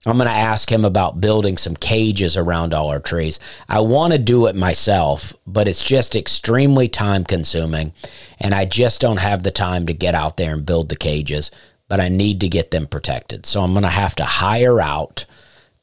I'm 0.04 0.16
going 0.16 0.28
to 0.28 0.34
ask 0.34 0.70
him 0.70 0.84
about 0.84 1.20
building 1.20 1.56
some 1.56 1.76
cages 1.76 2.36
around 2.36 2.74
all 2.74 2.88
our 2.88 2.98
trees. 2.98 3.38
I 3.68 3.80
want 3.80 4.12
to 4.12 4.18
do 4.18 4.46
it 4.46 4.56
myself, 4.56 5.32
but 5.46 5.68
it's 5.68 5.84
just 5.84 6.16
extremely 6.16 6.88
time 6.88 7.24
consuming. 7.24 7.92
And 8.40 8.52
I 8.52 8.64
just 8.64 9.00
don't 9.00 9.18
have 9.18 9.44
the 9.44 9.52
time 9.52 9.86
to 9.86 9.92
get 9.92 10.16
out 10.16 10.38
there 10.38 10.54
and 10.54 10.66
build 10.66 10.88
the 10.88 10.96
cages, 10.96 11.52
but 11.88 12.00
I 12.00 12.08
need 12.08 12.40
to 12.40 12.48
get 12.48 12.72
them 12.72 12.88
protected. 12.88 13.46
So 13.46 13.62
I'm 13.62 13.72
going 13.72 13.84
to 13.84 13.88
have 13.88 14.16
to 14.16 14.24
hire 14.24 14.80
out 14.80 15.24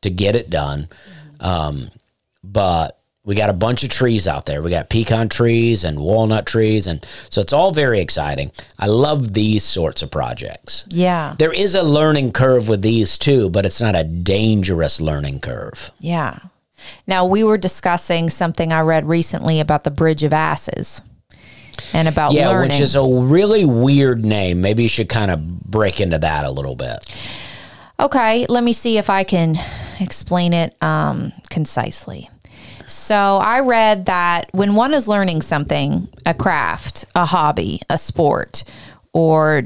to 0.02 0.10
get 0.10 0.36
it 0.36 0.50
done. 0.50 0.90
Um, 1.40 1.90
but 2.44 2.99
we 3.30 3.36
got 3.36 3.52
a 3.52 3.54
bunch 3.54 3.84
of 3.84 3.92
trees 3.92 4.28
out 4.28 4.48
there. 4.48 4.60
We 4.60 4.72
got 4.72 4.90
pecan 4.90 5.30
trees 5.30 5.84
and 5.84 6.00
walnut 6.00 6.48
trees. 6.48 6.88
And 6.88 7.06
so 7.30 7.42
it's 7.42 7.54
all 7.54 7.72
very 7.72 8.00
exciting. 8.00 8.52
I 8.80 8.88
love 8.88 9.34
these 9.34 9.64
sorts 9.64 10.02
of 10.02 10.10
projects. 10.10 10.84
yeah. 10.90 11.36
There 11.38 11.54
is 11.54 11.76
a 11.76 11.84
learning 11.84 12.32
curve 12.32 12.68
with 12.68 12.82
these 12.82 13.20
too, 13.20 13.48
but 13.52 13.68
it's 13.68 13.80
not 13.80 13.96
a 13.96 14.04
dangerous 14.04 15.00
learning 15.00 15.42
curve. 15.42 15.92
Yeah. 16.00 16.40
Now, 17.06 17.24
we 17.24 17.44
were 17.44 17.60
discussing 17.60 18.32
something 18.32 18.74
I 18.74 18.82
read 18.82 19.06
recently 19.08 19.60
about 19.60 19.84
the 19.84 19.92
Bridge 19.92 20.24
of 20.24 20.34
Asses 20.34 21.04
and 21.94 22.08
about 22.08 22.34
Yeah, 22.34 22.50
learning. 22.50 22.70
which 22.72 22.80
is 22.80 22.96
a 22.96 23.04
really 23.06 23.64
weird 23.64 24.26
name. 24.26 24.60
Maybe 24.60 24.82
you 24.82 24.90
should 24.90 25.08
kind 25.10 25.30
of 25.30 25.40
break 25.66 26.02
into 26.02 26.18
that 26.18 26.46
a 26.46 26.50
little 26.52 26.76
bit. 26.76 27.06
Okay, 28.00 28.48
let 28.50 28.64
me 28.64 28.74
see 28.74 28.98
if 28.98 29.08
I 29.12 29.24
can 29.24 29.56
explain 30.00 30.54
it 30.54 30.76
um, 30.82 31.32
concisely. 31.52 32.28
So, 32.90 33.38
I 33.42 33.60
read 33.62 34.06
that 34.06 34.50
when 34.52 34.76
one 34.76 34.94
is 34.94 35.08
learning 35.08 35.42
something, 35.42 36.08
a 36.26 36.34
craft, 36.34 37.06
a 37.16 37.26
hobby, 37.26 37.82
a 37.90 37.98
sport, 37.98 38.64
or 39.14 39.64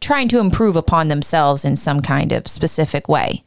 trying 0.00 0.28
to 0.28 0.38
improve 0.38 0.76
upon 0.76 1.08
themselves 1.08 1.64
in 1.64 1.76
some 1.76 2.02
kind 2.02 2.32
of 2.32 2.48
specific 2.48 3.08
way, 3.08 3.44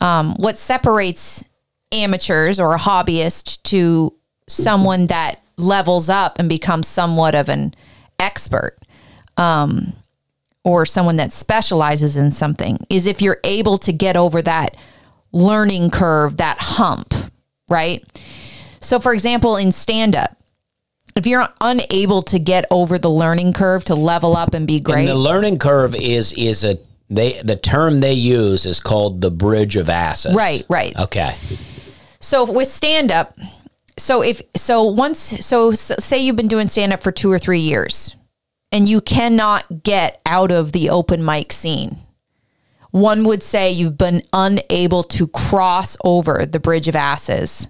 um, 0.00 0.34
what 0.36 0.58
separates 0.58 1.44
amateurs 1.92 2.60
or 2.60 2.74
a 2.74 2.78
hobbyist 2.78 3.62
to 3.64 4.14
someone 4.48 5.06
that 5.06 5.40
levels 5.56 6.08
up 6.08 6.38
and 6.38 6.48
becomes 6.48 6.86
somewhat 6.86 7.34
of 7.34 7.48
an 7.48 7.74
expert 8.18 8.76
um, 9.36 9.92
or 10.64 10.84
someone 10.84 11.16
that 11.16 11.32
specializes 11.32 12.16
in 12.16 12.32
something 12.32 12.78
is 12.90 13.06
if 13.06 13.22
you're 13.22 13.40
able 13.44 13.78
to 13.78 13.92
get 13.92 14.16
over 14.16 14.42
that 14.42 14.76
learning 15.32 15.90
curve, 15.90 16.36
that 16.38 16.58
hump, 16.58 17.14
right? 17.68 18.04
So, 18.80 19.00
for 19.00 19.12
example, 19.12 19.56
in 19.56 19.72
stand 19.72 20.14
up, 20.14 20.36
if 21.16 21.26
you're 21.26 21.48
unable 21.60 22.22
to 22.22 22.38
get 22.38 22.64
over 22.70 22.98
the 22.98 23.10
learning 23.10 23.52
curve 23.52 23.84
to 23.84 23.94
level 23.94 24.36
up 24.36 24.54
and 24.54 24.66
be 24.66 24.80
great, 24.80 25.00
And 25.00 25.08
the 25.08 25.14
learning 25.14 25.58
curve 25.58 25.94
is 25.96 26.32
is 26.34 26.64
a 26.64 26.78
they 27.10 27.40
the 27.42 27.56
term 27.56 28.00
they 28.00 28.12
use 28.12 28.66
is 28.66 28.80
called 28.80 29.20
the 29.20 29.30
bridge 29.30 29.76
of 29.76 29.88
asses. 29.88 30.34
right, 30.34 30.64
right. 30.68 30.96
Okay. 30.96 31.34
So 32.20 32.50
with 32.50 32.68
stand 32.68 33.10
up, 33.10 33.36
so 33.96 34.22
if 34.22 34.42
so 34.56 34.82
once 34.84 35.18
so 35.44 35.72
say 35.72 36.18
you've 36.18 36.36
been 36.36 36.48
doing 36.48 36.68
stand 36.68 36.92
up 36.92 37.02
for 37.02 37.10
2 37.10 37.30
or 37.32 37.38
3 37.38 37.58
years 37.58 38.16
and 38.70 38.88
you 38.88 39.00
cannot 39.00 39.82
get 39.82 40.20
out 40.26 40.52
of 40.52 40.72
the 40.72 40.90
open 40.90 41.24
mic 41.24 41.52
scene. 41.52 41.96
One 42.90 43.24
would 43.24 43.42
say 43.42 43.70
you've 43.70 43.98
been 43.98 44.22
unable 44.32 45.02
to 45.04 45.26
cross 45.28 45.96
over 46.04 46.46
the 46.46 46.60
bridge 46.60 46.88
of 46.88 46.96
asses 46.96 47.68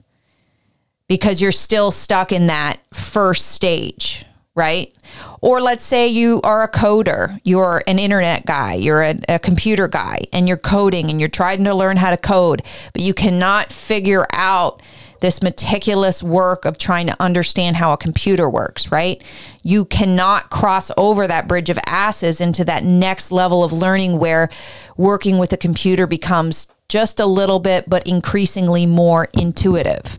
because 1.08 1.40
you're 1.40 1.52
still 1.52 1.90
stuck 1.90 2.32
in 2.32 2.46
that 2.46 2.78
first 2.92 3.46
stage, 3.46 4.24
right? 4.54 4.94
Or 5.40 5.60
let's 5.60 5.84
say 5.84 6.08
you 6.08 6.40
are 6.44 6.62
a 6.62 6.70
coder, 6.70 7.40
you're 7.44 7.82
an 7.86 7.98
internet 7.98 8.44
guy, 8.44 8.74
you're 8.74 9.02
a, 9.02 9.18
a 9.28 9.38
computer 9.38 9.88
guy, 9.88 10.20
and 10.32 10.46
you're 10.46 10.56
coding 10.56 11.10
and 11.10 11.18
you're 11.18 11.28
trying 11.28 11.64
to 11.64 11.74
learn 11.74 11.96
how 11.96 12.10
to 12.10 12.16
code, 12.16 12.62
but 12.92 13.02
you 13.02 13.14
cannot 13.14 13.72
figure 13.72 14.26
out 14.32 14.82
this 15.20 15.42
meticulous 15.42 16.22
work 16.22 16.64
of 16.64 16.78
trying 16.78 17.06
to 17.06 17.16
understand 17.20 17.76
how 17.76 17.92
a 17.92 17.96
computer 17.96 18.48
works, 18.48 18.92
right? 18.92 19.22
You 19.62 19.84
cannot 19.84 20.50
cross 20.50 20.90
over 20.96 21.26
that 21.26 21.48
bridge 21.48 21.70
of 21.70 21.78
asses 21.86 22.40
into 22.40 22.64
that 22.64 22.84
next 22.84 23.32
level 23.32 23.64
of 23.64 23.72
learning 23.72 24.18
where 24.18 24.48
working 24.96 25.38
with 25.38 25.52
a 25.52 25.56
computer 25.56 26.06
becomes 26.06 26.68
just 26.88 27.20
a 27.20 27.26
little 27.26 27.58
bit, 27.58 27.88
but 27.88 28.06
increasingly 28.08 28.86
more 28.86 29.28
intuitive. 29.34 30.18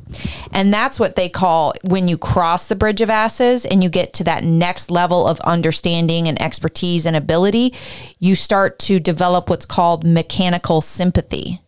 And 0.52 0.72
that's 0.72 1.00
what 1.00 1.16
they 1.16 1.28
call 1.28 1.74
when 1.84 2.08
you 2.08 2.18
cross 2.18 2.68
the 2.68 2.76
bridge 2.76 3.02
of 3.02 3.10
asses 3.10 3.66
and 3.66 3.84
you 3.84 3.90
get 3.90 4.14
to 4.14 4.24
that 4.26 4.44
next 4.44 4.92
level 4.92 5.28
of 5.28 5.40
understanding 5.40 6.28
and 6.28 6.40
expertise 6.40 7.08
and 7.08 7.16
ability, 7.16 7.74
you 8.20 8.36
start 8.36 8.78
to 8.80 9.00
develop 9.00 9.50
what's 9.50 9.66
called 9.66 10.06
mechanical 10.06 10.82
sympathy. 10.82 11.60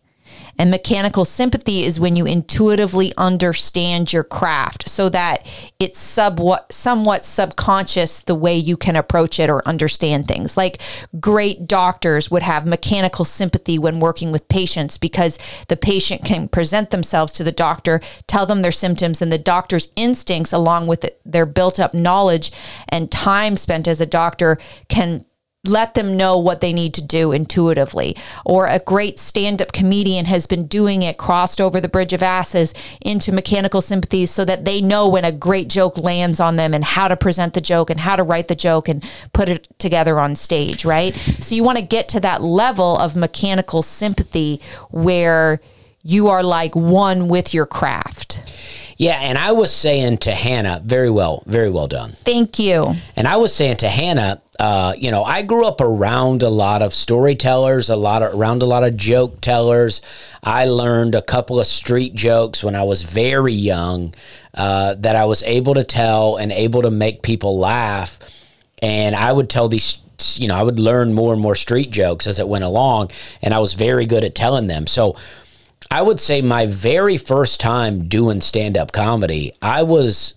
And 0.58 0.70
mechanical 0.70 1.24
sympathy 1.24 1.82
is 1.84 1.98
when 1.98 2.14
you 2.14 2.26
intuitively 2.26 3.12
understand 3.16 4.12
your 4.12 4.24
craft 4.24 4.88
so 4.88 5.08
that 5.08 5.46
it's 5.80 5.98
somewhat, 5.98 6.70
somewhat 6.72 7.24
subconscious 7.24 8.20
the 8.20 8.34
way 8.34 8.56
you 8.56 8.76
can 8.76 8.96
approach 8.96 9.40
it 9.40 9.50
or 9.50 9.66
understand 9.66 10.28
things. 10.28 10.56
Like 10.56 10.80
great 11.18 11.66
doctors 11.66 12.30
would 12.30 12.42
have 12.42 12.66
mechanical 12.66 13.24
sympathy 13.24 13.78
when 13.78 14.00
working 14.00 14.30
with 14.30 14.48
patients 14.48 14.98
because 14.98 15.38
the 15.68 15.76
patient 15.76 16.24
can 16.24 16.48
present 16.48 16.90
themselves 16.90 17.32
to 17.32 17.44
the 17.44 17.52
doctor, 17.52 18.00
tell 18.26 18.46
them 18.46 18.62
their 18.62 18.72
symptoms, 18.72 19.22
and 19.22 19.32
the 19.32 19.38
doctor's 19.38 19.88
instincts, 19.96 20.52
along 20.52 20.86
with 20.86 21.10
their 21.24 21.46
built 21.46 21.80
up 21.80 21.94
knowledge 21.94 22.52
and 22.88 23.10
time 23.10 23.56
spent 23.56 23.88
as 23.88 24.00
a 24.00 24.06
doctor, 24.06 24.58
can 24.88 25.24
let 25.64 25.94
them 25.94 26.16
know 26.16 26.38
what 26.38 26.60
they 26.60 26.72
need 26.72 26.92
to 26.94 27.02
do 27.02 27.30
intuitively. 27.30 28.16
Or 28.44 28.66
a 28.66 28.80
great 28.80 29.20
stand 29.20 29.62
up 29.62 29.72
comedian 29.72 30.24
has 30.24 30.48
been 30.48 30.66
doing 30.66 31.02
it, 31.02 31.18
crossed 31.18 31.60
over 31.60 31.80
the 31.80 31.88
bridge 31.88 32.12
of 32.12 32.22
asses 32.22 32.74
into 33.00 33.30
mechanical 33.30 33.80
sympathies 33.80 34.32
so 34.32 34.44
that 34.44 34.64
they 34.64 34.80
know 34.80 35.08
when 35.08 35.24
a 35.24 35.30
great 35.30 35.68
joke 35.68 35.98
lands 35.98 36.40
on 36.40 36.56
them 36.56 36.74
and 36.74 36.84
how 36.84 37.06
to 37.06 37.16
present 37.16 37.54
the 37.54 37.60
joke 37.60 37.90
and 37.90 38.00
how 38.00 38.16
to 38.16 38.24
write 38.24 38.48
the 38.48 38.56
joke 38.56 38.88
and 38.88 39.08
put 39.32 39.48
it 39.48 39.68
together 39.78 40.18
on 40.18 40.34
stage, 40.34 40.84
right? 40.84 41.14
So 41.40 41.54
you 41.54 41.62
want 41.62 41.78
to 41.78 41.84
get 41.84 42.08
to 42.08 42.20
that 42.20 42.42
level 42.42 42.96
of 42.98 43.14
mechanical 43.14 43.82
sympathy 43.82 44.60
where 44.90 45.60
you 46.02 46.26
are 46.26 46.42
like 46.42 46.74
one 46.74 47.28
with 47.28 47.54
your 47.54 47.66
craft. 47.66 48.42
Yeah, 48.98 49.18
and 49.20 49.38
I 49.38 49.52
was 49.52 49.72
saying 49.72 50.18
to 50.18 50.32
Hannah, 50.32 50.80
very 50.84 51.10
well, 51.10 51.42
very 51.46 51.70
well 51.70 51.88
done. 51.88 52.12
Thank 52.12 52.58
you. 52.58 52.94
And 53.16 53.26
I 53.26 53.36
was 53.36 53.54
saying 53.54 53.78
to 53.78 53.88
Hannah, 53.88 54.40
uh, 54.60 54.92
you 54.98 55.10
know, 55.10 55.24
I 55.24 55.42
grew 55.42 55.66
up 55.66 55.80
around 55.80 56.42
a 56.42 56.48
lot 56.50 56.82
of 56.82 56.92
storytellers, 56.92 57.88
a 57.88 57.96
lot 57.96 58.22
of 58.22 58.34
around 58.34 58.62
a 58.62 58.66
lot 58.66 58.84
of 58.84 58.96
joke 58.96 59.40
tellers. 59.40 60.02
I 60.42 60.66
learned 60.66 61.14
a 61.14 61.22
couple 61.22 61.58
of 61.58 61.66
street 61.66 62.14
jokes 62.14 62.62
when 62.62 62.76
I 62.76 62.82
was 62.82 63.02
very 63.02 63.54
young 63.54 64.14
uh, 64.52 64.94
that 64.98 65.16
I 65.16 65.24
was 65.24 65.42
able 65.44 65.74
to 65.74 65.84
tell 65.84 66.36
and 66.36 66.52
able 66.52 66.82
to 66.82 66.90
make 66.90 67.22
people 67.22 67.58
laugh. 67.58 68.18
And 68.82 69.16
I 69.16 69.32
would 69.32 69.48
tell 69.48 69.68
these, 69.68 70.02
you 70.34 70.48
know, 70.48 70.56
I 70.56 70.62
would 70.62 70.78
learn 70.78 71.14
more 71.14 71.32
and 71.32 71.40
more 71.40 71.54
street 71.54 71.90
jokes 71.90 72.26
as 72.26 72.38
it 72.38 72.46
went 72.46 72.64
along, 72.64 73.10
and 73.40 73.54
I 73.54 73.58
was 73.58 73.72
very 73.72 74.04
good 74.06 74.24
at 74.24 74.34
telling 74.34 74.66
them. 74.66 74.86
So. 74.86 75.16
I 75.90 76.00
would 76.00 76.20
say 76.20 76.40
my 76.40 76.64
very 76.64 77.18
first 77.18 77.60
time 77.60 78.08
doing 78.08 78.40
stand 78.40 78.78
up 78.78 78.92
comedy, 78.92 79.52
I 79.60 79.82
was 79.82 80.32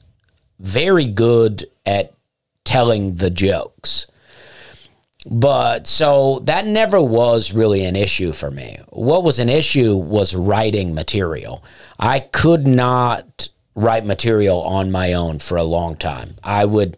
very 0.60 1.06
good 1.06 1.64
at 1.86 2.15
telling 2.66 3.16
the 3.16 3.30
jokes. 3.30 4.08
But 5.28 5.88
so 5.88 6.42
that 6.44 6.68
never 6.68 7.02
was 7.02 7.54
really 7.54 7.84
an 7.86 7.96
issue 7.96 8.32
for 8.32 8.52
me. 8.52 8.80
What 8.90 9.24
was 9.24 9.40
an 9.40 9.50
issue 9.50 9.96
was 9.96 10.36
writing 10.36 10.94
material. 10.94 11.64
I 11.98 12.20
could 12.20 12.68
not 12.68 13.48
write 13.74 14.06
material 14.06 14.62
on 14.62 14.92
my 14.92 15.14
own 15.14 15.40
for 15.40 15.58
a 15.58 15.64
long 15.64 15.96
time. 15.96 16.36
I 16.44 16.66
would 16.66 16.98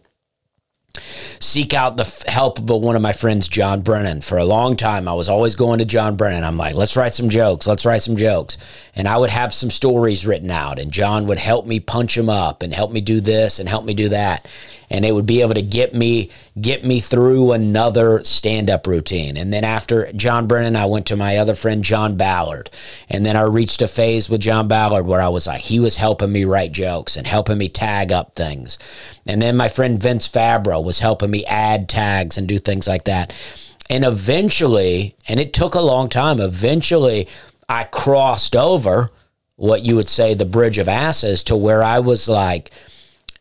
seek 1.40 1.72
out 1.72 1.96
the 1.96 2.24
help 2.28 2.58
of 2.58 2.68
one 2.68 2.96
of 2.96 3.02
my 3.02 3.12
friends, 3.12 3.48
John 3.48 3.80
Brennan. 3.80 4.20
For 4.20 4.38
a 4.38 4.44
long 4.44 4.76
time, 4.76 5.08
I 5.08 5.14
was 5.14 5.28
always 5.28 5.54
going 5.54 5.78
to 5.78 5.84
John 5.84 6.16
Brennan. 6.16 6.44
I'm 6.44 6.56
like, 6.56 6.74
let's 6.74 6.96
write 6.96 7.14
some 7.14 7.30
jokes. 7.30 7.66
Let's 7.66 7.86
write 7.86 8.02
some 8.02 8.16
jokes. 8.16 8.58
And 8.98 9.06
I 9.06 9.16
would 9.16 9.30
have 9.30 9.54
some 9.54 9.70
stories 9.70 10.26
written 10.26 10.50
out, 10.50 10.80
and 10.80 10.92
John 10.92 11.26
would 11.28 11.38
help 11.38 11.66
me 11.66 11.78
punch 11.78 12.16
them 12.16 12.28
up 12.28 12.62
and 12.62 12.74
help 12.74 12.90
me 12.90 13.00
do 13.00 13.20
this 13.20 13.60
and 13.60 13.68
help 13.68 13.84
me 13.84 13.94
do 13.94 14.08
that. 14.08 14.46
And 14.90 15.04
it 15.04 15.12
would 15.12 15.26
be 15.26 15.42
able 15.42 15.54
to 15.54 15.62
get 15.62 15.94
me 15.94 16.30
get 16.60 16.82
me 16.84 16.98
through 16.98 17.52
another 17.52 18.24
stand-up 18.24 18.86
routine. 18.86 19.36
And 19.36 19.52
then 19.52 19.62
after 19.62 20.10
John 20.14 20.48
Brennan, 20.48 20.76
I 20.76 20.86
went 20.86 21.06
to 21.06 21.16
my 21.16 21.36
other 21.36 21.54
friend 21.54 21.84
John 21.84 22.16
Ballard. 22.16 22.70
And 23.08 23.24
then 23.24 23.36
I 23.36 23.42
reached 23.42 23.82
a 23.82 23.86
phase 23.86 24.28
with 24.28 24.40
John 24.40 24.66
Ballard 24.66 25.06
where 25.06 25.20
I 25.20 25.28
was 25.28 25.46
like, 25.46 25.60
he 25.60 25.78
was 25.78 25.96
helping 25.96 26.32
me 26.32 26.44
write 26.44 26.72
jokes 26.72 27.16
and 27.16 27.26
helping 27.26 27.58
me 27.58 27.68
tag 27.68 28.10
up 28.10 28.34
things. 28.34 28.78
And 29.26 29.40
then 29.40 29.56
my 29.56 29.68
friend 29.68 30.02
Vince 30.02 30.28
Fabro 30.28 30.82
was 30.82 30.98
helping 30.98 31.30
me 31.30 31.44
add 31.44 31.88
tags 31.88 32.36
and 32.36 32.48
do 32.48 32.58
things 32.58 32.88
like 32.88 33.04
that. 33.04 33.32
And 33.90 34.04
eventually, 34.04 35.14
and 35.28 35.38
it 35.38 35.52
took 35.52 35.74
a 35.74 35.80
long 35.80 36.08
time, 36.08 36.40
eventually 36.40 37.28
I 37.68 37.84
crossed 37.84 38.56
over 38.56 39.10
what 39.56 39.82
you 39.82 39.96
would 39.96 40.08
say 40.08 40.34
the 40.34 40.44
bridge 40.44 40.78
of 40.78 40.88
asses 40.88 41.42
to 41.44 41.56
where 41.56 41.82
I 41.82 41.98
was 41.98 42.28
like 42.28 42.70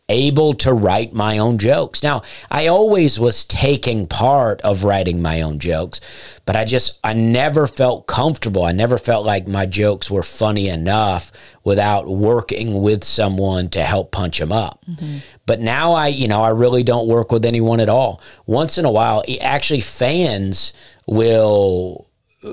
able 0.09 0.53
to 0.53 0.73
write 0.73 1.13
my 1.13 1.37
own 1.37 1.57
jokes. 1.57 2.01
Now, 2.01 2.21
I 2.49 2.67
always 2.67 3.19
was 3.19 3.43
taking 3.43 4.07
part 4.07 4.61
of 4.61 4.83
writing 4.83 5.21
my 5.21 5.41
own 5.41 5.59
jokes, 5.59 6.39
but 6.45 6.55
I 6.55 6.63
just 6.65 6.99
I 7.03 7.13
never 7.13 7.67
felt 7.67 8.07
comfortable. 8.07 8.63
I 8.63 8.71
never 8.71 8.97
felt 8.97 9.25
like 9.25 9.47
my 9.47 9.65
jokes 9.65 10.09
were 10.09 10.23
funny 10.23 10.69
enough 10.69 11.31
without 11.63 12.07
working 12.07 12.81
with 12.81 13.03
someone 13.03 13.69
to 13.69 13.83
help 13.83 14.11
punch 14.11 14.39
them 14.39 14.53
up. 14.53 14.83
Mm-hmm. 14.89 15.17
But 15.45 15.59
now 15.59 15.91
I, 15.91 16.07
you 16.07 16.27
know, 16.27 16.41
I 16.41 16.49
really 16.49 16.83
don't 16.83 17.07
work 17.07 17.31
with 17.31 17.45
anyone 17.45 17.81
at 17.81 17.89
all. 17.89 18.21
Once 18.45 18.77
in 18.77 18.85
a 18.85 18.91
while, 18.91 19.23
actually 19.41 19.81
fans 19.81 20.71
will 21.05 22.06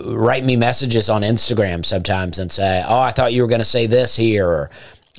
write 0.04 0.44
me 0.44 0.56
messages 0.56 1.08
on 1.08 1.22
Instagram 1.22 1.84
sometimes 1.84 2.38
and 2.38 2.50
say, 2.50 2.84
"Oh, 2.86 3.00
I 3.00 3.10
thought 3.10 3.32
you 3.32 3.42
were 3.42 3.48
going 3.48 3.60
to 3.60 3.64
say 3.64 3.86
this 3.86 4.16
here," 4.16 4.46
or 4.46 4.70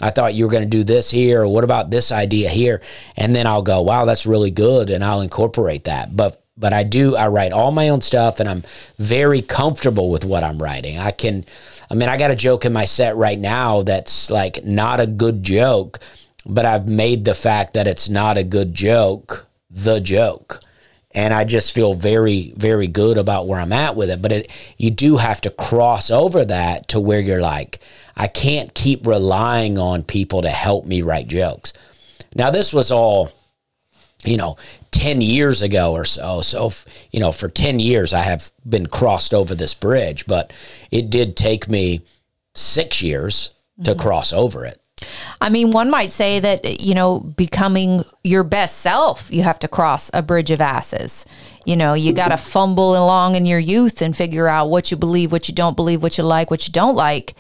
"I 0.02 0.10
thought 0.12 0.34
you 0.34 0.46
were 0.46 0.52
going 0.52 0.64
to 0.64 0.70
do 0.70 0.84
this 0.84 1.10
here," 1.10 1.42
or 1.42 1.48
"What 1.48 1.64
about 1.64 1.92
this 1.92 2.12
idea 2.12 2.50
here?" 2.50 2.82
And 3.18 3.36
then 3.36 3.48
I'll 3.48 3.62
go, 3.62 3.82
"Wow, 3.82 4.06
that's 4.06 4.26
really 4.26 4.52
good," 4.52 4.90
and 4.90 5.04
I'll 5.04 5.22
incorporate 5.22 5.86
that. 5.86 6.16
But 6.16 6.42
but 6.58 6.74
I 6.74 6.84
do 6.84 7.16
I 7.16 7.28
write 7.28 7.54
all 7.54 7.72
my 7.72 7.90
own 7.90 8.02
stuff, 8.02 8.40
and 8.40 8.50
I'm 8.50 8.64
very 8.98 9.42
comfortable 9.42 10.10
with 10.10 10.26
what 10.26 10.44
I'm 10.44 10.62
writing. 10.62 10.98
I 10.98 11.12
can, 11.12 11.46
I 11.90 11.96
mean, 11.96 12.10
I 12.10 12.18
got 12.18 12.32
a 12.32 12.36
joke 12.36 12.66
in 12.66 12.74
my 12.74 12.86
set 12.86 13.16
right 13.16 13.40
now 13.40 13.84
that's 13.84 14.30
like 14.30 14.64
not 14.64 15.00
a 15.00 15.08
good 15.08 15.44
joke, 15.44 16.00
but 16.46 16.66
I've 16.66 16.88
made 16.88 17.26
the 17.26 17.34
fact 17.34 17.74
that 17.74 17.88
it's 17.88 18.10
not 18.10 18.38
a 18.38 18.44
good 18.44 18.74
joke 18.74 19.48
the 19.70 20.00
joke 20.00 20.62
and 21.16 21.34
I 21.34 21.46
just 21.46 21.72
feel 21.72 21.94
very, 21.94 22.54
very 22.58 22.88
good 22.88 23.18
about 23.18 23.48
where 23.48 23.60
I'm 23.60 23.72
at 23.72 23.96
with 23.96 24.10
it. 24.10 24.22
But 24.22 24.32
it, 24.34 24.52
you 24.78 24.92
do 24.92 25.16
have 25.16 25.40
to 25.42 25.50
cross 25.50 26.12
over 26.12 26.44
that 26.44 26.90
to 26.90 27.00
where 27.00 27.22
you're 27.22 27.42
like, 27.42 27.80
I 28.18 28.28
can't 28.28 28.74
keep 28.74 29.08
relying 29.08 29.80
on 29.80 30.04
people 30.04 30.42
to 30.42 30.50
help 30.50 30.86
me 30.86 31.02
write 31.02 31.28
jokes. 31.28 31.72
Now, 32.36 32.52
this 32.52 32.74
was 32.74 32.92
all, 32.92 33.32
you 34.26 34.36
know, 34.36 34.58
10 34.92 35.22
years 35.22 35.62
ago 35.62 35.94
or 35.94 36.04
so. 36.04 36.42
So, 36.42 36.72
you 37.12 37.22
know, 37.22 37.32
for 37.32 37.48
10 37.48 37.80
years, 37.80 38.14
I 38.14 38.24
have 38.24 38.52
been 38.68 38.88
crossed 38.88 39.34
over 39.34 39.56
this 39.56 39.74
bridge, 39.74 40.26
but 40.26 40.52
it 40.92 41.10
did 41.10 41.38
take 41.38 41.70
me 41.70 42.02
six 42.54 43.02
years 43.02 43.52
to 43.84 43.92
mm-hmm. 43.92 44.00
cross 44.02 44.34
over 44.34 44.66
it. 44.66 44.82
I 45.42 45.50
mean, 45.50 45.72
one 45.72 45.90
might 45.90 46.12
say 46.12 46.40
that, 46.40 46.82
you 46.82 46.96
know, 46.96 47.20
becoming 47.20 48.04
your 48.24 48.44
best 48.44 48.80
self, 48.80 49.32
you 49.32 49.44
have 49.44 49.60
to 49.60 49.68
cross 49.68 50.10
a 50.14 50.22
bridge 50.22 50.52
of 50.52 50.62
asses. 50.62 51.26
You 51.66 51.76
know, 51.76 51.94
you 51.94 52.14
got 52.14 52.30
to 52.30 52.38
fumble 52.38 52.92
along 52.92 53.36
in 53.36 53.46
your 53.46 53.60
youth 53.60 54.02
and 54.02 54.16
figure 54.16 54.48
out 54.48 54.70
what 54.70 54.92
you 54.92 54.98
believe, 54.98 55.32
what 55.32 55.48
you 55.50 55.56
don't 55.56 55.76
believe, 55.76 56.04
what 56.04 56.18
you 56.18 56.24
like, 56.24 56.52
what 56.52 56.68
you 56.68 56.72
don't 56.72 56.96
like. 56.96 57.34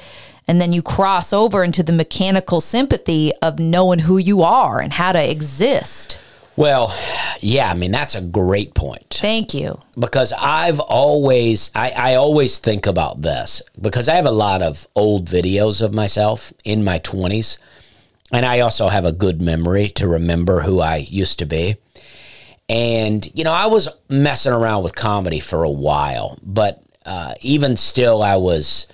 And 0.48 0.60
then 0.60 0.72
you 0.72 0.82
cross 0.82 1.34
over 1.34 1.64
into 1.64 1.84
the 1.84 1.92
mechanical 1.92 2.62
sympathy 2.62 3.32
of 3.42 3.60
knowing 3.60 4.00
who 4.00 4.18
you 4.18 4.42
are 4.42 4.80
and 4.80 4.94
how 4.94 5.12
to 5.12 5.32
exist. 5.32 6.20
Well, 6.58 6.94
yeah, 7.42 7.70
I 7.70 7.74
mean 7.76 7.92
that's 7.92 8.16
a 8.16 8.22
great 8.22 8.74
point. 8.74 9.08
Thank 9.10 9.54
you. 9.54 9.80
Because 10.00 10.34
I've 10.34 10.80
always 10.80 11.72
I, 11.76 11.92
I 11.92 12.16
always 12.16 12.60
think 12.60 12.86
about 12.86 13.22
this 13.22 13.62
because 13.82 14.08
I 14.08 14.16
have 14.16 14.26
a 14.26 14.32
lot 14.32 14.62
of 14.62 14.88
old 14.96 15.28
videos 15.28 15.82
of 15.82 15.94
myself 15.94 16.54
in 16.64 16.84
my 16.84 17.00
twenties. 17.00 17.58
And 18.32 18.46
I 18.46 18.62
also 18.62 18.88
have 18.88 19.06
a 19.06 19.12
good 19.12 19.40
memory 19.42 19.88
to 19.90 20.08
remember 20.08 20.62
who 20.62 20.82
I 20.82 20.98
used 20.98 21.40
to 21.40 21.46
be. 21.46 21.76
And, 22.68 23.30
you 23.36 23.44
know, 23.44 23.54
I 23.54 23.68
was 23.68 23.88
messing 24.10 24.52
around 24.52 24.82
with 24.82 24.96
comedy 24.96 25.40
for 25.40 25.64
a 25.64 25.70
while, 25.70 26.40
but 26.42 26.84
uh, 27.06 27.36
even 27.42 27.78
still, 27.78 28.24
I 28.24 28.38
was, 28.38 28.88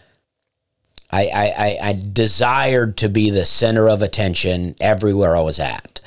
I, 1.10 1.28
I, 1.30 1.78
I 1.82 2.04
desired 2.12 2.98
to 2.98 3.08
be 3.08 3.30
the 3.30 3.46
center 3.46 3.88
of 3.88 4.02
attention 4.02 4.76
everywhere 4.82 5.38
I 5.38 5.42
was 5.42 5.60
at. 5.60 6.01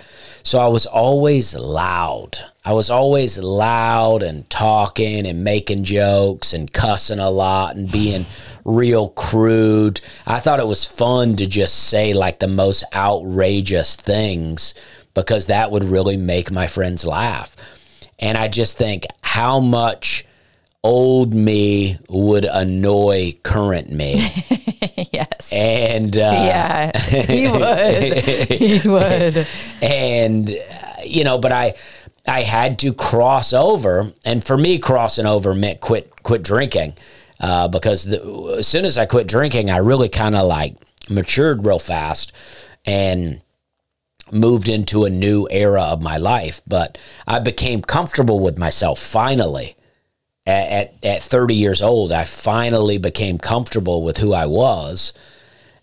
So 0.44 0.60
I 0.60 0.68
was 0.68 0.84
always 0.84 1.54
loud. 1.54 2.36
I 2.66 2.74
was 2.74 2.90
always 2.90 3.38
loud 3.38 4.22
and 4.22 4.48
talking 4.50 5.26
and 5.26 5.42
making 5.42 5.84
jokes 5.84 6.52
and 6.52 6.70
cussing 6.70 7.18
a 7.18 7.30
lot 7.30 7.76
and 7.76 7.90
being 7.90 8.26
real 8.62 9.08
crude. 9.08 10.02
I 10.26 10.40
thought 10.40 10.60
it 10.60 10.66
was 10.66 10.84
fun 10.84 11.36
to 11.36 11.46
just 11.46 11.74
say 11.88 12.12
like 12.12 12.40
the 12.40 12.46
most 12.46 12.84
outrageous 12.94 13.96
things 13.96 14.74
because 15.14 15.46
that 15.46 15.70
would 15.70 15.84
really 15.84 16.18
make 16.18 16.50
my 16.50 16.66
friends 16.66 17.06
laugh. 17.06 17.56
And 18.18 18.36
I 18.36 18.48
just 18.48 18.76
think 18.76 19.06
how 19.22 19.60
much 19.60 20.26
old 20.84 21.32
me 21.32 21.96
would 22.10 22.44
annoy 22.44 23.32
current 23.42 23.90
me. 23.90 24.14
yes. 25.12 25.50
And 25.50 26.16
uh, 26.16 26.20
yeah, 26.20 26.98
he 26.98 27.48
would. 27.50 28.22
he 28.48 28.88
would. 28.88 29.46
And 29.82 30.50
uh, 30.50 31.02
you 31.04 31.24
know, 31.24 31.38
but 31.38 31.50
I 31.50 31.74
I 32.28 32.42
had 32.42 32.78
to 32.80 32.92
cross 32.92 33.52
over, 33.52 34.12
and 34.24 34.44
for 34.44 34.56
me, 34.56 34.78
crossing 34.78 35.26
over 35.26 35.54
meant 35.54 35.80
quit 35.80 36.22
quit 36.22 36.42
drinking. 36.42 36.94
Uh, 37.40 37.66
because 37.66 38.04
the, 38.04 38.54
as 38.58 38.68
soon 38.68 38.84
as 38.84 38.96
I 38.96 39.06
quit 39.06 39.26
drinking, 39.26 39.68
I 39.68 39.78
really 39.78 40.08
kind 40.08 40.36
of 40.36 40.46
like 40.46 40.76
matured 41.10 41.66
real 41.66 41.80
fast 41.80 42.32
and 42.86 43.42
moved 44.30 44.68
into 44.68 45.04
a 45.04 45.10
new 45.10 45.48
era 45.50 45.82
of 45.82 46.00
my 46.00 46.16
life. 46.16 46.62
But 46.66 46.96
I 47.26 47.40
became 47.40 47.82
comfortable 47.82 48.40
with 48.40 48.58
myself 48.58 48.98
finally. 49.00 49.76
At, 50.46 50.68
at, 50.68 51.04
at 51.04 51.22
30 51.22 51.54
years 51.54 51.80
old, 51.80 52.12
I 52.12 52.24
finally 52.24 52.98
became 52.98 53.38
comfortable 53.38 54.02
with 54.02 54.18
who 54.18 54.34
I 54.34 54.46
was. 54.46 55.14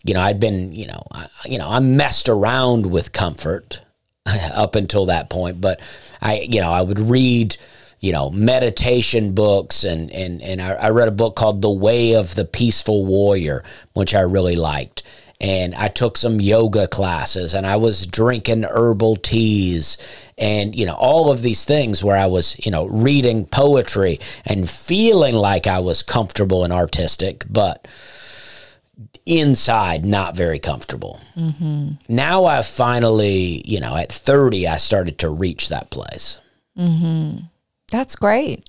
You 0.04 0.14
know, 0.14 0.22
I'd 0.22 0.40
been, 0.40 0.72
you 0.74 0.88
know, 0.88 1.04
I, 1.12 1.28
you 1.46 1.58
know, 1.58 1.68
I 1.70 1.80
messed 1.80 2.30
around 2.30 2.86
with 2.86 3.12
comfort 3.12 3.82
up 4.54 4.76
until 4.76 5.06
that 5.08 5.30
point, 5.30 5.62
but 5.62 5.80
I, 6.22 6.42
you 6.42 6.62
know, 6.62 6.72
I 6.72 6.82
would 6.82 7.00
read, 7.00 7.58
you 8.00 8.12
know, 8.12 8.30
meditation 8.30 9.34
books 9.34 9.84
and 9.84 10.12
and 10.12 10.42
and 10.42 10.62
I, 10.62 10.74
I 10.74 10.90
read 10.90 11.08
a 11.08 11.12
book 11.12 11.36
called 11.36 11.62
The 11.62 11.72
Way 11.72 12.14
of 12.14 12.36
the 12.36 12.46
Peaceful 12.46 13.06
Warrior, 13.06 13.64
which 13.94 14.14
I 14.14 14.22
really 14.22 14.56
liked 14.56 15.04
and 15.42 15.74
I 15.74 15.88
took 15.88 16.18
some 16.18 16.40
yoga 16.40 16.88
classes 16.88 17.56
and 17.56 17.66
I 17.66 17.76
was 17.76 18.06
drinking 18.06 18.62
herbal 18.64 19.18
teas 19.18 19.98
and 20.38 20.76
you 20.76 20.86
know 20.86 20.94
all 20.94 21.32
of 21.32 21.42
these 21.42 21.66
things 21.66 22.04
where 22.04 22.16
I 22.16 22.28
was 22.28 22.64
you 22.64 22.72
know 22.72 22.86
reading 22.86 23.46
poetry 23.46 24.20
and 24.46 24.70
feeling 24.70 25.34
like 25.34 25.66
I 25.66 25.80
was 25.80 26.04
comfortable 26.04 26.64
and 26.64 26.72
artistic 26.72 27.44
but 27.50 27.88
inside 29.26 30.06
not 30.06 30.36
very 30.36 30.60
comfortable. 30.60 31.20
Mm-hmm. 31.36 31.94
Now 32.08 32.46
I 32.46 32.62
finally 32.62 33.64
you 33.66 33.80
know 33.80 33.96
at 33.96 34.12
30 34.12 34.68
I 34.68 34.78
started 34.78 35.18
to 35.20 35.30
reach 35.30 35.70
that 35.70 35.90
place. 35.90 36.40
Mm-hmm. 36.78 37.46
That's 37.92 38.16
great. 38.16 38.64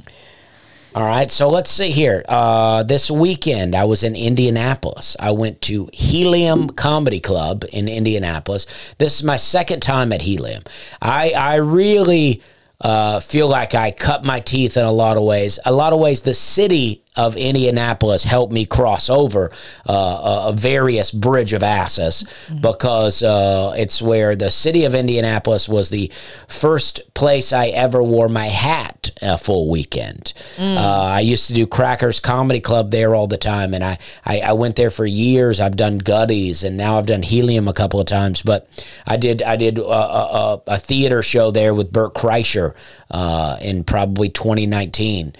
All 0.95 1.05
right, 1.05 1.31
so 1.31 1.49
let's 1.49 1.71
see 1.71 1.91
here. 1.91 2.23
Uh, 2.29 2.83
this 2.83 3.11
weekend, 3.11 3.75
I 3.75 3.85
was 3.85 4.03
in 4.03 4.15
Indianapolis. 4.15 5.17
I 5.19 5.31
went 5.31 5.63
to 5.63 5.89
Helium 5.91 6.69
Comedy 6.69 7.19
Club 7.19 7.65
in 7.73 7.89
Indianapolis. 7.89 8.67
This 8.99 9.17
is 9.19 9.25
my 9.25 9.37
second 9.37 9.81
time 9.81 10.13
at 10.13 10.21
Helium. 10.21 10.65
I 11.01 11.31
I 11.31 11.55
really 11.55 12.43
uh, 12.83 13.21
feel 13.21 13.49
like 13.49 13.75
I 13.75 13.91
cut 13.91 14.23
my 14.23 14.41
teeth 14.41 14.77
in 14.77 14.85
a 14.85 14.93
lot 14.93 15.17
of 15.17 15.23
ways. 15.23 15.59
A 15.65 15.73
lot 15.73 15.95
of 15.95 15.99
ways, 15.99 16.23
the 16.23 16.35
city 16.35 17.02
of 17.15 17.37
Indianapolis 17.37 18.25
helped 18.25 18.53
me 18.53 18.65
cross 18.65 19.11
over 19.11 19.51
uh, 19.87 20.45
a 20.49 20.53
various 20.55 21.11
bridge 21.11 21.53
of 21.53 21.63
asses 21.63 22.25
mm-hmm. 22.25 22.61
because 22.63 23.23
uh, 23.23 23.75
it's 23.77 24.01
where 24.01 24.35
the 24.35 24.51
city 24.51 24.85
of 24.85 24.95
Indianapolis 24.95 25.69
was 25.69 25.91
the 25.91 26.11
first 26.49 27.13
place 27.15 27.53
I 27.53 27.69
ever 27.69 28.03
wore 28.03 28.29
my 28.29 28.47
hat 28.47 29.11
a 29.21 29.37
full 29.37 29.69
weekend. 29.69 30.33
Mm. 30.57 30.77
Uh, 30.77 31.03
I 31.03 31.21
used 31.21 31.49
to 31.49 31.55
do 31.55 31.67
Crackers 31.67 32.19
Comedy 32.19 32.61
Club 32.61 32.91
there 32.91 33.15
all 33.15 33.27
the 33.27 33.37
time, 33.37 33.75
and 33.75 33.85
I, 33.85 33.99
I, 34.25 34.41
I, 34.41 34.53
went 34.55 34.77
there 34.77 34.91
for 34.91 35.05
years. 35.05 35.61
I've 35.61 35.77
done 35.77 36.01
Gutties, 36.01 36.65
and 36.65 36.77
now 36.77 36.99
I've 36.99 37.07
done 37.07 37.23
Helium 37.23 37.69
a 37.69 37.73
couple 37.73 38.01
of 38.01 38.07
times. 38.07 38.43
But 38.43 38.69
I 39.07 39.17
did 39.17 39.43
I 39.43 39.57
did 39.57 39.79
a, 39.79 39.83
a, 39.85 40.63
a 40.67 40.79
theater 40.79 41.23
show 41.23 41.51
there 41.51 41.75
with 41.75 41.93
Bert 41.93 42.15
Kreischer 42.15 42.75
uh, 43.11 43.59
in 43.61 43.85
probably 43.85 44.29
2019. 44.29 45.35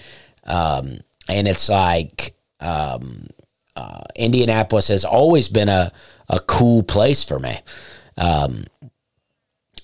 Um, 0.45 0.99
and 1.27 1.47
it's 1.47 1.69
like 1.69 2.35
um, 2.59 3.27
uh, 3.75 4.01
Indianapolis 4.15 4.87
has 4.89 5.05
always 5.05 5.47
been 5.47 5.69
a 5.69 5.91
a 6.29 6.39
cool 6.39 6.83
place 6.83 7.23
for 7.23 7.39
me. 7.39 7.59
Um, 8.17 8.65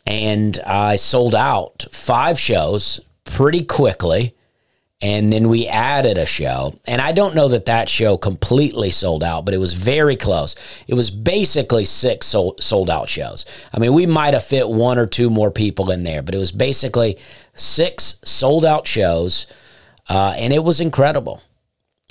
and 0.06 0.60
I 0.66 0.96
sold 0.96 1.36
out 1.36 1.86
five 1.92 2.40
shows 2.40 3.00
pretty 3.24 3.64
quickly. 3.64 4.36
And 5.02 5.32
then 5.32 5.48
we 5.48 5.66
added 5.66 6.18
a 6.18 6.26
show. 6.26 6.74
And 6.86 7.00
I 7.00 7.14
don't 7.14 7.34
know 7.34 7.48
that 7.50 7.68
that 7.68 7.88
show 7.88 8.18
completely 8.18 8.92
sold 8.92 9.24
out, 9.24 9.46
but 9.46 9.54
it 9.54 9.60
was 9.60 9.74
very 9.74 10.18
close. 10.18 10.58
It 10.88 10.94
was 10.94 11.10
basically 11.10 11.86
six 11.86 12.28
sold, 12.28 12.62
sold 12.62 12.90
out 12.90 13.08
shows. 13.08 13.46
I 13.74 13.80
mean, 13.80 13.94
we 13.94 14.06
might 14.06 14.34
have 14.34 14.44
fit 14.44 14.70
one 14.70 14.98
or 14.98 15.06
two 15.06 15.30
more 15.30 15.52
people 15.52 15.90
in 15.90 16.04
there, 16.04 16.22
but 16.22 16.36
it 16.36 16.38
was 16.38 16.52
basically 16.52 17.18
six 17.54 18.20
sold 18.26 18.66
out 18.66 18.88
shows 18.88 19.48
uh, 20.10 20.34
and 20.38 20.52
it 20.52 20.64
was 20.64 20.82
incredible. 20.82 21.42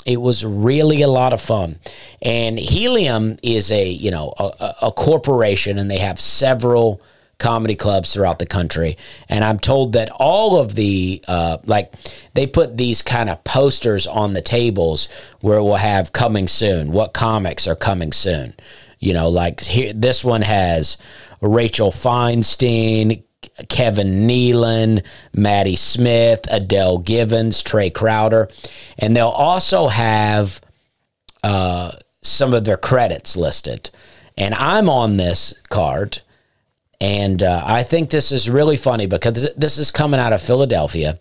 It 0.06 0.20
was 0.20 0.44
really 0.44 1.02
a 1.02 1.08
lot 1.08 1.32
of 1.32 1.40
fun. 1.40 1.80
And 2.22 2.58
Helium 2.58 3.36
is 3.42 3.70
a, 3.70 3.88
you 3.88 4.10
know, 4.10 4.32
a, 4.38 4.74
a 4.82 4.92
corporation 4.92 5.76
and 5.76 5.90
they 5.90 5.98
have 5.98 6.18
several 6.18 7.02
comedy 7.38 7.74
clubs 7.74 8.12
throughout 8.12 8.38
the 8.38 8.46
country. 8.46 8.96
And 9.28 9.44
I'm 9.44 9.58
told 9.58 9.92
that 9.92 10.10
all 10.10 10.58
of 10.58 10.74
the, 10.74 11.22
uh, 11.28 11.58
like, 11.64 11.92
they 12.34 12.46
put 12.46 12.76
these 12.76 13.02
kind 13.02 13.28
of 13.28 13.44
posters 13.44 14.06
on 14.06 14.32
the 14.32 14.42
tables 14.42 15.08
where 15.40 15.62
we'll 15.62 15.76
have 15.76 16.12
coming 16.12 16.48
soon, 16.48 16.90
what 16.90 17.12
comics 17.12 17.66
are 17.66 17.76
coming 17.76 18.12
soon. 18.12 18.54
You 18.98 19.12
know, 19.12 19.28
like 19.28 19.60
here, 19.60 19.92
this 19.92 20.24
one 20.24 20.42
has 20.42 20.98
Rachel 21.40 21.90
Feinstein, 21.90 23.22
Kevin 23.68 24.26
Nealon, 24.26 25.04
Maddie 25.32 25.76
Smith, 25.76 26.40
Adele 26.50 26.98
Givens, 26.98 27.62
Trey 27.62 27.90
Crowder, 27.90 28.48
and 28.98 29.16
they'll 29.16 29.28
also 29.28 29.88
have 29.88 30.60
uh, 31.42 31.92
some 32.22 32.54
of 32.54 32.64
their 32.64 32.76
credits 32.76 33.36
listed. 33.36 33.90
And 34.36 34.54
I'm 34.54 34.88
on 34.88 35.16
this 35.16 35.54
card, 35.68 36.20
and 37.00 37.42
uh, 37.42 37.62
I 37.64 37.82
think 37.82 38.10
this 38.10 38.32
is 38.32 38.50
really 38.50 38.76
funny 38.76 39.06
because 39.06 39.52
this 39.56 39.78
is 39.78 39.90
coming 39.90 40.20
out 40.20 40.32
of 40.32 40.42
Philadelphia. 40.42 41.18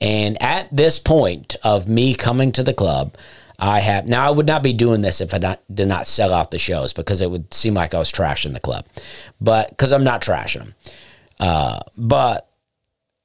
And 0.00 0.40
at 0.42 0.74
this 0.74 0.98
point 0.98 1.56
of 1.62 1.88
me 1.88 2.14
coming 2.14 2.52
to 2.52 2.62
the 2.62 2.74
club, 2.74 3.16
I 3.60 3.80
have 3.80 4.08
now. 4.08 4.26
I 4.26 4.30
would 4.30 4.46
not 4.46 4.62
be 4.62 4.72
doing 4.72 5.02
this 5.02 5.20
if 5.20 5.34
I 5.34 5.38
not, 5.38 5.60
did 5.72 5.86
not 5.86 6.06
sell 6.06 6.32
out 6.32 6.50
the 6.50 6.58
shows 6.58 6.92
because 6.94 7.20
it 7.20 7.30
would 7.30 7.52
seem 7.52 7.74
like 7.74 7.94
I 7.94 7.98
was 7.98 8.10
trashing 8.10 8.54
the 8.54 8.60
club, 8.60 8.86
but 9.40 9.68
because 9.68 9.92
I'm 9.92 10.04
not 10.04 10.22
trashing 10.22 10.60
them. 10.60 10.74
Uh, 11.40 11.80
but 11.96 12.50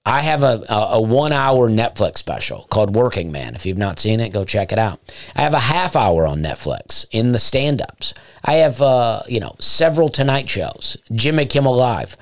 I 0.05 0.21
have 0.21 0.43
a, 0.43 0.63
a, 0.69 1.01
one 1.01 1.33
hour 1.33 1.69
Netflix 1.69 2.17
special 2.17 2.67
called 2.69 2.95
Working 2.95 3.31
Man. 3.31 3.55
If 3.55 3.65
you've 3.65 3.77
not 3.77 3.99
seen 3.99 4.19
it, 4.19 4.31
go 4.31 4.45
check 4.45 4.71
it 4.71 4.79
out. 4.79 4.99
I 5.35 5.41
have 5.41 5.53
a 5.53 5.59
half 5.59 5.95
hour 5.95 6.25
on 6.25 6.41
Netflix 6.41 7.05
in 7.11 7.33
the 7.33 7.39
stand 7.39 7.81
ups. 7.81 8.13
I 8.43 8.55
have, 8.55 8.81
uh, 8.81 9.23
you 9.27 9.39
know, 9.39 9.55
several 9.59 10.09
Tonight 10.09 10.49
shows, 10.49 10.95
Jimmy 11.11 11.45
Kimmel 11.45 11.75
Live. 11.75 12.15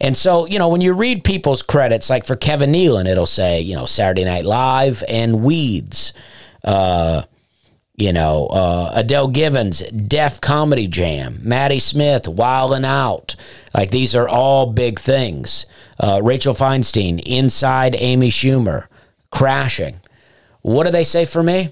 And 0.00 0.16
so, 0.16 0.46
you 0.46 0.58
know, 0.58 0.68
when 0.68 0.82
you 0.82 0.92
read 0.92 1.24
people's 1.24 1.62
credits, 1.62 2.10
like 2.10 2.26
for 2.26 2.36
Kevin 2.36 2.72
Nealon, 2.72 3.06
it'll 3.06 3.26
say, 3.26 3.60
you 3.60 3.74
know, 3.74 3.86
Saturday 3.86 4.24
Night 4.24 4.44
Live 4.44 5.02
and 5.08 5.42
Weeds. 5.42 6.12
Uh, 6.62 7.22
You 7.96 8.12
know, 8.12 8.48
uh, 8.48 8.90
Adele 8.94 9.28
Givens, 9.28 9.78
Def 9.90 10.40
Comedy 10.40 10.88
Jam, 10.88 11.38
Maddie 11.42 11.78
Smith, 11.78 12.26
Wild 12.26 12.72
and 12.72 12.84
Out. 12.84 13.36
Like 13.72 13.90
these 13.90 14.16
are 14.16 14.28
all 14.28 14.72
big 14.72 14.98
things. 14.98 15.66
Uh, 16.00 16.20
Rachel 16.22 16.54
Feinstein, 16.54 17.20
Inside 17.24 17.94
Amy 17.96 18.30
Schumer, 18.30 18.88
Crashing. 19.30 20.00
What 20.62 20.84
do 20.84 20.90
they 20.90 21.04
say 21.04 21.24
for 21.24 21.42
me? 21.42 21.68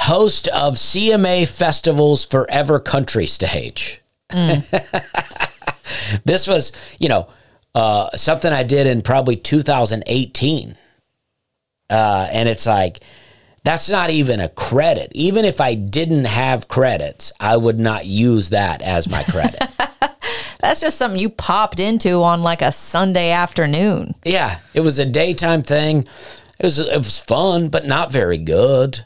Host 0.00 0.48
of 0.48 0.74
CMA 0.74 1.46
Festival's 1.48 2.24
Forever 2.24 2.80
Country 2.80 3.26
Stage. 3.26 4.00
this 6.24 6.48
was, 6.48 6.72
you 6.98 7.08
know, 7.08 7.28
uh, 7.74 8.10
something 8.16 8.52
I 8.52 8.62
did 8.62 8.86
in 8.86 9.02
probably 9.02 9.36
2018. 9.36 10.76
Uh, 11.90 12.28
and 12.30 12.48
it's 12.48 12.66
like, 12.66 13.00
that's 13.64 13.88
not 13.90 14.10
even 14.10 14.40
a 14.40 14.48
credit. 14.50 15.10
Even 15.14 15.44
if 15.44 15.60
I 15.60 15.74
didn't 15.74 16.26
have 16.26 16.68
credits, 16.68 17.32
I 17.40 17.56
would 17.56 17.80
not 17.80 18.06
use 18.06 18.50
that 18.50 18.82
as 18.82 19.08
my 19.08 19.22
credit. 19.24 19.60
That's 20.60 20.80
just 20.80 20.96
something 20.96 21.20
you 21.20 21.28
popped 21.28 21.78
into 21.78 22.22
on 22.22 22.42
like 22.42 22.62
a 22.62 22.72
Sunday 22.72 23.30
afternoon. 23.30 24.14
yeah, 24.24 24.60
it 24.72 24.80
was 24.80 24.98
a 24.98 25.04
daytime 25.04 25.62
thing. 25.62 26.06
It 26.58 26.64
was 26.64 26.78
it 26.78 26.96
was 26.96 27.18
fun, 27.18 27.68
but 27.68 27.84
not 27.86 28.10
very 28.10 28.38
good. 28.38 29.04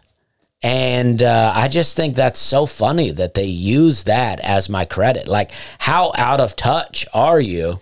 And 0.62 1.22
uh, 1.22 1.52
I 1.54 1.68
just 1.68 1.96
think 1.96 2.14
that's 2.14 2.38
so 2.38 2.66
funny 2.66 3.10
that 3.10 3.34
they 3.34 3.44
use 3.46 4.04
that 4.04 4.40
as 4.40 4.68
my 4.68 4.84
credit. 4.84 5.28
Like, 5.28 5.52
how 5.78 6.12
out 6.16 6.40
of 6.40 6.56
touch 6.56 7.06
are 7.14 7.40
you 7.40 7.80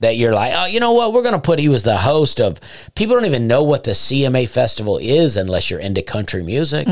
that 0.00 0.16
you're 0.16 0.34
like, 0.34 0.52
oh, 0.54 0.64
you 0.64 0.80
know 0.80 0.92
what? 0.92 1.12
We're 1.12 1.22
going 1.22 1.34
to 1.34 1.40
put 1.40 1.58
he 1.58 1.68
was 1.68 1.82
the 1.82 1.98
host 1.98 2.40
of. 2.40 2.58
People 2.94 3.16
don't 3.16 3.26
even 3.26 3.46
know 3.46 3.62
what 3.62 3.84
the 3.84 3.92
CMA 3.92 4.48
festival 4.48 4.98
is 4.98 5.36
unless 5.36 5.70
you're 5.70 5.80
into 5.80 6.02
country 6.02 6.42
music. 6.42 6.88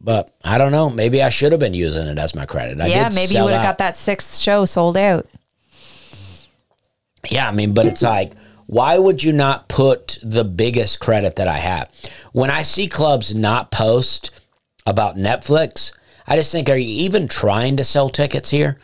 But 0.00 0.34
I 0.44 0.58
don't 0.58 0.70
know. 0.70 0.90
Maybe 0.90 1.22
I 1.22 1.30
should 1.30 1.52
have 1.52 1.60
been 1.60 1.72
using 1.72 2.06
it 2.06 2.18
as 2.18 2.34
my 2.34 2.44
credit. 2.44 2.78
I 2.78 2.88
yeah, 2.88 3.10
maybe 3.14 3.34
you 3.34 3.44
would 3.44 3.54
have 3.54 3.62
got 3.62 3.78
that 3.78 3.96
sixth 3.96 4.36
show 4.38 4.66
sold 4.66 4.98
out. 4.98 5.26
Yeah, 7.30 7.48
I 7.48 7.52
mean, 7.52 7.72
but 7.72 7.86
it's 7.86 8.02
like, 8.02 8.34
why 8.66 8.98
would 8.98 9.22
you 9.22 9.32
not 9.32 9.68
put 9.68 10.18
the 10.22 10.44
biggest 10.44 11.00
credit 11.00 11.36
that 11.36 11.48
I 11.48 11.56
have? 11.56 11.90
When 12.32 12.50
I 12.50 12.64
see 12.64 12.86
clubs 12.86 13.34
not 13.34 13.70
post 13.70 14.30
about 14.84 15.16
Netflix, 15.16 15.94
I 16.26 16.36
just 16.36 16.52
think, 16.52 16.68
are 16.68 16.76
you 16.76 17.04
even 17.04 17.26
trying 17.26 17.78
to 17.78 17.84
sell 17.84 18.10
tickets 18.10 18.50
here? 18.50 18.76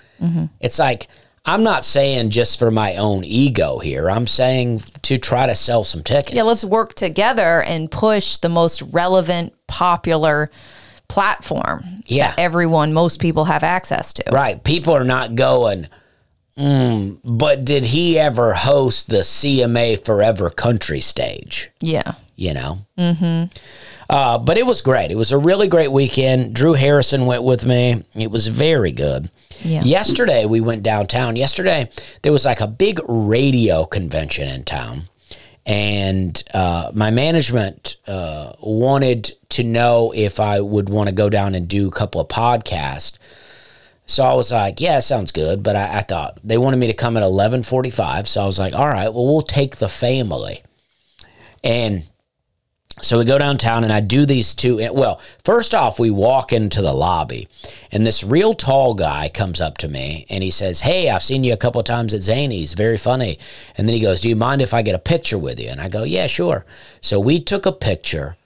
It's 0.58 0.78
like, 0.78 1.06
I'm 1.44 1.62
not 1.62 1.84
saying 1.84 2.30
just 2.30 2.58
for 2.58 2.70
my 2.70 2.96
own 2.96 3.24
ego 3.24 3.78
here. 3.78 4.10
I'm 4.10 4.26
saying 4.26 4.80
to 5.02 5.18
try 5.18 5.46
to 5.46 5.54
sell 5.54 5.84
some 5.84 6.02
tickets. 6.02 6.34
Yeah, 6.34 6.42
let's 6.42 6.64
work 6.64 6.94
together 6.94 7.62
and 7.62 7.90
push 7.90 8.36
the 8.36 8.48
most 8.50 8.82
relevant, 8.92 9.54
popular 9.66 10.50
platform 11.08 11.82
Yeah. 12.06 12.28
that 12.28 12.38
everyone, 12.38 12.92
most 12.92 13.20
people 13.20 13.46
have 13.46 13.62
access 13.64 14.12
to. 14.14 14.24
Right. 14.30 14.62
People 14.62 14.94
are 14.94 15.04
not 15.04 15.34
going, 15.34 15.88
mm, 16.56 17.18
but 17.24 17.64
did 17.64 17.86
he 17.86 18.18
ever 18.18 18.54
host 18.54 19.08
the 19.08 19.22
CMA 19.24 19.96
Forever 20.04 20.50
Country 20.50 21.00
stage? 21.00 21.70
Yeah. 21.80 22.12
you 22.36 22.54
know. 22.54 22.78
Mm-hmm. 22.98 23.52
Uh, 24.10 24.36
but 24.38 24.58
it 24.58 24.66
was 24.66 24.82
great. 24.82 25.12
It 25.12 25.16
was 25.16 25.30
a 25.30 25.38
really 25.38 25.68
great 25.68 25.92
weekend. 25.92 26.52
Drew 26.52 26.72
Harrison 26.72 27.26
went 27.26 27.44
with 27.44 27.64
me. 27.64 28.04
It 28.16 28.28
was 28.28 28.48
very 28.48 28.90
good. 28.90 29.30
Yeah. 29.62 29.84
Yesterday 29.84 30.46
we 30.46 30.60
went 30.60 30.82
downtown. 30.82 31.36
Yesterday 31.36 31.88
there 32.22 32.32
was 32.32 32.44
like 32.44 32.60
a 32.60 32.66
big 32.66 32.98
radio 33.06 33.84
convention 33.84 34.48
in 34.48 34.64
town, 34.64 35.02
and 35.64 36.42
uh, 36.52 36.90
my 36.92 37.12
management 37.12 37.98
uh, 38.08 38.52
wanted 38.60 39.30
to 39.50 39.62
know 39.62 40.12
if 40.12 40.40
I 40.40 40.60
would 40.60 40.88
want 40.88 41.08
to 41.08 41.14
go 41.14 41.30
down 41.30 41.54
and 41.54 41.68
do 41.68 41.86
a 41.86 41.92
couple 41.92 42.20
of 42.20 42.26
podcasts. 42.26 43.16
So 44.06 44.24
I 44.24 44.34
was 44.34 44.50
like, 44.50 44.80
"Yeah, 44.80 44.98
sounds 44.98 45.30
good." 45.30 45.62
But 45.62 45.76
I, 45.76 45.98
I 45.98 46.00
thought 46.00 46.40
they 46.42 46.58
wanted 46.58 46.78
me 46.78 46.88
to 46.88 46.94
come 46.94 47.16
at 47.16 47.22
eleven 47.22 47.62
forty-five. 47.62 48.26
So 48.26 48.42
I 48.42 48.46
was 48.46 48.58
like, 48.58 48.74
"All 48.74 48.88
right, 48.88 49.14
well, 49.14 49.24
we'll 49.24 49.42
take 49.42 49.76
the 49.76 49.88
family." 49.88 50.64
And 51.62 52.09
so 52.98 53.18
we 53.18 53.24
go 53.24 53.38
downtown 53.38 53.84
and 53.84 53.92
I 53.92 54.00
do 54.00 54.26
these 54.26 54.52
two. 54.52 54.76
Well, 54.92 55.20
first 55.44 55.74
off, 55.74 55.98
we 55.98 56.10
walk 56.10 56.52
into 56.52 56.82
the 56.82 56.92
lobby 56.92 57.48
and 57.90 58.06
this 58.06 58.22
real 58.22 58.52
tall 58.52 58.94
guy 58.94 59.30
comes 59.32 59.60
up 59.60 59.78
to 59.78 59.88
me 59.88 60.26
and 60.28 60.42
he 60.42 60.50
says, 60.50 60.80
Hey, 60.80 61.08
I've 61.08 61.22
seen 61.22 61.44
you 61.44 61.52
a 61.52 61.58
couple 61.58 61.80
of 61.80 61.86
times 61.86 62.12
at 62.12 62.20
Zanies. 62.20 62.76
Very 62.76 62.98
funny. 62.98 63.38
And 63.76 63.88
then 63.88 63.94
he 63.94 64.00
goes, 64.00 64.20
Do 64.20 64.28
you 64.28 64.36
mind 64.36 64.60
if 64.60 64.74
I 64.74 64.82
get 64.82 64.94
a 64.94 64.98
picture 64.98 65.38
with 65.38 65.58
you? 65.58 65.70
And 65.70 65.80
I 65.80 65.88
go, 65.88 66.02
Yeah, 66.02 66.26
sure. 66.26 66.66
So 67.00 67.18
we 67.18 67.40
took 67.40 67.64
a 67.64 67.72
picture 67.72 68.36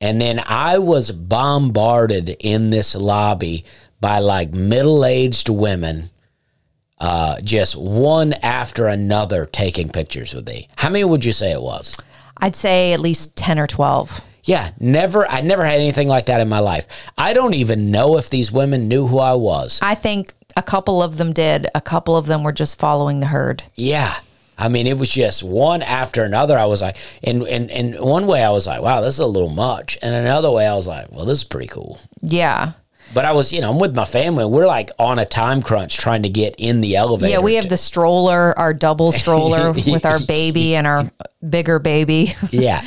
and 0.00 0.20
then 0.20 0.42
I 0.44 0.78
was 0.78 1.10
bombarded 1.10 2.36
in 2.40 2.70
this 2.70 2.94
lobby 2.94 3.64
by 4.00 4.18
like 4.18 4.52
middle 4.52 5.04
aged 5.04 5.48
women. 5.48 6.10
Uh, 7.00 7.40
just 7.42 7.76
one 7.76 8.32
after 8.32 8.88
another 8.88 9.46
taking 9.46 9.88
pictures 9.88 10.34
with 10.34 10.44
me. 10.48 10.66
How 10.74 10.88
many 10.88 11.04
would 11.04 11.24
you 11.24 11.32
say 11.32 11.52
it 11.52 11.62
was? 11.62 11.96
I'd 12.40 12.56
say 12.56 12.92
at 12.92 13.00
least 13.00 13.36
10 13.36 13.58
or 13.58 13.66
12. 13.66 14.24
Yeah, 14.44 14.70
never. 14.80 15.28
I 15.28 15.42
never 15.42 15.64
had 15.64 15.78
anything 15.78 16.08
like 16.08 16.26
that 16.26 16.40
in 16.40 16.48
my 16.48 16.60
life. 16.60 16.86
I 17.18 17.34
don't 17.34 17.54
even 17.54 17.90
know 17.90 18.16
if 18.16 18.30
these 18.30 18.50
women 18.50 18.88
knew 18.88 19.06
who 19.06 19.18
I 19.18 19.34
was. 19.34 19.78
I 19.82 19.94
think 19.94 20.32
a 20.56 20.62
couple 20.62 21.02
of 21.02 21.18
them 21.18 21.32
did. 21.32 21.66
A 21.74 21.80
couple 21.80 22.16
of 22.16 22.26
them 22.26 22.44
were 22.44 22.52
just 22.52 22.78
following 22.78 23.20
the 23.20 23.26
herd. 23.26 23.62
Yeah, 23.74 24.14
I 24.56 24.68
mean, 24.68 24.86
it 24.86 24.98
was 24.98 25.10
just 25.10 25.42
one 25.42 25.82
after 25.82 26.24
another. 26.24 26.58
I 26.58 26.66
was 26.66 26.80
like, 26.80 26.96
in 27.22 27.46
in 27.46 27.70
in 27.70 28.02
one 28.02 28.26
way, 28.26 28.42
I 28.42 28.50
was 28.50 28.66
like, 28.66 28.82
wow, 28.82 29.00
this 29.00 29.14
is 29.14 29.20
a 29.20 29.26
little 29.26 29.50
much, 29.50 29.98
and 30.02 30.14
another 30.14 30.50
way, 30.50 30.66
I 30.66 30.74
was 30.74 30.88
like, 30.88 31.12
well, 31.12 31.26
this 31.26 31.38
is 31.38 31.44
pretty 31.44 31.68
cool. 31.68 32.00
Yeah. 32.22 32.72
But 33.14 33.24
I 33.24 33.32
was, 33.32 33.52
you 33.52 33.60
know, 33.60 33.70
I'm 33.70 33.78
with 33.78 33.96
my 33.96 34.04
family. 34.04 34.44
We're 34.44 34.66
like 34.66 34.90
on 34.98 35.18
a 35.18 35.24
time 35.24 35.62
crunch 35.62 35.96
trying 35.96 36.22
to 36.24 36.28
get 36.28 36.54
in 36.58 36.80
the 36.82 36.96
elevator. 36.96 37.30
Yeah, 37.30 37.38
we 37.40 37.54
have 37.54 37.64
to- 37.64 37.70
the 37.70 37.76
stroller, 37.76 38.56
our 38.58 38.74
double 38.74 39.12
stroller 39.12 39.72
with 39.86 40.04
our 40.04 40.20
baby 40.20 40.76
and 40.76 40.86
our 40.86 41.10
bigger 41.48 41.78
baby. 41.78 42.34
yeah. 42.50 42.84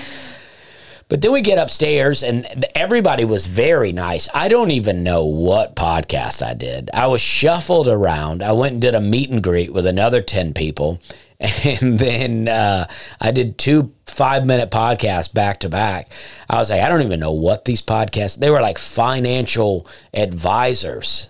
But 1.09 1.21
then 1.21 1.33
we 1.33 1.41
get 1.41 1.57
upstairs 1.57 2.23
and 2.23 2.65
everybody 2.73 3.25
was 3.25 3.45
very 3.45 3.91
nice. 3.91 4.29
I 4.33 4.47
don't 4.47 4.71
even 4.71 5.03
know 5.03 5.25
what 5.25 5.75
podcast 5.75 6.41
I 6.41 6.53
did. 6.53 6.89
I 6.93 7.07
was 7.07 7.19
shuffled 7.19 7.89
around. 7.89 8.41
I 8.41 8.53
went 8.53 8.73
and 8.73 8.81
did 8.81 8.95
a 8.95 9.01
meet 9.01 9.29
and 9.29 9.43
greet 9.43 9.73
with 9.73 9.85
another 9.85 10.21
10 10.21 10.53
people. 10.53 11.01
And 11.65 11.97
then 11.97 12.47
uh, 12.47 12.87
I 13.19 13.31
did 13.31 13.57
two 13.57 13.91
five 14.05 14.45
minute 14.45 14.69
podcasts 14.69 15.33
back 15.33 15.61
to 15.61 15.69
back. 15.69 16.11
I 16.49 16.57
was 16.57 16.69
like, 16.69 16.81
I 16.81 16.89
don't 16.89 17.01
even 17.01 17.19
know 17.19 17.31
what 17.31 17.65
these 17.65 17.81
podcasts, 17.81 18.37
they 18.37 18.49
were 18.49 18.61
like 18.61 18.77
financial 18.77 19.87
advisors. 20.13 21.29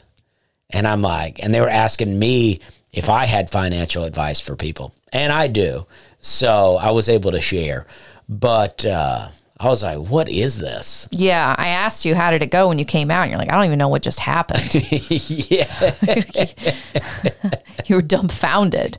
And 0.71 0.88
I'm 0.88 1.02
like, 1.02 1.43
and 1.43 1.54
they 1.54 1.62
were 1.62 1.69
asking 1.69 2.17
me 2.17 2.60
if 2.91 3.10
I 3.10 3.26
had 3.26 3.50
financial 3.50 4.04
advice 4.04 4.39
for 4.39 4.56
people. 4.56 4.93
And 5.13 5.32
I 5.32 5.47
do. 5.47 5.86
So 6.19 6.78
I 6.78 6.91
was 6.91 7.08
able 7.08 7.32
to 7.32 7.41
share. 7.41 7.86
But 8.28 8.86
uh, 8.86 9.30
I 9.62 9.67
was 9.67 9.84
like, 9.84 10.00
what 10.00 10.28
is 10.28 10.58
this? 10.58 11.08
Yeah, 11.12 11.54
I 11.58 11.67
asked 11.67 12.04
you 12.04 12.15
how 12.15 12.32
did 12.32 12.41
it 12.41 12.50
go 12.50 12.67
when 12.69 12.80
you 12.80 12.86
came 12.86 13.12
out, 13.12 13.21
and 13.21 13.30
you're 13.32 13.38
like, 13.38 13.52
I 13.52 13.56
don't 13.56 13.65
even 13.65 13.78
know 13.78 13.89
what 13.89 14.02
just 14.02 14.19
happened. 14.19 14.74
yeah. 15.52 15.91
you 17.86 17.95
were 17.95 18.02
dumbfounded. 18.02 18.97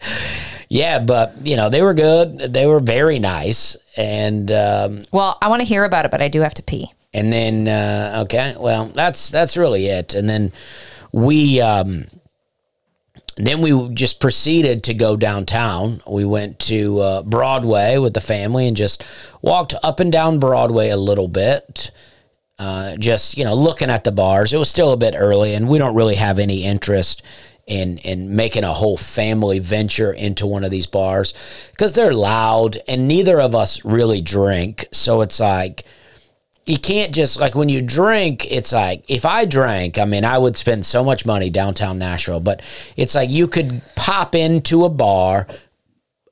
Yeah. 0.68 1.00
But, 1.00 1.34
you 1.44 1.56
know, 1.56 1.68
they 1.68 1.82
were 1.82 1.94
good. 1.94 2.38
They 2.38 2.66
were 2.66 2.80
very 2.80 3.18
nice. 3.18 3.76
And, 3.96 4.50
um, 4.52 5.00
Well, 5.10 5.36
I 5.42 5.48
want 5.48 5.60
to 5.60 5.66
hear 5.66 5.84
about 5.84 6.04
it, 6.04 6.10
but 6.10 6.22
I 6.22 6.28
do 6.28 6.40
have 6.42 6.54
to 6.54 6.62
pee. 6.62 6.92
and 7.12 7.32
then, 7.32 7.68
uh, 7.68 8.22
okay, 8.24 8.54
well, 8.58 8.86
that's, 8.86 9.28
that's 9.30 9.56
really 9.56 9.86
it. 9.86 10.14
And 10.14 10.28
then 10.28 10.52
we, 11.12 11.60
um, 11.60 12.06
then 13.36 13.60
we 13.60 13.88
just 13.94 14.20
proceeded 14.20 14.84
to 14.84 14.94
go 14.94 15.16
downtown. 15.16 16.02
We 16.06 16.24
went 16.24 16.58
to 16.60 17.00
uh, 17.00 17.22
Broadway 17.22 17.98
with 17.98 18.14
the 18.14 18.20
family 18.20 18.66
and 18.68 18.76
just 18.76 19.02
walked 19.40 19.74
up 19.82 20.00
and 20.00 20.12
down 20.12 20.38
Broadway 20.38 20.90
a 20.90 20.96
little 20.96 21.28
bit. 21.28 21.90
Uh, 22.58 22.96
just 22.96 23.36
you 23.36 23.44
know, 23.44 23.54
looking 23.54 23.90
at 23.90 24.04
the 24.04 24.12
bars. 24.12 24.52
It 24.52 24.58
was 24.58 24.68
still 24.68 24.92
a 24.92 24.96
bit 24.96 25.14
early, 25.16 25.54
and 25.54 25.68
we 25.68 25.78
don't 25.78 25.94
really 25.94 26.16
have 26.16 26.38
any 26.38 26.64
interest 26.64 27.22
in 27.66 27.98
in 27.98 28.36
making 28.36 28.64
a 28.64 28.72
whole 28.72 28.96
family 28.96 29.58
venture 29.58 30.12
into 30.12 30.46
one 30.46 30.64
of 30.64 30.70
these 30.70 30.86
bars 30.86 31.32
because 31.70 31.94
they're 31.94 32.14
loud, 32.14 32.78
and 32.86 33.08
neither 33.08 33.40
of 33.40 33.54
us 33.54 33.84
really 33.84 34.20
drink. 34.20 34.86
So 34.92 35.22
it's 35.22 35.40
like 35.40 35.84
you 36.64 36.78
can't 36.78 37.12
just 37.12 37.40
like 37.40 37.54
when 37.54 37.68
you 37.68 37.82
drink 37.82 38.50
it's 38.50 38.72
like 38.72 39.04
if 39.08 39.24
i 39.24 39.44
drank 39.44 39.98
i 39.98 40.04
mean 40.04 40.24
i 40.24 40.38
would 40.38 40.56
spend 40.56 40.86
so 40.86 41.02
much 41.02 41.26
money 41.26 41.50
downtown 41.50 41.98
nashville 41.98 42.40
but 42.40 42.62
it's 42.96 43.14
like 43.14 43.30
you 43.30 43.48
could 43.48 43.82
pop 43.96 44.34
into 44.34 44.84
a 44.84 44.88
bar 44.88 45.46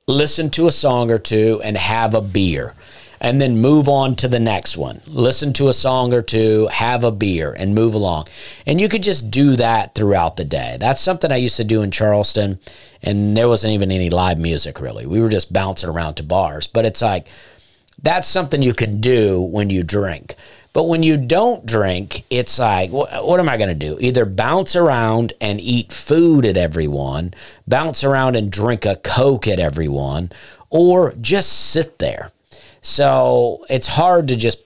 listen 0.07 0.49
to 0.49 0.67
a 0.67 0.71
song 0.71 1.11
or 1.11 1.19
two 1.19 1.61
and 1.63 1.77
have 1.77 2.13
a 2.13 2.21
beer 2.21 2.73
and 3.21 3.39
then 3.39 3.61
move 3.61 3.87
on 3.87 4.15
to 4.15 4.27
the 4.27 4.39
next 4.39 4.75
one. 4.75 4.99
Listen 5.05 5.53
to 5.53 5.69
a 5.69 5.73
song 5.73 6.11
or 6.11 6.23
two 6.23 6.67
have 6.71 7.03
a 7.03 7.11
beer 7.11 7.53
and 7.53 7.75
move 7.75 7.93
along. 7.93 8.25
And 8.65 8.81
you 8.81 8.89
could 8.89 9.03
just 9.03 9.29
do 9.29 9.55
that 9.57 9.93
throughout 9.93 10.37
the 10.37 10.43
day. 10.43 10.77
That's 10.79 11.01
something 11.01 11.31
i 11.31 11.35
used 11.35 11.57
to 11.57 11.63
do 11.63 11.83
in 11.83 11.91
charleston 11.91 12.59
and 13.03 13.37
there 13.37 13.47
wasn't 13.47 13.73
even 13.73 13.91
any 13.91 14.09
live 14.09 14.39
music 14.39 14.81
really. 14.81 15.05
We 15.05 15.21
were 15.21 15.29
just 15.29 15.53
bouncing 15.53 15.89
around 15.89 16.15
to 16.15 16.23
bars. 16.23 16.65
But 16.65 16.85
it's 16.85 17.01
like 17.01 17.27
that's 18.01 18.27
something 18.27 18.61
you 18.61 18.73
can 18.73 18.99
do 18.99 19.39
when 19.39 19.69
you 19.69 19.83
drink. 19.83 20.35
But 20.73 20.83
when 20.83 21.03
you 21.03 21.17
don't 21.17 21.65
drink, 21.65 22.23
it's 22.29 22.57
like, 22.57 22.89
wh- 22.89 23.25
what 23.25 23.39
am 23.39 23.49
I 23.49 23.57
going 23.57 23.77
to 23.77 23.87
do? 23.87 23.97
Either 23.99 24.25
bounce 24.25 24.75
around 24.75 25.33
and 25.41 25.59
eat 25.59 25.91
food 25.91 26.45
at 26.45 26.57
everyone, 26.57 27.33
bounce 27.67 28.03
around 28.03 28.35
and 28.35 28.51
drink 28.51 28.85
a 28.85 28.95
Coke 28.95 29.47
at 29.47 29.59
everyone, 29.59 30.31
or 30.69 31.13
just 31.19 31.51
sit 31.71 31.99
there. 31.99 32.31
So 32.81 33.65
it's 33.69 33.87
hard 33.87 34.29
to 34.29 34.35
just, 34.35 34.63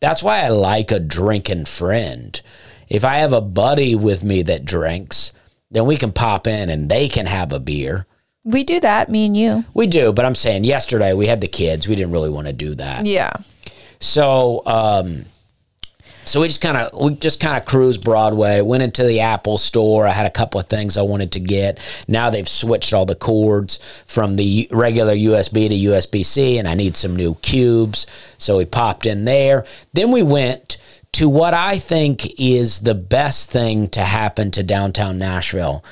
that's 0.00 0.22
why 0.22 0.40
I 0.40 0.48
like 0.48 0.90
a 0.90 0.98
drinking 0.98 1.66
friend. 1.66 2.40
If 2.88 3.04
I 3.04 3.18
have 3.18 3.32
a 3.32 3.40
buddy 3.40 3.94
with 3.94 4.24
me 4.24 4.42
that 4.42 4.64
drinks, 4.64 5.32
then 5.70 5.86
we 5.86 5.96
can 5.96 6.12
pop 6.12 6.46
in 6.46 6.68
and 6.68 6.90
they 6.90 7.08
can 7.08 7.26
have 7.26 7.52
a 7.52 7.60
beer. 7.60 8.06
We 8.44 8.62
do 8.62 8.78
that, 8.80 9.08
me 9.08 9.24
and 9.24 9.36
you. 9.36 9.64
We 9.72 9.86
do, 9.86 10.12
but 10.12 10.24
I'm 10.24 10.34
saying 10.34 10.64
yesterday 10.64 11.14
we 11.14 11.26
had 11.26 11.40
the 11.40 11.48
kids. 11.48 11.88
We 11.88 11.96
didn't 11.96 12.12
really 12.12 12.30
want 12.30 12.46
to 12.46 12.52
do 12.52 12.74
that. 12.74 13.06
Yeah. 13.06 13.32
So, 14.00 14.62
um, 14.66 15.24
so 16.26 16.40
we 16.40 16.48
just 16.48 16.60
kind 16.60 16.76
of 16.76 16.98
we 16.98 17.14
just 17.14 17.40
kind 17.40 17.56
of 17.56 17.64
cruised 17.64 18.04
Broadway. 18.04 18.60
Went 18.60 18.82
into 18.82 19.04
the 19.04 19.20
Apple 19.20 19.56
store. 19.56 20.06
I 20.06 20.10
had 20.10 20.26
a 20.26 20.30
couple 20.30 20.60
of 20.60 20.68
things 20.68 20.96
I 20.96 21.02
wanted 21.02 21.32
to 21.32 21.40
get. 21.40 21.80
Now 22.06 22.28
they've 22.28 22.48
switched 22.48 22.92
all 22.92 23.06
the 23.06 23.14
cords 23.14 23.76
from 24.06 24.36
the 24.36 24.68
regular 24.70 25.14
USB 25.14 25.68
to 25.68 25.74
USB 25.74 26.24
C, 26.24 26.58
and 26.58 26.68
I 26.68 26.74
need 26.74 26.96
some 26.96 27.16
new 27.16 27.34
cubes. 27.36 28.06
So 28.36 28.58
we 28.58 28.66
popped 28.66 29.06
in 29.06 29.24
there. 29.24 29.64
Then 29.94 30.10
we 30.10 30.22
went 30.22 30.76
to 31.12 31.28
what 31.28 31.54
I 31.54 31.78
think 31.78 32.40
is 32.40 32.80
the 32.80 32.94
best 32.94 33.50
thing 33.50 33.88
to 33.90 34.00
happen 34.00 34.50
to 34.50 34.62
downtown 34.62 35.16
Nashville 35.16 35.84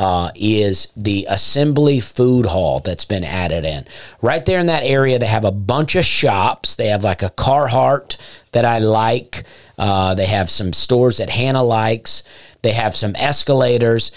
uh, 0.00 0.30
is 0.34 0.88
the 0.96 1.26
Assembly 1.28 2.00
Food 2.00 2.46
Hall 2.46 2.80
that's 2.80 3.04
been 3.04 3.22
added 3.22 3.66
in. 3.66 3.84
Right 4.22 4.46
there 4.46 4.58
in 4.58 4.64
that 4.64 4.82
area, 4.82 5.18
they 5.18 5.26
have 5.26 5.44
a 5.44 5.50
bunch 5.50 5.94
of 5.94 6.06
shops. 6.06 6.74
They 6.74 6.86
have 6.86 7.04
like 7.04 7.22
a 7.22 7.28
Carhartt 7.28 8.16
that 8.52 8.64
I 8.64 8.78
like. 8.78 9.44
Uh, 9.76 10.14
they 10.14 10.24
have 10.24 10.48
some 10.48 10.72
stores 10.72 11.18
that 11.18 11.28
Hannah 11.28 11.62
likes. 11.62 12.22
They 12.62 12.72
have 12.72 12.96
some 12.96 13.14
escalators 13.14 14.10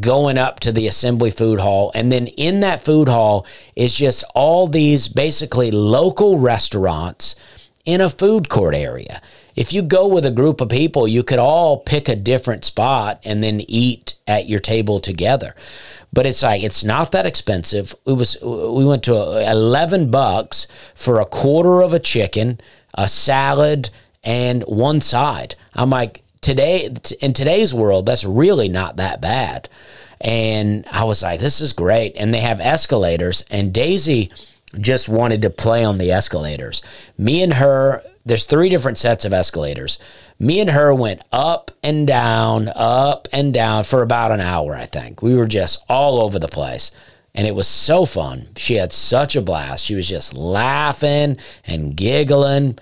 going 0.00 0.38
up 0.38 0.58
to 0.60 0.72
the 0.72 0.88
Assembly 0.88 1.30
Food 1.30 1.60
Hall. 1.60 1.92
And 1.94 2.10
then 2.10 2.26
in 2.26 2.58
that 2.60 2.84
food 2.84 3.08
hall 3.08 3.46
is 3.76 3.94
just 3.94 4.24
all 4.34 4.66
these 4.66 5.06
basically 5.06 5.70
local 5.70 6.40
restaurants 6.40 7.36
in 7.84 8.00
a 8.00 8.10
food 8.10 8.48
court 8.48 8.74
area. 8.74 9.22
If 9.58 9.72
you 9.72 9.82
go 9.82 10.06
with 10.06 10.24
a 10.24 10.30
group 10.30 10.60
of 10.60 10.68
people, 10.68 11.08
you 11.08 11.24
could 11.24 11.40
all 11.40 11.78
pick 11.78 12.08
a 12.08 12.14
different 12.14 12.64
spot 12.64 13.20
and 13.24 13.42
then 13.42 13.60
eat 13.66 14.14
at 14.28 14.48
your 14.48 14.60
table 14.60 15.00
together. 15.00 15.56
But 16.12 16.26
it's 16.26 16.44
like 16.44 16.62
it's 16.62 16.84
not 16.84 17.10
that 17.10 17.26
expensive. 17.26 17.92
It 18.06 18.12
was 18.12 18.40
we 18.40 18.84
went 18.84 19.02
to 19.04 19.16
11 19.50 20.12
bucks 20.12 20.68
for 20.94 21.18
a 21.18 21.26
quarter 21.26 21.82
of 21.82 21.92
a 21.92 21.98
chicken, 21.98 22.60
a 22.94 23.08
salad 23.08 23.90
and 24.22 24.62
one 24.62 25.00
side. 25.00 25.56
I'm 25.74 25.90
like 25.90 26.22
today 26.40 26.94
in 27.20 27.32
today's 27.32 27.74
world 27.74 28.06
that's 28.06 28.24
really 28.24 28.68
not 28.68 28.98
that 28.98 29.20
bad. 29.20 29.68
And 30.20 30.86
I 30.88 31.02
was 31.02 31.20
like 31.20 31.40
this 31.40 31.60
is 31.60 31.72
great 31.72 32.14
and 32.14 32.32
they 32.32 32.42
have 32.42 32.60
escalators 32.60 33.44
and 33.50 33.74
Daisy 33.74 34.30
just 34.78 35.08
wanted 35.08 35.42
to 35.42 35.50
play 35.50 35.82
on 35.82 35.98
the 35.98 36.12
escalators. 36.12 36.80
Me 37.16 37.42
and 37.42 37.54
her, 37.54 38.02
there's 38.28 38.44
three 38.44 38.68
different 38.68 38.98
sets 38.98 39.24
of 39.24 39.32
escalators. 39.32 39.98
Me 40.38 40.60
and 40.60 40.70
her 40.70 40.94
went 40.94 41.22
up 41.32 41.70
and 41.82 42.06
down, 42.06 42.68
up 42.74 43.26
and 43.32 43.52
down 43.52 43.84
for 43.84 44.02
about 44.02 44.32
an 44.32 44.40
hour, 44.40 44.74
I 44.74 44.84
think. 44.84 45.22
We 45.22 45.34
were 45.34 45.46
just 45.46 45.82
all 45.88 46.20
over 46.20 46.38
the 46.38 46.48
place. 46.48 46.90
And 47.34 47.46
it 47.46 47.54
was 47.54 47.68
so 47.68 48.04
fun. 48.04 48.48
She 48.56 48.74
had 48.74 48.92
such 48.92 49.36
a 49.36 49.42
blast. 49.42 49.84
She 49.84 49.94
was 49.94 50.08
just 50.08 50.34
laughing 50.34 51.38
and 51.64 51.96
giggling. 51.96 52.78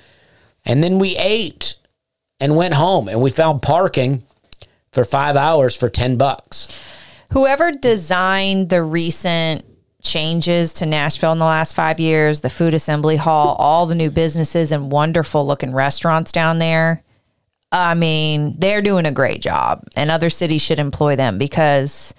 And 0.64 0.82
then 0.82 0.98
we 0.98 1.16
ate 1.16 1.74
and 2.40 2.56
went 2.56 2.74
home 2.74 3.08
and 3.08 3.20
we 3.20 3.30
found 3.30 3.62
parking 3.62 4.22
for 4.92 5.04
five 5.04 5.36
hours 5.36 5.76
for 5.76 5.88
10 5.88 6.16
bucks. 6.16 6.68
Whoever 7.32 7.70
designed 7.72 8.70
the 8.70 8.82
recent 8.82 9.65
changes 10.06 10.72
to 10.74 10.86
Nashville 10.86 11.32
in 11.32 11.38
the 11.38 11.44
last 11.44 11.74
five 11.74 12.00
years, 12.00 12.40
the 12.40 12.50
food 12.50 12.74
assembly 12.74 13.16
hall, 13.16 13.56
all 13.58 13.86
the 13.86 13.94
new 13.94 14.10
businesses 14.10 14.72
and 14.72 14.90
wonderful 14.90 15.46
looking 15.46 15.72
restaurants 15.72 16.32
down 16.32 16.58
there. 16.58 17.02
I 17.72 17.94
mean, 17.94 18.58
they're 18.58 18.82
doing 18.82 19.06
a 19.06 19.12
great 19.12 19.42
job, 19.42 19.82
and 19.96 20.10
other 20.10 20.30
cities 20.30 20.62
should 20.62 20.78
employ 20.78 21.16
them 21.16 21.36
because 21.36 22.14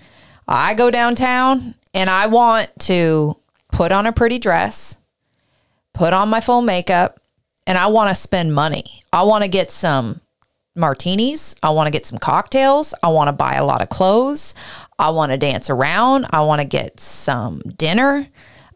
I 0.48 0.74
go 0.74 0.92
downtown 0.92 1.74
and 1.94 2.10
I 2.10 2.28
want 2.28 2.70
to 2.82 3.38
put 3.72 3.92
on 3.92 4.06
a 4.06 4.12
pretty 4.12 4.40
dress, 4.40 4.98
put 5.94 6.14
on 6.14 6.30
my 6.30 6.42
full 6.42 6.62
makeup, 6.62 7.20
and 7.66 7.78
I 7.78 7.88
want 7.88 8.10
to 8.10 8.16
spend 8.16 8.54
money. 8.54 9.04
I 9.12 9.24
want 9.24 9.44
to 9.44 9.50
get 9.50 9.72
some 9.72 10.22
martinis. 10.76 11.56
I 11.64 11.72
want 11.72 11.88
to 11.88 11.92
get 11.92 12.06
some 12.06 12.20
cocktails. 12.20 12.94
I 13.02 13.10
want 13.10 13.30
to 13.30 13.34
buy 13.34 13.56
a 13.56 13.66
lot 13.66 13.82
of 13.82 13.90
clothes. 13.90 14.54
I 15.00 15.12
want 15.12 15.32
to 15.32 15.38
dance 15.38 15.70
around. 15.70 16.26
I 16.32 16.42
want 16.42 16.62
to 16.62 16.68
get 16.68 17.00
some 17.00 17.60
dinner. 17.78 18.28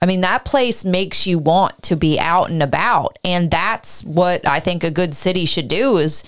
I 0.01 0.05
mean, 0.05 0.21
that 0.21 0.45
place 0.45 0.83
makes 0.83 1.27
you 1.27 1.37
want 1.37 1.81
to 1.83 1.95
be 1.95 2.19
out 2.19 2.49
and 2.49 2.63
about. 2.63 3.19
And 3.23 3.51
that's 3.51 4.03
what 4.03 4.47
I 4.47 4.59
think 4.59 4.83
a 4.83 4.91
good 4.91 5.15
city 5.15 5.45
should 5.45 5.67
do 5.67 5.97
is 5.97 6.23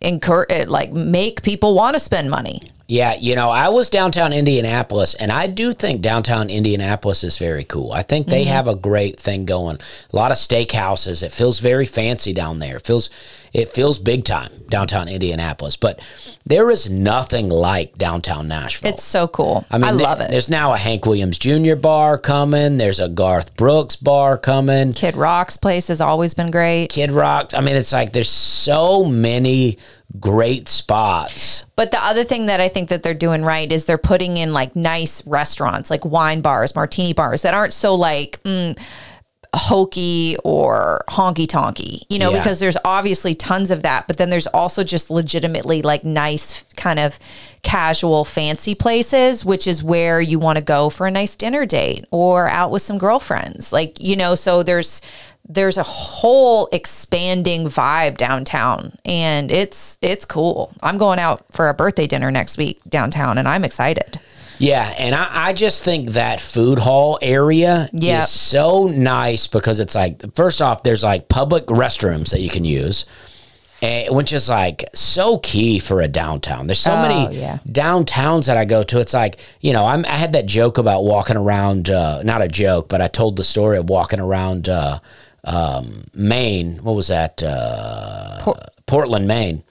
encourage, 0.00 0.68
like, 0.68 0.92
make 0.92 1.42
people 1.42 1.74
want 1.74 1.94
to 1.94 2.00
spend 2.00 2.30
money. 2.30 2.60
Yeah, 2.86 3.14
you 3.14 3.36
know, 3.36 3.50
I 3.50 3.68
was 3.68 3.88
downtown 3.88 4.32
Indianapolis, 4.32 5.14
and 5.14 5.30
I 5.30 5.46
do 5.46 5.72
think 5.72 6.00
downtown 6.00 6.50
Indianapolis 6.50 7.22
is 7.22 7.38
very 7.38 7.62
cool. 7.62 7.92
I 7.92 8.02
think 8.02 8.26
they 8.26 8.42
mm-hmm. 8.42 8.52
have 8.52 8.66
a 8.66 8.74
great 8.74 9.18
thing 9.18 9.44
going. 9.44 9.78
A 10.12 10.16
lot 10.16 10.32
of 10.32 10.36
steakhouses. 10.36 11.22
It 11.22 11.30
feels 11.30 11.60
very 11.60 11.84
fancy 11.84 12.32
down 12.32 12.58
there. 12.58 12.76
It 12.76 12.86
feels 12.86 13.08
it 13.52 13.68
feels 13.68 13.98
big 13.98 14.24
time 14.24 14.50
downtown 14.68 15.08
Indianapolis, 15.08 15.76
but 15.76 16.00
there 16.46 16.70
is 16.70 16.88
nothing 16.88 17.48
like 17.48 17.98
downtown 17.98 18.48
Nashville. 18.48 18.92
It's 18.92 19.02
so 19.02 19.26
cool. 19.28 19.66
I 19.70 19.78
mean, 19.78 19.88
I 19.88 19.90
love 19.90 20.20
it. 20.20 20.30
There's 20.30 20.48
now 20.48 20.72
a 20.72 20.76
Hank 20.76 21.04
Williams 21.06 21.38
Jr. 21.38 21.74
bar 21.74 22.16
coming. 22.18 22.78
There's 22.78 23.00
a 23.00 23.08
Garth 23.08 23.56
Brooks 23.56 23.96
bar 23.96 24.38
coming. 24.38 24.92
Kid 24.92 25.16
Rock's 25.16 25.56
place 25.56 25.88
has 25.88 26.00
always 26.00 26.34
been 26.34 26.50
great. 26.50 26.88
Kid 26.88 27.10
Rock. 27.10 27.52
I 27.54 27.60
mean, 27.60 27.76
it's 27.76 27.92
like 27.92 28.12
there's 28.12 28.28
so 28.28 29.04
many 29.04 29.78
great 30.18 30.68
spots. 30.68 31.64
But 31.76 31.90
the 31.90 32.02
other 32.02 32.24
thing 32.24 32.46
that 32.46 32.60
I 32.60 32.68
think 32.68 32.88
that 32.88 33.02
they're 33.02 33.14
doing 33.14 33.44
right 33.44 33.70
is 33.70 33.84
they're 33.84 33.98
putting 33.98 34.36
in 34.36 34.52
like 34.52 34.74
nice 34.74 35.26
restaurants, 35.26 35.90
like 35.90 36.04
wine 36.04 36.40
bars, 36.40 36.74
martini 36.74 37.12
bars 37.12 37.42
that 37.42 37.54
aren't 37.54 37.72
so 37.72 37.94
like. 37.94 38.40
Mm, 38.44 38.80
hokey 39.54 40.36
or 40.44 41.02
honky 41.08 41.46
tonky, 41.46 42.02
you 42.08 42.18
know, 42.18 42.30
yeah. 42.30 42.38
because 42.38 42.60
there's 42.60 42.76
obviously 42.84 43.34
tons 43.34 43.70
of 43.70 43.82
that, 43.82 44.06
but 44.06 44.16
then 44.16 44.30
there's 44.30 44.46
also 44.48 44.84
just 44.84 45.10
legitimately 45.10 45.82
like 45.82 46.04
nice 46.04 46.64
kind 46.76 46.98
of 46.98 47.18
casual 47.62 48.24
fancy 48.24 48.74
places, 48.74 49.44
which 49.44 49.66
is 49.66 49.82
where 49.82 50.20
you 50.20 50.38
want 50.38 50.56
to 50.56 50.64
go 50.64 50.88
for 50.88 51.06
a 51.06 51.10
nice 51.10 51.34
dinner 51.34 51.66
date 51.66 52.04
or 52.10 52.48
out 52.48 52.70
with 52.70 52.82
some 52.82 52.96
girlfriends. 52.96 53.72
Like, 53.72 53.96
you 54.00 54.16
know, 54.16 54.34
so 54.34 54.62
there's 54.62 55.02
there's 55.48 55.78
a 55.78 55.82
whole 55.82 56.68
expanding 56.70 57.64
vibe 57.64 58.16
downtown 58.16 58.96
and 59.04 59.50
it's 59.50 59.98
it's 60.00 60.24
cool. 60.24 60.72
I'm 60.82 60.96
going 60.96 61.18
out 61.18 61.44
for 61.50 61.68
a 61.68 61.74
birthday 61.74 62.06
dinner 62.06 62.30
next 62.30 62.56
week 62.56 62.80
downtown 62.88 63.36
and 63.36 63.48
I'm 63.48 63.64
excited. 63.64 64.20
Yeah, 64.60 64.92
and 64.98 65.14
I, 65.14 65.48
I 65.48 65.52
just 65.54 65.82
think 65.82 66.10
that 66.10 66.38
food 66.38 66.78
hall 66.78 67.18
area 67.22 67.88
yep. 67.92 68.22
is 68.22 68.28
so 68.28 68.86
nice 68.86 69.46
because 69.46 69.80
it's 69.80 69.94
like 69.94 70.34
first 70.34 70.60
off, 70.60 70.82
there's 70.82 71.02
like 71.02 71.28
public 71.28 71.66
restrooms 71.66 72.30
that 72.30 72.40
you 72.40 72.50
can 72.50 72.64
use. 72.64 73.06
And, 73.82 74.14
which 74.14 74.34
is 74.34 74.50
like 74.50 74.84
so 74.92 75.38
key 75.38 75.78
for 75.78 76.02
a 76.02 76.08
downtown. 76.08 76.66
There's 76.66 76.80
so 76.80 76.92
oh, 76.92 77.00
many 77.00 77.38
yeah. 77.38 77.60
downtowns 77.66 78.44
that 78.44 78.58
I 78.58 78.66
go 78.66 78.82
to. 78.82 79.00
It's 79.00 79.14
like 79.14 79.40
you 79.62 79.72
know, 79.72 79.86
I'm, 79.86 80.04
i 80.04 80.16
had 80.16 80.34
that 80.34 80.44
joke 80.44 80.76
about 80.76 81.04
walking 81.04 81.38
around. 81.38 81.88
Uh, 81.88 82.22
not 82.22 82.42
a 82.42 82.48
joke, 82.48 82.90
but 82.90 83.00
I 83.00 83.08
told 83.08 83.36
the 83.36 83.44
story 83.44 83.78
of 83.78 83.88
walking 83.88 84.20
around 84.20 84.68
uh, 84.68 84.98
um, 85.44 86.04
Maine. 86.12 86.76
What 86.82 86.94
was 86.94 87.08
that? 87.08 87.42
Uh, 87.42 88.40
Port- 88.42 88.68
Portland, 88.84 89.26
Maine, 89.26 89.64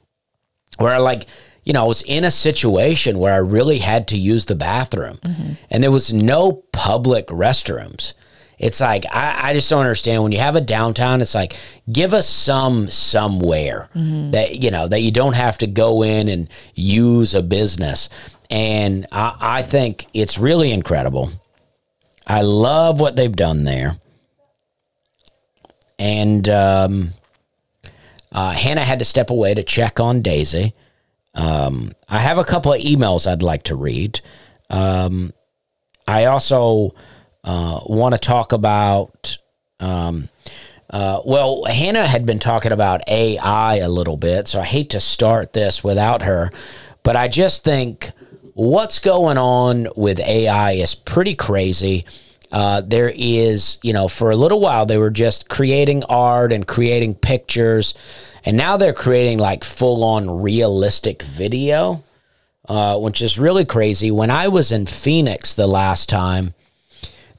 where 0.79 0.91
I 0.91 0.97
like 0.97 1.27
you 1.69 1.73
know, 1.73 1.83
I 1.83 1.87
was 1.87 2.01
in 2.01 2.23
a 2.23 2.31
situation 2.31 3.19
where 3.19 3.31
I 3.31 3.37
really 3.37 3.77
had 3.77 4.07
to 4.07 4.17
use 4.17 4.45
the 4.45 4.55
bathroom 4.55 5.17
mm-hmm. 5.17 5.53
and 5.69 5.83
there 5.83 5.91
was 5.91 6.11
no 6.11 6.63
public 6.71 7.27
restrooms. 7.27 8.13
It's 8.57 8.81
like, 8.81 9.05
I, 9.11 9.49
I, 9.49 9.53
just 9.53 9.69
don't 9.69 9.81
understand. 9.81 10.23
When 10.23 10.31
you 10.31 10.39
have 10.39 10.55
a 10.55 10.61
downtown, 10.61 11.21
it's 11.21 11.35
like, 11.35 11.55
give 11.91 12.15
us 12.15 12.27
some 12.27 12.89
somewhere 12.89 13.87
mm-hmm. 13.95 14.31
that, 14.31 14.63
you 14.63 14.71
know, 14.71 14.87
that 14.87 15.01
you 15.01 15.11
don't 15.11 15.35
have 15.35 15.59
to 15.59 15.67
go 15.67 16.01
in 16.01 16.27
and 16.27 16.49
use 16.73 17.35
a 17.35 17.43
business. 17.43 18.09
And 18.49 19.05
I, 19.11 19.37
I 19.39 19.61
think 19.61 20.07
it's 20.11 20.39
really 20.39 20.71
incredible. 20.71 21.29
I 22.25 22.41
love 22.41 22.99
what 22.99 23.15
they've 23.15 23.31
done 23.31 23.63
there. 23.63 23.97
And 25.99 26.49
um, 26.49 27.09
uh, 28.31 28.53
Hannah 28.53 28.83
had 28.83 28.97
to 28.97 29.05
step 29.05 29.29
away 29.29 29.53
to 29.53 29.61
check 29.61 29.99
on 29.99 30.23
Daisy. 30.23 30.73
Um, 31.39 31.91
I 32.09 32.19
have 32.19 32.37
a 32.37 32.43
couple 32.43 32.73
of 32.73 32.81
emails 32.81 33.25
I'd 33.25 33.43
like 33.43 33.63
to 33.63 33.75
read. 33.75 34.19
Um, 34.69 35.31
I 36.07 36.25
also 36.25 36.93
uh, 37.43 37.79
want 37.85 38.13
to 38.15 38.19
talk 38.19 38.51
about 38.51 39.37
um, 39.79 40.27
Uh, 40.89 41.21
well, 41.23 41.65
Hannah 41.65 42.07
had 42.07 42.25
been 42.25 42.39
talking 42.39 42.71
about 42.71 43.07
AI 43.07 43.75
a 43.77 43.87
little 43.87 44.17
bit, 44.17 44.47
so 44.47 44.59
I 44.59 44.65
hate 44.65 44.89
to 44.91 44.99
start 44.99 45.53
this 45.53 45.83
without 45.83 46.23
her, 46.23 46.49
but 47.03 47.15
I 47.15 47.27
just 47.27 47.63
think 47.63 48.11
what's 48.55 48.99
going 48.99 49.37
on 49.37 49.87
with 49.95 50.19
AI 50.19 50.71
is 50.73 50.95
pretty 50.95 51.35
crazy. 51.35 52.05
Uh, 52.51 52.81
there 52.81 53.11
is, 53.15 53.77
you 53.83 53.93
know, 53.93 54.07
for 54.07 54.31
a 54.31 54.35
little 54.35 54.59
while 54.59 54.85
they 54.85 54.97
were 54.97 55.11
just 55.11 55.49
creating 55.49 56.03
art 56.05 56.51
and 56.51 56.67
creating 56.67 57.15
pictures, 57.15 57.93
and 58.43 58.57
now 58.57 58.77
they're 58.77 58.93
creating 58.93 59.37
like 59.37 59.63
full 59.63 60.03
on 60.03 60.41
realistic 60.41 61.21
video, 61.21 62.03
uh, 62.67 62.97
which 62.97 63.21
is 63.21 63.37
really 63.37 63.65
crazy. 63.65 64.09
When 64.09 64.31
I 64.31 64.47
was 64.47 64.71
in 64.71 64.87
Phoenix 64.87 65.53
the 65.53 65.67
last 65.67 66.09
time, 66.09 66.53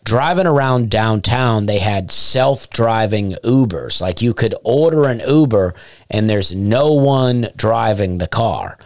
driving 0.04 0.46
around 0.46 0.90
downtown, 0.90 1.66
they 1.66 1.78
had 1.78 2.10
self 2.10 2.70
driving 2.70 3.32
Ubers. 3.44 4.00
Like 4.00 4.22
you 4.22 4.34
could 4.34 4.54
order 4.62 5.04
an 5.04 5.20
Uber 5.20 5.74
and 6.10 6.28
there's 6.28 6.54
no 6.54 6.92
one 6.92 7.48
driving 7.56 8.18
the 8.18 8.28
car. 8.28 8.78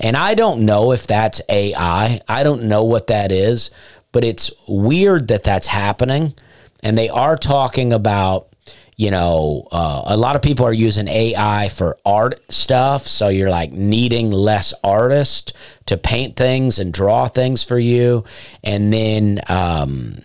And 0.00 0.16
I 0.16 0.34
don't 0.34 0.66
know 0.66 0.92
if 0.92 1.06
that's 1.06 1.40
AI. 1.48 2.20
I 2.28 2.42
don't 2.42 2.64
know 2.64 2.82
what 2.82 3.06
that 3.06 3.30
is, 3.30 3.70
but 4.12 4.24
it's 4.24 4.50
weird 4.68 5.28
that 5.28 5.42
that's 5.42 5.66
happening. 5.66 6.34
And 6.82 6.96
they 6.96 7.08
are 7.08 7.36
talking 7.36 7.92
about, 7.92 8.48
you 8.96 9.10
know, 9.10 9.66
uh, 9.72 10.02
a 10.06 10.16
lot 10.16 10.36
of 10.36 10.42
people 10.42 10.66
are 10.66 10.72
using 10.72 11.08
AI 11.08 11.68
for 11.68 11.96
art 12.04 12.40
stuff. 12.52 13.06
So 13.06 13.28
you're 13.28 13.50
like 13.50 13.72
needing 13.72 14.30
less 14.30 14.74
artists 14.84 15.52
to 15.86 15.96
paint 15.96 16.36
things 16.36 16.78
and 16.78 16.92
draw 16.92 17.28
things 17.28 17.64
for 17.64 17.78
you. 17.78 18.24
And 18.62 18.92
then, 18.92 19.40
um, 19.48 20.18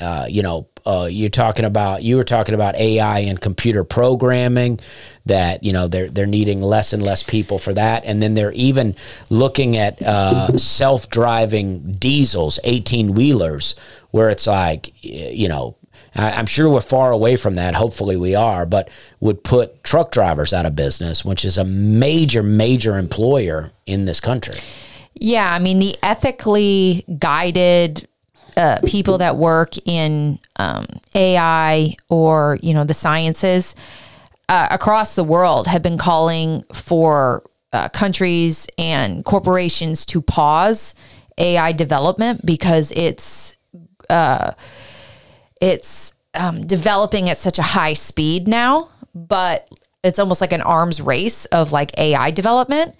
uh, 0.00 0.26
you 0.28 0.42
know, 0.42 0.68
uh, 0.86 1.08
you're 1.10 1.30
talking 1.30 1.64
about 1.64 2.02
you 2.02 2.16
were 2.16 2.24
talking 2.24 2.54
about 2.54 2.76
AI 2.76 3.20
and 3.20 3.40
computer 3.40 3.84
programming 3.84 4.78
that 5.26 5.64
you 5.64 5.72
know 5.72 5.88
they're 5.88 6.10
they're 6.10 6.26
needing 6.26 6.60
less 6.60 6.92
and 6.92 7.02
less 7.02 7.22
people 7.22 7.58
for 7.58 7.72
that, 7.72 8.04
and 8.04 8.22
then 8.22 8.34
they're 8.34 8.52
even 8.52 8.94
looking 9.30 9.76
at 9.76 10.00
uh, 10.02 10.56
self-driving 10.58 11.92
diesels, 11.92 12.58
eighteen 12.64 13.14
wheelers, 13.14 13.74
where 14.10 14.30
it's 14.30 14.46
like 14.46 14.92
you 15.02 15.48
know. 15.48 15.76
I'm 16.16 16.46
sure 16.46 16.70
we're 16.70 16.80
far 16.80 17.10
away 17.10 17.34
from 17.34 17.54
that. 17.54 17.74
Hopefully, 17.74 18.16
we 18.16 18.36
are, 18.36 18.66
but 18.66 18.88
would 19.18 19.42
put 19.42 19.82
truck 19.82 20.12
drivers 20.12 20.52
out 20.52 20.64
of 20.64 20.76
business, 20.76 21.24
which 21.24 21.44
is 21.44 21.58
a 21.58 21.64
major, 21.64 22.40
major 22.40 22.98
employer 22.98 23.72
in 23.84 24.04
this 24.04 24.20
country. 24.20 24.60
Yeah, 25.14 25.52
I 25.52 25.58
mean 25.58 25.78
the 25.78 25.96
ethically 26.04 27.04
guided 27.18 28.06
uh, 28.56 28.78
people 28.86 29.18
that 29.18 29.36
work 29.36 29.74
in 29.86 30.38
um, 30.56 30.86
AI 31.14 31.96
or 32.08 32.58
you 32.62 32.74
know 32.74 32.84
the 32.84 32.94
sciences 32.94 33.74
uh, 34.48 34.68
across 34.70 35.14
the 35.14 35.24
world 35.24 35.66
have 35.66 35.82
been 35.82 35.98
calling 35.98 36.64
for 36.72 37.42
uh, 37.72 37.88
countries 37.88 38.66
and 38.78 39.24
corporations 39.24 40.06
to 40.06 40.22
pause 40.22 40.94
AI 41.38 41.72
development 41.72 42.44
because 42.44 42.92
it's 42.92 43.56
uh, 44.08 44.52
it's 45.60 46.12
um, 46.34 46.66
developing 46.66 47.30
at 47.30 47.38
such 47.38 47.58
a 47.58 47.62
high 47.62 47.94
speed 47.94 48.46
now, 48.46 48.88
but 49.14 49.68
it's 50.02 50.18
almost 50.18 50.40
like 50.40 50.52
an 50.52 50.60
arms 50.60 51.00
race 51.00 51.46
of 51.46 51.72
like 51.72 51.98
AI 51.98 52.30
development. 52.30 52.94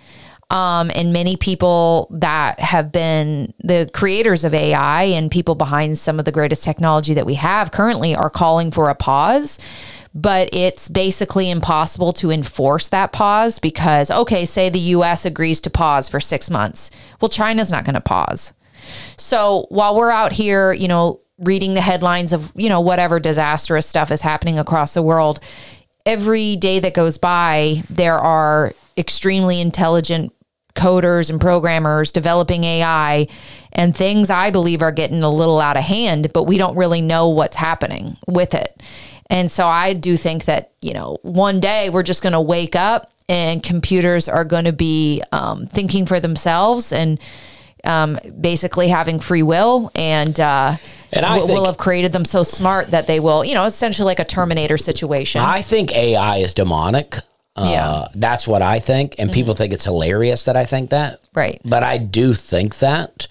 Um, 0.54 0.92
and 0.94 1.12
many 1.12 1.36
people 1.36 2.06
that 2.12 2.60
have 2.60 2.92
been 2.92 3.52
the 3.64 3.90
creators 3.92 4.44
of 4.44 4.54
AI 4.54 5.02
and 5.02 5.28
people 5.28 5.56
behind 5.56 5.98
some 5.98 6.20
of 6.20 6.26
the 6.26 6.30
greatest 6.30 6.62
technology 6.62 7.12
that 7.14 7.26
we 7.26 7.34
have 7.34 7.72
currently 7.72 8.14
are 8.14 8.30
calling 8.30 8.70
for 8.70 8.88
a 8.88 8.94
pause. 8.94 9.58
But 10.14 10.48
it's 10.52 10.88
basically 10.88 11.50
impossible 11.50 12.12
to 12.14 12.30
enforce 12.30 12.88
that 12.90 13.10
pause 13.10 13.58
because, 13.58 14.12
okay, 14.12 14.44
say 14.44 14.68
the 14.68 14.78
US 14.78 15.24
agrees 15.24 15.60
to 15.62 15.70
pause 15.70 16.08
for 16.08 16.20
six 16.20 16.48
months. 16.48 16.92
Well, 17.20 17.28
China's 17.28 17.72
not 17.72 17.84
going 17.84 17.94
to 17.94 18.00
pause. 18.00 18.52
So 19.16 19.66
while 19.70 19.96
we're 19.96 20.12
out 20.12 20.32
here, 20.32 20.72
you 20.72 20.86
know, 20.86 21.20
reading 21.38 21.74
the 21.74 21.80
headlines 21.80 22.32
of, 22.32 22.52
you 22.54 22.68
know, 22.68 22.80
whatever 22.80 23.18
disastrous 23.18 23.88
stuff 23.88 24.12
is 24.12 24.20
happening 24.20 24.60
across 24.60 24.94
the 24.94 25.02
world, 25.02 25.40
every 26.06 26.54
day 26.54 26.78
that 26.78 26.94
goes 26.94 27.18
by, 27.18 27.82
there 27.90 28.18
are 28.18 28.72
extremely 28.96 29.60
intelligent 29.60 30.32
coders 30.74 31.30
and 31.30 31.40
programmers 31.40 32.12
developing 32.12 32.64
AI 32.64 33.26
and 33.72 33.96
things 33.96 34.30
I 34.30 34.50
believe 34.50 34.82
are 34.82 34.92
getting 34.92 35.22
a 35.22 35.30
little 35.30 35.60
out 35.60 35.76
of 35.76 35.82
hand, 35.82 36.32
but 36.32 36.44
we 36.44 36.58
don't 36.58 36.76
really 36.76 37.00
know 37.00 37.28
what's 37.28 37.56
happening 37.56 38.16
with 38.26 38.54
it. 38.54 38.82
And 39.30 39.50
so 39.50 39.66
I 39.66 39.94
do 39.94 40.16
think 40.16 40.44
that, 40.44 40.72
you 40.80 40.92
know, 40.92 41.18
one 41.22 41.60
day 41.60 41.90
we're 41.90 42.02
just 42.02 42.22
going 42.22 42.34
to 42.34 42.40
wake 42.40 42.76
up 42.76 43.10
and 43.28 43.62
computers 43.62 44.28
are 44.28 44.44
going 44.44 44.66
to 44.66 44.72
be 44.72 45.22
um, 45.32 45.66
thinking 45.66 46.06
for 46.06 46.20
themselves 46.20 46.92
and 46.92 47.18
um, 47.84 48.18
basically 48.40 48.88
having 48.88 49.18
free 49.20 49.42
will 49.42 49.90
and, 49.94 50.38
uh, 50.38 50.76
and 51.12 51.24
I 51.24 51.38
will 51.38 51.66
have 51.66 51.78
created 51.78 52.12
them 52.12 52.24
so 52.24 52.42
smart 52.42 52.88
that 52.88 53.06
they 53.06 53.20
will, 53.20 53.44
you 53.44 53.54
know, 53.54 53.64
essentially 53.64 54.06
like 54.06 54.18
a 54.18 54.24
Terminator 54.24 54.76
situation. 54.76 55.40
I 55.40 55.62
think 55.62 55.94
AI 55.94 56.38
is 56.38 56.54
demonic. 56.54 57.18
Uh, 57.56 57.68
yeah. 57.70 58.08
That's 58.14 58.48
what 58.48 58.62
I 58.62 58.80
think. 58.80 59.16
And 59.18 59.30
mm-hmm. 59.30 59.34
people 59.34 59.54
think 59.54 59.72
it's 59.72 59.84
hilarious 59.84 60.44
that 60.44 60.56
I 60.56 60.64
think 60.64 60.90
that. 60.90 61.20
Right. 61.34 61.60
But 61.64 61.82
I 61.82 61.98
do 61.98 62.34
think 62.34 62.78
that. 62.78 63.28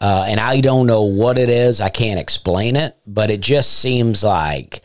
Uh, 0.00 0.24
and 0.26 0.40
I 0.40 0.62
don't 0.62 0.86
know 0.86 1.02
what 1.02 1.36
it 1.36 1.50
is. 1.50 1.82
I 1.82 1.90
can't 1.90 2.18
explain 2.18 2.74
it, 2.74 2.96
but 3.06 3.30
it 3.30 3.40
just 3.40 3.78
seems 3.80 4.24
like, 4.24 4.80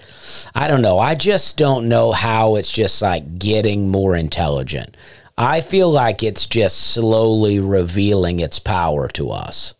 I 0.53 0.67
don't 0.67 0.81
know. 0.81 0.99
I 0.99 1.15
just 1.15 1.57
don't 1.57 1.87
know 1.87 2.11
how 2.11 2.55
it's 2.55 2.71
just 2.71 3.01
like 3.01 3.39
getting 3.39 3.89
more 3.89 4.13
intelligent. 4.13 4.97
I 5.37 5.61
feel 5.61 5.89
like 5.89 6.21
it's 6.21 6.45
just 6.45 6.77
slowly 6.93 7.59
revealing 7.59 8.41
its 8.41 8.59
power 8.59 9.07
to 9.09 9.31
us. 9.31 9.73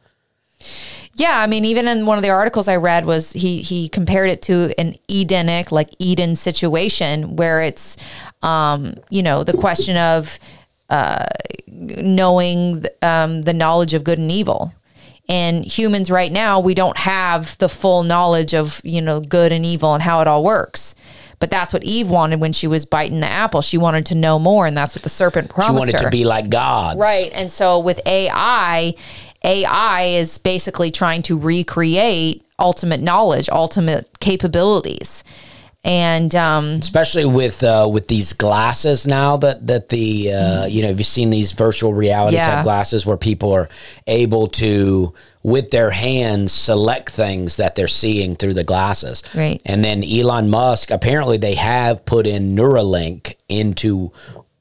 Yeah, 1.17 1.39
I 1.39 1.47
mean, 1.47 1.63
even 1.63 1.87
in 1.87 2.05
one 2.05 2.17
of 2.17 2.23
the 2.23 2.29
articles 2.29 2.67
I 2.67 2.75
read 2.75 3.05
was 3.05 3.31
he 3.31 3.61
he 3.61 3.87
compared 3.87 4.29
it 4.29 4.41
to 4.43 4.73
an 4.77 4.95
Edenic, 5.09 5.71
like 5.71 5.89
Eden 5.97 6.35
situation, 6.35 7.37
where 7.37 7.61
it's, 7.61 7.95
um, 8.41 8.95
you 9.09 9.23
know, 9.23 9.45
the 9.45 9.53
question 9.53 9.95
of 9.95 10.37
uh, 10.89 11.25
knowing 11.67 12.83
um, 13.01 13.43
the 13.43 13.53
knowledge 13.53 13.93
of 13.93 14.03
good 14.03 14.19
and 14.19 14.29
evil. 14.29 14.73
And 15.29 15.65
humans 15.65 16.11
right 16.11 16.31
now, 16.31 16.59
we 16.59 16.75
don't 16.75 16.97
have 16.97 17.57
the 17.59 17.69
full 17.69 18.03
knowledge 18.03 18.53
of 18.53 18.81
you 18.83 19.01
know 19.01 19.21
good 19.21 19.53
and 19.53 19.65
evil 19.65 19.93
and 19.93 20.03
how 20.03 20.19
it 20.19 20.27
all 20.27 20.43
works. 20.43 20.95
But 21.39 21.49
that's 21.49 21.73
what 21.73 21.83
Eve 21.83 22.09
wanted 22.09 22.39
when 22.39 22.53
she 22.53 22.67
was 22.67 22.85
biting 22.85 23.19
the 23.19 23.27
apple. 23.27 23.61
She 23.61 23.77
wanted 23.77 24.05
to 24.07 24.15
know 24.15 24.39
more, 24.39 24.65
and 24.65 24.75
that's 24.75 24.95
what 24.95 25.03
the 25.03 25.09
serpent 25.09 25.49
promised 25.49 25.69
her. 25.69 25.75
She 25.75 25.93
wanted 25.93 25.99
her. 26.05 26.09
to 26.09 26.09
be 26.09 26.25
like 26.25 26.49
God, 26.49 26.97
right? 26.97 27.31
And 27.33 27.51
so 27.51 27.79
with 27.79 27.99
AI, 28.05 28.95
AI 29.45 30.01
is 30.01 30.37
basically 30.37 30.91
trying 30.91 31.21
to 31.23 31.37
recreate 31.37 32.43
ultimate 32.59 33.01
knowledge, 33.01 33.47
ultimate 33.49 34.19
capabilities. 34.19 35.23
And 35.83 36.33
um, 36.33 36.65
especially 36.65 37.25
with 37.25 37.61
uh, 37.63 37.87
with 37.91 38.07
these 38.07 38.33
glasses 38.33 39.05
now 39.05 39.37
that 39.37 39.67
that 39.67 39.89
the 39.89 40.31
uh, 40.31 40.35
mm-hmm. 40.35 40.71
you 40.71 40.81
know 40.81 40.87
have 40.87 40.97
you 40.97 41.03
seen 41.03 41.29
these 41.29 41.51
virtual 41.51 41.93
reality 41.93 42.37
yeah. 42.37 42.55
type 42.55 42.63
glasses 42.63 43.05
where 43.05 43.17
people 43.17 43.51
are 43.53 43.69
able 44.07 44.47
to 44.47 45.13
with 45.43 45.69
their 45.69 45.91
hands 45.91 46.51
select 46.53 47.11
things 47.11 47.57
that 47.57 47.75
they're 47.75 47.87
seeing 47.87 48.35
through 48.35 48.55
the 48.55 48.63
glasses. 48.63 49.21
Right. 49.35 49.61
And 49.63 49.85
then 49.85 50.03
Elon 50.03 50.49
Musk 50.49 50.89
apparently 50.89 51.37
they 51.37 51.53
have 51.53 52.03
put 52.03 52.25
in 52.25 52.55
Neuralink 52.55 53.35
into 53.47 54.11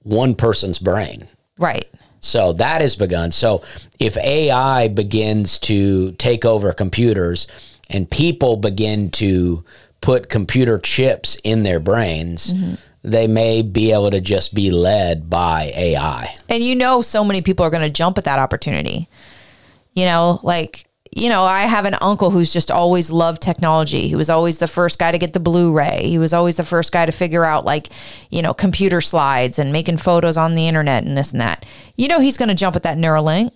one 0.02 0.34
person's 0.34 0.78
brain. 0.78 1.26
Right. 1.56 1.88
So 2.24 2.52
that 2.54 2.80
has 2.80 2.96
begun. 2.96 3.32
So 3.32 3.62
if 3.98 4.16
AI 4.16 4.88
begins 4.88 5.58
to 5.60 6.12
take 6.12 6.44
over 6.44 6.72
computers 6.72 7.46
and 7.90 8.10
people 8.10 8.56
begin 8.56 9.10
to 9.12 9.64
put 10.00 10.28
computer 10.28 10.78
chips 10.78 11.36
in 11.44 11.62
their 11.62 11.80
brains, 11.80 12.52
mm-hmm. 12.52 12.74
they 13.02 13.26
may 13.26 13.62
be 13.62 13.92
able 13.92 14.10
to 14.10 14.20
just 14.20 14.54
be 14.54 14.70
led 14.70 15.28
by 15.28 15.72
AI. 15.74 16.34
And 16.48 16.62
you 16.62 16.74
know, 16.74 17.00
so 17.00 17.24
many 17.24 17.42
people 17.42 17.64
are 17.64 17.70
going 17.70 17.82
to 17.82 17.90
jump 17.90 18.18
at 18.18 18.24
that 18.24 18.38
opportunity. 18.38 19.08
You 19.92 20.06
know, 20.06 20.40
like 20.42 20.86
you 21.16 21.28
know, 21.28 21.44
I 21.44 21.60
have 21.60 21.84
an 21.84 21.94
uncle 22.00 22.32
who's 22.32 22.52
just 22.52 22.72
always 22.72 23.08
loved 23.08 23.40
technology. 23.40 24.08
He 24.08 24.16
was 24.16 24.28
always 24.28 24.58
the 24.58 24.66
first 24.66 24.98
guy 24.98 25.12
to 25.12 25.18
get 25.18 25.32
the 25.32 25.38
Blu-ray. 25.38 26.08
He 26.08 26.18
was 26.18 26.32
always 26.32 26.56
the 26.56 26.64
first 26.64 26.90
guy 26.90 27.06
to 27.06 27.12
figure 27.12 27.44
out 27.44 27.64
like, 27.64 27.88
you 28.30 28.42
know, 28.42 28.52
computer 28.52 29.00
slides 29.00 29.60
and 29.60 29.72
making 29.72 29.98
photos 29.98 30.36
on 30.36 30.56
the 30.56 30.66
internet 30.66 31.04
and 31.04 31.16
this 31.16 31.30
and 31.30 31.40
that. 31.40 31.64
You 31.94 32.08
know, 32.08 32.18
he's 32.18 32.36
going 32.36 32.48
to 32.48 32.54
jump 32.54 32.74
at 32.74 32.82
that 32.82 32.98
Neuralink. 32.98 33.52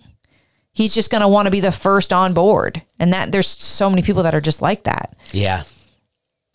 He's 0.71 0.95
just 0.95 1.11
going 1.11 1.19
to 1.19 1.27
want 1.27 1.47
to 1.47 1.51
be 1.51 1.59
the 1.59 1.73
first 1.73 2.13
on 2.13 2.33
board. 2.33 2.81
And 2.97 3.11
that 3.11 3.33
there's 3.33 3.47
so 3.47 3.89
many 3.89 4.03
people 4.03 4.23
that 4.23 4.33
are 4.33 4.39
just 4.39 4.61
like 4.61 4.85
that. 4.85 5.17
Yeah. 5.33 5.63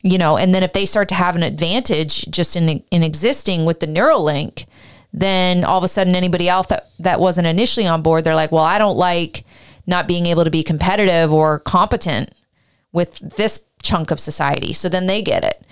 You 0.02 0.16
know, 0.16 0.38
and 0.38 0.54
then 0.54 0.62
if 0.62 0.72
they 0.72 0.86
start 0.86 1.10
to 1.10 1.14
have 1.14 1.36
an 1.36 1.42
advantage 1.42 2.30
just 2.30 2.56
in 2.56 2.82
in 2.90 3.02
existing 3.02 3.66
with 3.66 3.80
the 3.80 3.86
Neuralink, 3.86 4.64
then 5.12 5.64
all 5.64 5.78
of 5.78 5.84
a 5.84 5.88
sudden 5.88 6.14
anybody 6.14 6.48
else 6.48 6.66
that 6.68 6.90
that 6.98 7.20
wasn't 7.20 7.46
initially 7.46 7.86
on 7.86 8.02
board, 8.02 8.24
they're 8.24 8.34
like, 8.34 8.52
"Well, 8.52 8.64
I 8.64 8.78
don't 8.78 8.96
like 8.96 9.44
not 9.86 10.08
being 10.08 10.26
able 10.26 10.44
to 10.44 10.50
be 10.50 10.62
competitive 10.62 11.32
or 11.32 11.58
competent 11.60 12.34
with 12.92 13.18
this 13.36 13.64
chunk 13.82 14.10
of 14.10 14.20
society. 14.20 14.72
So 14.72 14.88
then 14.88 15.06
they 15.06 15.22
get 15.22 15.44
it. 15.44 15.64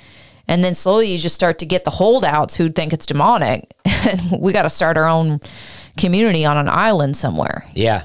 And 0.48 0.62
then 0.62 0.74
slowly 0.74 1.10
you 1.10 1.18
just 1.18 1.34
start 1.34 1.58
to 1.60 1.66
get 1.66 1.84
the 1.84 1.90
holdouts 1.90 2.56
who 2.56 2.68
think 2.68 2.92
it's 2.92 3.06
demonic. 3.06 3.70
And 4.04 4.40
we 4.42 4.52
got 4.52 4.62
to 4.62 4.70
start 4.70 4.96
our 4.96 5.06
own 5.06 5.38
community 5.96 6.44
on 6.44 6.56
an 6.56 6.68
island 6.68 7.16
somewhere. 7.16 7.64
Yeah. 7.72 8.02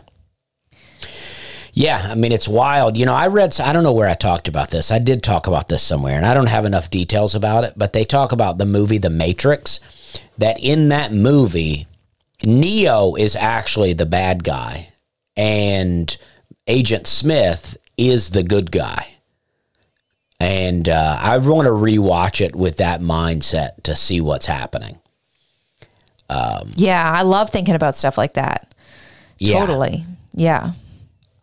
Yeah, 1.74 1.99
I 2.12 2.14
mean 2.14 2.32
it's 2.32 2.47
wild. 2.47 2.97
You 2.97 3.08
know, 3.08 3.16
I 3.16 3.28
read 3.28 3.60
I 3.60 3.74
don't 3.74 3.82
know 3.82 3.93
where 3.93 4.08
I 4.08 4.14
talked 4.14 4.47
about 4.47 4.70
this. 4.70 4.91
I 4.91 4.99
did 4.99 5.24
talk 5.24 5.47
about 5.47 5.70
this 5.70 5.82
somewhere 5.82 6.16
and 6.16 6.26
I 6.26 6.36
don't 6.36 6.49
have 6.49 6.66
enough 6.66 6.91
details 6.91 7.34
about 7.34 7.64
it, 7.64 7.74
but 7.76 7.93
they 7.93 8.05
talk 8.05 8.32
about 8.32 8.60
the 8.60 8.66
movie 8.66 8.99
The 8.99 9.10
Matrix 9.10 9.80
that 10.38 10.60
in 10.60 10.89
that 10.89 11.12
movie 11.12 11.88
Neo 12.45 13.16
is 13.16 13.36
actually 13.36 13.93
the 13.93 14.05
bad 14.05 14.43
guy 14.43 14.89
and 15.38 16.17
Agent 16.67 17.07
Smith 17.07 17.77
is 17.95 18.31
the 18.31 18.43
good 18.43 18.71
guy. 18.71 19.13
And 20.39 20.88
uh, 20.89 21.17
I 21.19 21.38
want 21.38 21.65
to 21.65 21.71
rewatch 21.71 22.41
it 22.41 22.55
with 22.55 22.77
that 22.77 23.01
mindset 23.01 23.83
to 23.83 23.95
see 23.95 24.21
what's 24.21 24.45
happening. 24.45 24.99
Yeah, 26.75 27.11
I 27.11 27.21
love 27.21 27.49
thinking 27.49 27.75
about 27.75 27.95
stuff 27.95 28.17
like 28.17 28.33
that. 28.33 28.73
Yeah. 29.39 29.59
Totally. 29.59 30.03
Yeah. 30.33 30.73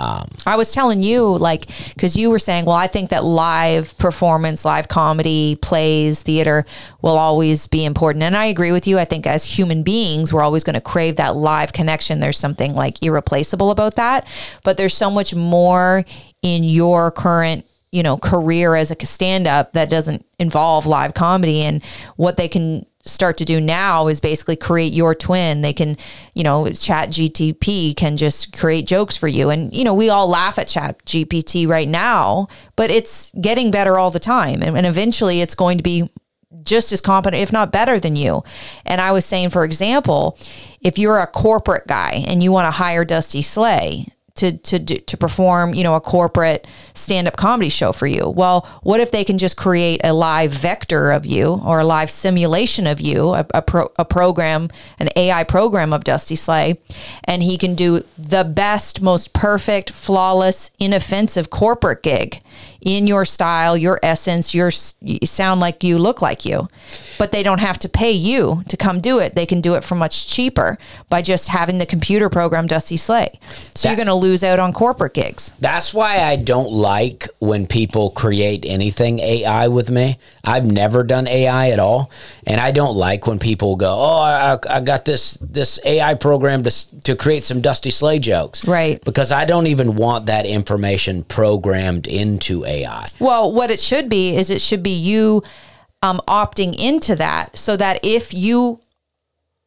Um, 0.05 0.29
I 0.45 0.57
was 0.57 0.71
telling 0.73 1.03
you, 1.03 1.39
like, 1.39 1.67
because 1.95 2.15
you 2.15 2.29
were 2.29 2.39
saying, 2.39 2.67
well, 2.67 2.77
I 2.77 2.89
think 2.89 3.09
that 3.09 3.25
live 3.25 3.97
performance, 3.97 4.63
live 4.65 4.89
comedy, 4.89 5.57
plays, 5.63 6.23
theater 6.23 6.67
will 7.01 7.17
always 7.17 7.67
be 7.67 7.87
important. 7.87 8.23
And 8.23 8.37
I 8.37 8.45
agree 8.47 8.71
with 8.71 8.87
you. 8.87 8.99
I 8.99 9.07
think 9.07 9.27
as 9.27 9.47
human 9.47 9.83
beings, 9.83 10.31
we're 10.31 10.43
always 10.43 10.63
going 10.63 10.75
to 10.75 10.81
crave 10.83 11.17
that 11.17 11.37
live 11.37 11.73
connection. 11.73 12.21
There's 12.21 12.39
something 12.39 12.75
like 12.75 13.03
irreplaceable 13.03 13.71
about 13.71 13.97
that. 13.97 14.27
But 14.63 14.77
there's 14.77 14.95
so 14.95 15.11
much 15.11 15.35
more 15.35 16.05
in 16.43 16.65
your 16.65 17.11
current 17.11 17.65
you 17.91 18.03
know 18.03 18.17
career 18.19 18.75
as 18.75 18.91
a 18.91 19.07
stand 19.07 19.47
up 19.47 19.73
that 19.73 19.89
doesn't 19.89 20.27
involve 20.41 20.85
live 20.85 21.15
comedy 21.15 21.63
and 21.63 21.83
what 22.17 22.37
they 22.37 22.49
can 22.49 22.85
start 23.07 23.37
to 23.39 23.45
do 23.45 23.61
now 23.61 24.09
is 24.09 24.21
basically 24.21 24.57
create 24.57 24.93
your 24.93 25.15
twin. 25.15 25.61
They 25.61 25.73
can 25.73 25.97
you 26.35 26.43
know 26.43 26.69
chat 26.71 27.11
gtp 27.11 27.97
can 27.97 28.17
just 28.17 28.57
create 28.57 28.87
jokes 28.87 29.17
for 29.17 29.29
you. 29.29 29.51
And 29.51 29.75
you 29.75 29.85
know 29.85 29.95
we 29.95 30.09
all 30.09 30.29
laugh 30.29 30.59
at 30.59 30.69
chat 30.69 31.05
gpt 31.05 31.69
right 31.69 31.89
now 31.89 32.49
but 32.77 32.91
it's 32.91 33.33
getting 33.41 33.71
better 33.71 33.99
all 33.99 34.11
the 34.11 34.19
time. 34.19 34.63
And, 34.63 34.77
and 34.77 34.87
eventually 34.87 35.41
it's 35.41 35.55
going 35.55 35.79
to 35.79 35.85
be 35.85 36.11
just 36.63 36.93
as 36.93 37.01
competent, 37.01 37.43
if 37.43 37.53
not 37.53 37.73
better 37.73 38.01
than 38.01 38.17
you. 38.17 38.43
And 38.87 39.01
I 39.01 39.13
was 39.13 39.25
saying, 39.25 39.51
for 39.51 39.65
example, 39.65 40.39
if 40.81 40.99
you're 40.99 41.19
a 41.19 41.27
corporate 41.27 41.87
guy 41.87 42.25
and 42.27 42.43
you 42.43 42.53
want 42.53 42.67
to 42.67 42.71
hire 42.71 43.05
Dusty 43.05 43.43
Slay 43.43 44.07
to 44.37 44.57
to 44.57 44.79
do, 44.79 44.97
to 44.97 45.17
perform, 45.17 45.75
you 45.75 45.85
know, 45.85 45.95
a 45.95 46.01
corporate 46.01 46.67
stand-up 46.95 47.37
comedy 47.37 47.69
show 47.69 47.93
for 47.93 48.07
you. 48.07 48.29
Well, 48.29 48.69
what 48.83 49.01
if 49.01 49.11
they 49.11 49.25
can 49.25 49.39
just 49.39 49.57
create 49.57 50.01
a 50.03 50.13
live 50.13 50.53
vector 50.53 51.13
of 51.13 51.25
you 51.25 51.61
or 51.65 51.81
a 51.81 51.85
live 51.85 52.11
simulation 52.11 52.87
of 52.87 53.01
you, 53.01 53.29
a, 53.31 53.47
a, 53.55 53.63
pro, 53.63 53.93
a 53.97 54.05
program, 54.05 54.71
an 54.99 55.09
AI 55.15 55.45
program 55.45 55.93
of 55.93 56.05
Dusty 56.05 56.37
Slay, 56.37 56.79
and 57.25 57.43
he 57.43 57.57
can 57.57 57.75
do 57.75 58.05
the 58.19 58.45
best, 58.45 59.01
most 59.01 59.33
perfect, 59.33 59.91
flawless, 59.91 60.71
inoffensive 60.81 61.51
corporate 61.51 62.03
gig 62.03 62.41
in 62.85 63.07
your 63.07 63.25
style, 63.25 63.77
your 63.77 63.99
essence, 64.03 64.55
your 64.55 64.71
you 65.01 65.27
sound 65.27 65.61
like 65.61 65.83
you, 65.83 65.99
look 65.99 66.21
like 66.21 66.45
you. 66.45 66.69
But 67.19 67.33
they 67.33 67.43
don't 67.43 67.61
have 67.61 67.79
to 67.81 67.89
pay 67.89 68.13
you 68.13 68.63
to 68.69 68.77
come 68.77 69.01
do 69.01 69.19
it. 69.19 69.35
They 69.35 69.47
can 69.47 69.61
do 69.61 69.75
it 69.75 69.85
for 69.85 69.95
much 69.95 70.27
cheaper 70.27 70.79
by 71.09 71.23
just 71.23 71.49
having 71.49 71.79
the 71.79 71.87
computer 71.87 72.29
program 72.29 72.67
Dusty 72.67 72.97
Slay. 72.97 73.39
So 73.75 73.89
you're 73.89 73.97
going 73.97 74.09
to 74.09 74.15
lose 74.15 74.45
out 74.45 74.59
on 74.59 74.73
corporate 74.73 75.15
gigs. 75.15 75.53
That's 75.61 75.95
why 75.95 76.23
I 76.23 76.37
don't 76.37 76.73
like 76.73 77.29
when 77.39 77.67
people 77.67 78.11
create 78.11 78.65
anything 78.67 79.21
AI 79.21 79.69
with 79.69 79.91
me. 79.91 80.19
I've 80.45 80.71
never 80.71 81.03
done 81.05 81.27
AI 81.27 81.71
at 81.71 81.79
all, 81.79 82.11
and 82.47 82.61
I 82.61 82.71
don't 82.71 82.97
like 82.97 83.27
when 83.27 83.39
people 83.39 83.77
go, 83.77 83.91
"Oh, 83.91 84.19
I, 84.19 84.59
I 84.69 84.81
got 84.81 85.05
this 85.07 85.39
this 85.41 85.79
AI 85.87 86.15
program 86.15 86.63
to 86.65 87.01
to 87.05 87.17
create 87.17 87.45
some 87.45 87.63
Dusty 87.63 87.91
Slay 87.91 88.19
jokes." 88.19 88.67
Right. 88.69 89.03
Because 89.05 89.33
I 89.33 89.47
don't 89.47 89.69
even 89.69 89.95
want 89.95 90.27
that 90.27 90.45
information 90.45 91.23
programmed 91.25 92.07
into 92.07 92.65
AI. 92.65 92.74
Well, 93.19 93.53
what 93.53 93.71
it 93.71 93.81
should 93.81 94.09
be 94.09 94.37
is 94.37 94.51
it 94.51 94.61
should 94.61 94.83
be 94.83 94.95
you 94.95 95.43
um, 96.03 96.21
opting 96.29 96.75
into 96.79 97.17
that 97.17 97.57
so 97.57 97.77
that 97.77 98.01
if 98.03 98.35
you 98.35 98.81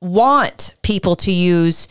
want 0.01 0.75
people 0.83 1.15
to 1.15 1.31
use 1.31 1.87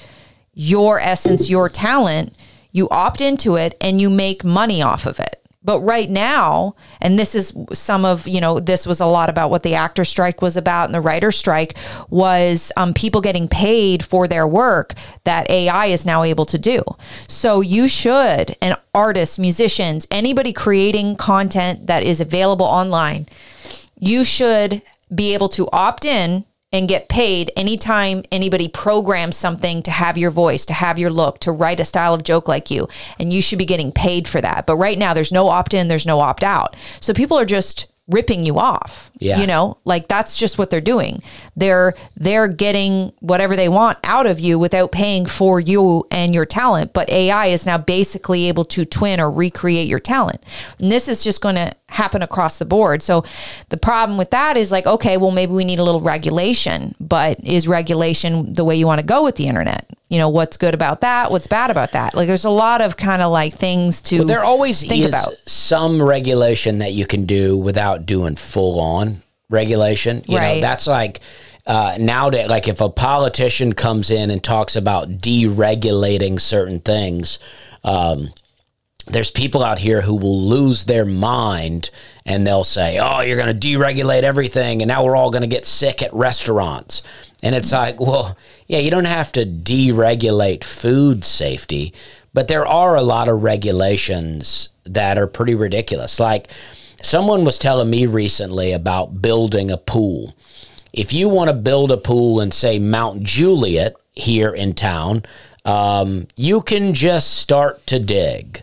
your 0.53 1.01
essence, 1.01 1.51
your 1.51 1.69
talent, 1.69 2.35
you 2.73 2.89
opt 2.91 3.21
into 3.21 3.57
it 3.57 3.77
and 3.81 4.01
you 4.01 4.09
make 4.09 4.45
money 4.45 4.83
off 4.83 5.07
of 5.07 5.19
it. 5.19 5.36
But 5.67 5.81
right 5.81 6.09
now, 6.09 6.77
and 7.01 7.19
this 7.19 7.35
is 7.35 7.53
some 7.73 8.05
of, 8.05 8.29
you 8.29 8.41
know, 8.41 8.61
this 8.61 8.87
was 8.87 9.01
a 9.01 9.07
lot 9.07 9.29
about 9.29 9.51
what 9.51 9.65
the 9.65 9.75
actor 9.75 10.05
strike 10.05 10.41
was 10.41 10.57
about 10.57 10.85
and 10.85 10.95
the 10.95 11.01
writer 11.01 11.33
strike 11.33 11.77
was 12.09 12.71
um, 12.77 12.95
people 12.95 13.21
getting 13.21 13.49
paid 13.49 14.05
for 14.05 14.29
their 14.29 14.47
work 14.47 14.95
that 15.25 15.51
AI 15.51 15.87
is 15.87 16.07
now 16.07 16.23
able 16.23 16.47
to 16.47 16.57
do. 16.57 16.85
So 17.27 17.61
you 17.63 17.89
should, 17.89 18.57
and 18.63 18.79
artists, 18.95 19.41
musicians, 19.41 20.07
anybody 20.09 20.53
creating 20.53 21.17
content 21.17 21.89
that 21.89 22.05
is 22.05 22.21
available 22.21 22.67
online, 22.67 23.27
you 23.99 24.23
should 24.23 24.83
be 25.13 25.35
able 25.35 25.49
to 25.49 25.69
opt 25.73 26.05
in 26.05 26.45
and 26.73 26.89
get 26.89 27.09
paid 27.09 27.51
anytime 27.57 28.23
anybody 28.33 28.69
programs 28.69 29.37
something 29.37 29.83
to 29.83 29.91
have 29.91 30.19
your 30.19 30.31
voice, 30.31 30.67
to 30.67 30.75
have 30.75 30.99
your 30.99 31.11
look, 31.11 31.39
to 31.39 31.53
write 31.53 31.81
a 31.81 31.85
style 31.85 32.13
of 32.13 32.25
joke 32.25 32.49
like 32.49 32.71
you. 32.71 32.89
And 33.19 33.33
you 33.33 33.41
should 33.41 33.59
be 33.59 33.65
getting 33.65 33.93
paid 33.93 34.27
for 34.27 34.41
that. 34.41 34.67
But 34.67 34.77
right 34.77 34.99
now, 34.99 35.15
there's 35.15 35.33
no 35.33 35.49
opt 35.49 35.75
in, 35.75 35.89
there's 35.89 36.07
no 36.07 36.21
opt 36.21 36.43
out. 36.43 36.77
So 37.01 37.15
people 37.15 37.39
are 37.39 37.45
just 37.45 37.87
ripping 38.09 38.47
you 38.47 38.59
off. 38.59 39.11
Yeah. 39.19 39.41
You 39.41 39.47
know, 39.47 39.79
like 39.85 40.09
that's 40.09 40.37
just 40.37 40.59
what 40.59 40.71
they're 40.71 40.81
doing. 40.81 41.23
They're 41.57 41.95
they're 42.17 42.49
getting 42.49 43.13
whatever 43.21 43.57
they 43.57 43.69
want 43.69 43.99
out 44.05 44.27
of 44.27 44.39
you 44.39 44.59
without 44.59 44.93
paying 44.93 45.27
for 45.27 45.59
you 45.59 46.07
and 46.11 46.35
your 46.35 46.47
talent. 46.47 46.93
But 46.93 47.11
AI 47.11 47.47
is 47.47 47.67
now 47.67 47.79
basically 47.79 48.49
able 48.49 48.65
to 48.67 48.85
twin 48.85 49.21
or 49.21 49.31
recreate 49.31 49.89
your 49.89 49.99
talent. 49.99 50.43
And 50.79 50.93
this 50.93 51.09
is 51.09 51.25
just 51.25 51.41
going 51.41 51.57
to 51.57 51.73
happen 51.89 52.23
across 52.23 52.59
the 52.59 52.65
board. 52.65 53.03
So 53.03 53.25
the 53.71 53.77
problem 53.77 54.19
with 54.19 54.31
that 54.31 54.57
is 54.57 54.71
like, 54.71 54.87
okay, 54.87 55.17
well 55.17 55.31
maybe 55.31 55.53
we 55.53 55.65
need 55.65 55.79
a 55.79 55.85
little 55.85 56.01
regulation, 56.01 56.95
but 57.01 57.41
is 57.45 57.67
regulation 57.67 58.55
the 58.55 58.65
way 58.65 58.77
you 58.77 58.87
want 58.87 59.01
to 59.01 59.07
go 59.07 59.25
with 59.25 59.37
the 59.37 59.49
internet? 59.49 59.91
You 60.09 60.19
know, 60.19 60.29
what's 60.29 60.57
good 60.57 60.73
about 60.75 61.01
that? 61.01 61.33
What's 61.33 61.49
bad 61.49 61.71
about 61.71 61.93
that? 61.93 62.15
Like 62.15 62.29
there's 62.29 62.45
a 62.45 62.51
lot 62.51 62.81
of 62.81 62.97
kind 62.97 63.23
of 63.23 63.33
like 63.33 63.53
things 63.55 64.01
to 64.03 64.25
There 64.25 64.45
always 64.45 64.81
think 64.81 65.03
is 65.05 65.09
about. 65.09 65.35
some 65.47 66.01
regulation 66.01 66.79
that 66.79 66.93
you 66.93 67.07
can 67.07 67.25
do 67.27 67.59
without 67.59 68.07
doing 68.07 68.37
full 68.37 68.79
on 68.79 69.23
regulation. 69.51 70.23
You 70.29 70.37
know, 70.37 70.41
Right. 70.43 70.61
that's 70.61 70.87
like 70.87 71.19
uh, 71.67 71.97
nowadays, 71.99 72.47
like 72.47 72.69
if 72.69 72.81
a 72.81 72.89
politician 72.89 73.73
comes 73.73 74.09
in 74.11 74.31
and 74.31 74.41
talks 74.45 74.77
about 74.77 75.09
deregulating 75.19 76.41
certain 76.41 76.79
things, 76.79 77.41
um, 77.83 78.29
there's 79.07 79.31
people 79.31 79.63
out 79.63 79.79
here 79.79 80.01
who 80.03 80.17
will 80.17 80.41
lose 80.43 80.85
their 80.85 81.05
mind 81.05 81.91
and 82.25 82.47
they'll 82.47 82.65
say, 82.65 82.99
"Oh, 82.99 83.21
you're 83.21 83.37
going 83.37 83.59
to 83.59 83.69
deregulate 83.69 84.23
everything, 84.23 84.83
and 84.83 84.89
now 84.89 85.05
we're 85.05 85.17
all 85.17 85.31
going 85.31 85.43
to 85.43 85.49
get 85.49 85.65
sick 85.65 86.03
at 86.03 86.13
restaurants." 86.13 87.03
And 87.43 87.55
it's 87.55 87.73
like, 87.73 88.01
well, 88.01 88.37
yeah, 88.67 88.79
you 88.79 88.91
don't 88.91 89.05
have 89.05 89.31
to 89.33 89.45
deregulate 89.45 90.65
food 90.65 91.25
safety, 91.25 91.93
but 92.35 92.49
there 92.49 92.67
are 92.67 92.97
a 92.97 93.03
lot 93.03 93.29
of 93.29 93.43
regulations 93.43 94.71
that 94.85 95.19
are 95.19 95.27
pretty 95.27 95.55
ridiculous. 95.55 96.19
Like 96.19 96.49
someone 97.03 97.45
was 97.45 97.59
telling 97.59 97.91
me 97.91 98.07
recently 98.07 98.73
about 98.73 99.23
building 99.23 99.71
a 99.71 99.77
pool. 99.77 100.35
If 100.93 101.13
you 101.13 101.29
want 101.29 101.49
to 101.49 101.55
build 101.55 101.93
a 101.93 101.97
pool 101.97 102.41
in, 102.41 102.51
say, 102.51 102.79
Mount 102.79 103.23
Juliet 103.23 103.95
here 104.15 104.53
in 104.53 104.75
town, 104.75 105.25
um, 105.65 106.27
you 106.37 106.63
can 106.63 106.95
just 106.95 107.37
start 107.37 107.87
to 107.89 107.99
dig. 107.99 108.63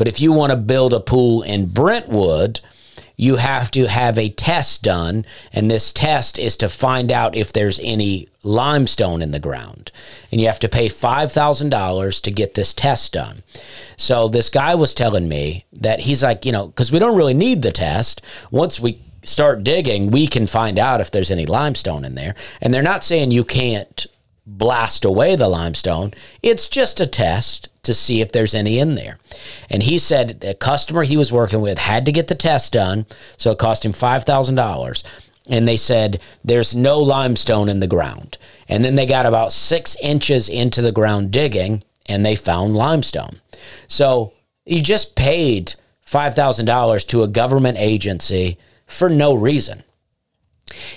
But 0.00 0.08
if 0.08 0.18
you 0.18 0.32
want 0.32 0.48
to 0.48 0.56
build 0.56 0.94
a 0.94 0.98
pool 0.98 1.42
in 1.42 1.66
Brentwood, 1.66 2.60
you 3.16 3.36
have 3.36 3.70
to 3.72 3.86
have 3.86 4.16
a 4.16 4.30
test 4.30 4.82
done, 4.82 5.26
and 5.52 5.70
this 5.70 5.92
test 5.92 6.38
is 6.38 6.56
to 6.56 6.70
find 6.70 7.12
out 7.12 7.36
if 7.36 7.52
there's 7.52 7.78
any 7.82 8.26
limestone 8.42 9.20
in 9.20 9.32
the 9.32 9.38
ground. 9.38 9.92
And 10.32 10.40
you 10.40 10.46
have 10.46 10.58
to 10.60 10.70
pay 10.70 10.88
$5,000 10.88 12.22
to 12.22 12.30
get 12.30 12.54
this 12.54 12.72
test 12.72 13.12
done. 13.12 13.42
So 13.98 14.26
this 14.26 14.48
guy 14.48 14.74
was 14.74 14.94
telling 14.94 15.28
me 15.28 15.66
that 15.74 16.00
he's 16.00 16.22
like, 16.22 16.46
you 16.46 16.52
know, 16.52 16.68
because 16.68 16.90
we 16.90 16.98
don't 16.98 17.18
really 17.18 17.34
need 17.34 17.60
the 17.60 17.70
test. 17.70 18.22
Once 18.50 18.80
we 18.80 19.00
start 19.22 19.64
digging, 19.64 20.10
we 20.10 20.26
can 20.26 20.46
find 20.46 20.78
out 20.78 21.02
if 21.02 21.10
there's 21.10 21.30
any 21.30 21.44
limestone 21.44 22.06
in 22.06 22.14
there. 22.14 22.34
And 22.62 22.72
they're 22.72 22.82
not 22.82 23.04
saying 23.04 23.32
you 23.32 23.44
can't 23.44 24.06
blast 24.46 25.04
away 25.04 25.36
the 25.36 25.48
limestone. 25.48 26.14
It's 26.42 26.68
just 26.68 27.00
a 27.00 27.06
test 27.06 27.68
to 27.82 27.94
see 27.94 28.20
if 28.20 28.32
there's 28.32 28.54
any 28.54 28.78
in 28.78 28.94
there. 28.94 29.18
And 29.68 29.82
he 29.82 29.98
said 29.98 30.40
the 30.40 30.54
customer 30.54 31.02
he 31.02 31.16
was 31.16 31.32
working 31.32 31.60
with 31.60 31.78
had 31.78 32.04
to 32.06 32.12
get 32.12 32.28
the 32.28 32.34
test 32.34 32.72
done, 32.72 33.06
so 33.36 33.52
it 33.52 33.58
cost 33.58 33.84
him 33.84 33.92
$5,000. 33.92 35.02
And 35.48 35.66
they 35.66 35.76
said 35.76 36.20
there's 36.44 36.74
no 36.76 36.98
limestone 37.00 37.68
in 37.68 37.80
the 37.80 37.86
ground. 37.88 38.38
And 38.68 38.84
then 38.84 38.94
they 38.94 39.06
got 39.06 39.26
about 39.26 39.52
six 39.52 39.96
inches 40.02 40.48
into 40.48 40.82
the 40.82 40.92
ground 40.92 41.32
digging 41.32 41.82
and 42.06 42.24
they 42.24 42.36
found 42.36 42.76
limestone. 42.76 43.40
So 43.88 44.32
he 44.64 44.80
just 44.80 45.16
paid 45.16 45.74
$5,000 46.06 47.06
to 47.08 47.22
a 47.22 47.28
government 47.28 47.78
agency 47.78 48.58
for 48.86 49.08
no 49.08 49.34
reason. 49.34 49.82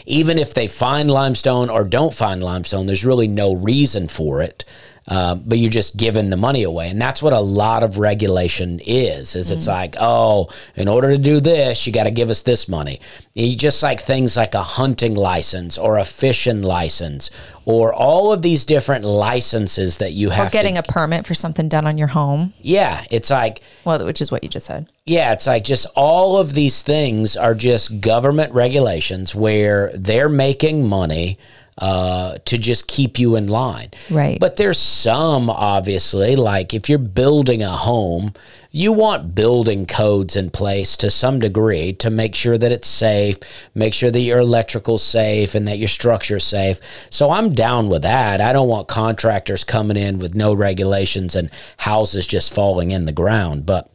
even 0.06 0.38
if 0.38 0.54
they 0.54 0.68
find 0.68 1.10
limestone 1.10 1.70
or 1.70 1.84
don't 1.84 2.14
find 2.14 2.42
limestone, 2.44 2.86
there's 2.86 3.06
really 3.06 3.28
no 3.28 3.54
reason 3.54 4.08
for 4.08 4.42
it. 4.42 4.66
Uh, 5.06 5.36
but 5.36 5.58
you're 5.58 5.70
just 5.70 5.98
giving 5.98 6.30
the 6.30 6.38
money 6.38 6.64
away, 6.64 6.90
and 6.90 7.02
that's 7.02 7.22
what 7.22 7.34
a 7.34 7.40
lot 7.40 7.84
of 7.84 7.98
regulation 8.00 8.80
is. 8.86 9.36
Is 9.36 9.52
it's 9.52 9.68
like, 9.68 9.96
oh, 10.00 10.48
in 10.76 10.88
order 10.88 11.12
to 11.12 11.18
do 11.18 11.42
this, 11.42 11.86
you 11.86 11.92
got 11.92 12.06
to 12.06 12.12
give 12.12 12.30
us 12.30 12.42
this 12.44 12.70
money. 12.70 13.02
You 13.34 13.54
just 13.58 13.84
like 13.84 14.00
things 14.00 14.38
like 14.38 14.56
a 14.56 14.64
hunting 14.64 15.14
license 15.16 15.78
or 15.78 15.98
a 15.98 16.06
fishing 16.06 16.62
license, 16.62 17.30
or 17.66 17.94
all 17.94 18.32
of 18.32 18.42
these 18.44 18.64
different 18.64 19.04
licenses 19.04 19.98
that 19.98 20.14
you 20.14 20.30
Or 20.30 20.34
have. 20.34 20.52
getting 20.54 20.76
to, 20.76 20.80
a 20.80 20.84
permit 20.84 21.28
for 21.28 21.34
something 21.34 21.68
done 21.68 21.86
on 21.86 21.98
your 21.98 22.08
home. 22.08 22.54
yeah, 22.62 23.04
it's 23.12 23.30
like 23.30 23.60
Well, 23.84 24.06
which 24.06 24.22
is 24.22 24.32
what 24.32 24.42
you 24.44 24.50
just 24.50 24.68
said. 24.68 24.88
yeah, 25.06 25.34
it's 25.34 25.48
like 25.48 25.66
just 25.66 25.86
all 25.96 26.38
of 26.38 26.54
these 26.54 26.82
things 26.82 27.36
are 27.36 27.56
just 27.56 28.00
government 28.00 28.54
regulations 28.54 29.36
where 29.36 29.92
they're 29.96 30.30
making 30.30 30.88
money 30.88 31.38
uh, 31.78 32.38
to 32.46 32.58
just 32.58 32.88
keep 32.88 33.20
you 33.20 33.36
in 33.36 33.48
line. 33.48 33.90
Right. 34.10 34.40
But 34.40 34.58
there's 34.58 34.80
some, 34.80 35.50
obviously, 35.50 36.36
like 36.36 36.74
if 36.74 36.90
you're 36.90 37.00
building 37.00 37.64
a 37.64 37.72
home, 37.72 38.34
you 38.72 38.92
want 38.92 39.36
building 39.36 39.86
codes 39.86 40.36
in 40.36 40.50
place 40.50 40.98
to 40.98 41.12
some 41.12 41.40
degree 41.40 41.94
to 41.94 42.10
make 42.10 42.34
sure 42.36 42.58
that 42.58 42.72
it's 42.72 42.88
safe, 42.88 43.38
make 43.76 43.94
sure 43.94 44.10
that 44.10 44.20
your 44.20 44.40
electrical's 44.40 45.04
safe 45.04 45.54
and 45.54 45.68
that 45.68 45.78
your 45.78 45.88
structure's 45.88 46.44
safe. 46.44 46.80
So 47.12 47.30
I'm 47.30 47.54
down 47.54 47.90
with 47.90 48.02
that. 48.02 48.42
I 48.42 48.52
don't 48.52 48.68
want 48.68 48.88
contractors 48.88 49.64
coming 49.64 49.98
in 49.98 50.20
with 50.20 50.34
no 50.34 50.54
regulations 50.54 51.36
and 51.36 51.52
houses 51.78 52.26
just 52.26 52.54
falling 52.54 52.92
in 52.92 53.06
the 53.06 53.12
ground. 53.12 53.66
But 53.66 53.92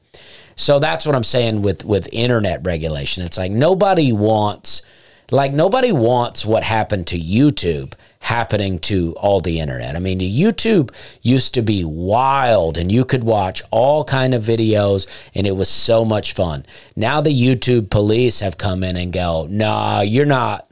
so 0.54 0.78
that's 0.78 1.06
what 1.06 1.14
I'm 1.14 1.24
saying 1.24 1.62
with 1.62 1.84
with 1.84 2.08
internet 2.12 2.64
regulation. 2.64 3.24
It's 3.24 3.38
like 3.38 3.52
nobody 3.52 4.12
wants 4.12 4.82
like 5.30 5.52
nobody 5.52 5.92
wants 5.92 6.46
what 6.46 6.62
happened 6.62 7.06
to 7.08 7.18
YouTube 7.18 7.94
happening 8.20 8.78
to 8.78 9.14
all 9.16 9.40
the 9.40 9.60
internet. 9.60 9.94
I 9.94 9.98
mean, 9.98 10.20
YouTube 10.20 10.92
used 11.22 11.54
to 11.54 11.62
be 11.62 11.84
wild 11.84 12.76
and 12.76 12.90
you 12.90 13.04
could 13.04 13.24
watch 13.24 13.62
all 13.70 14.04
kind 14.04 14.34
of 14.34 14.42
videos 14.42 15.06
and 15.34 15.46
it 15.46 15.56
was 15.56 15.68
so 15.68 16.04
much 16.04 16.32
fun. 16.32 16.66
Now 16.96 17.20
the 17.20 17.30
YouTube 17.30 17.90
police 17.90 18.40
have 18.40 18.58
come 18.58 18.82
in 18.82 18.96
and 18.96 19.12
go, 19.12 19.46
"Nah, 19.48 20.00
you're 20.00 20.26
not 20.26 20.64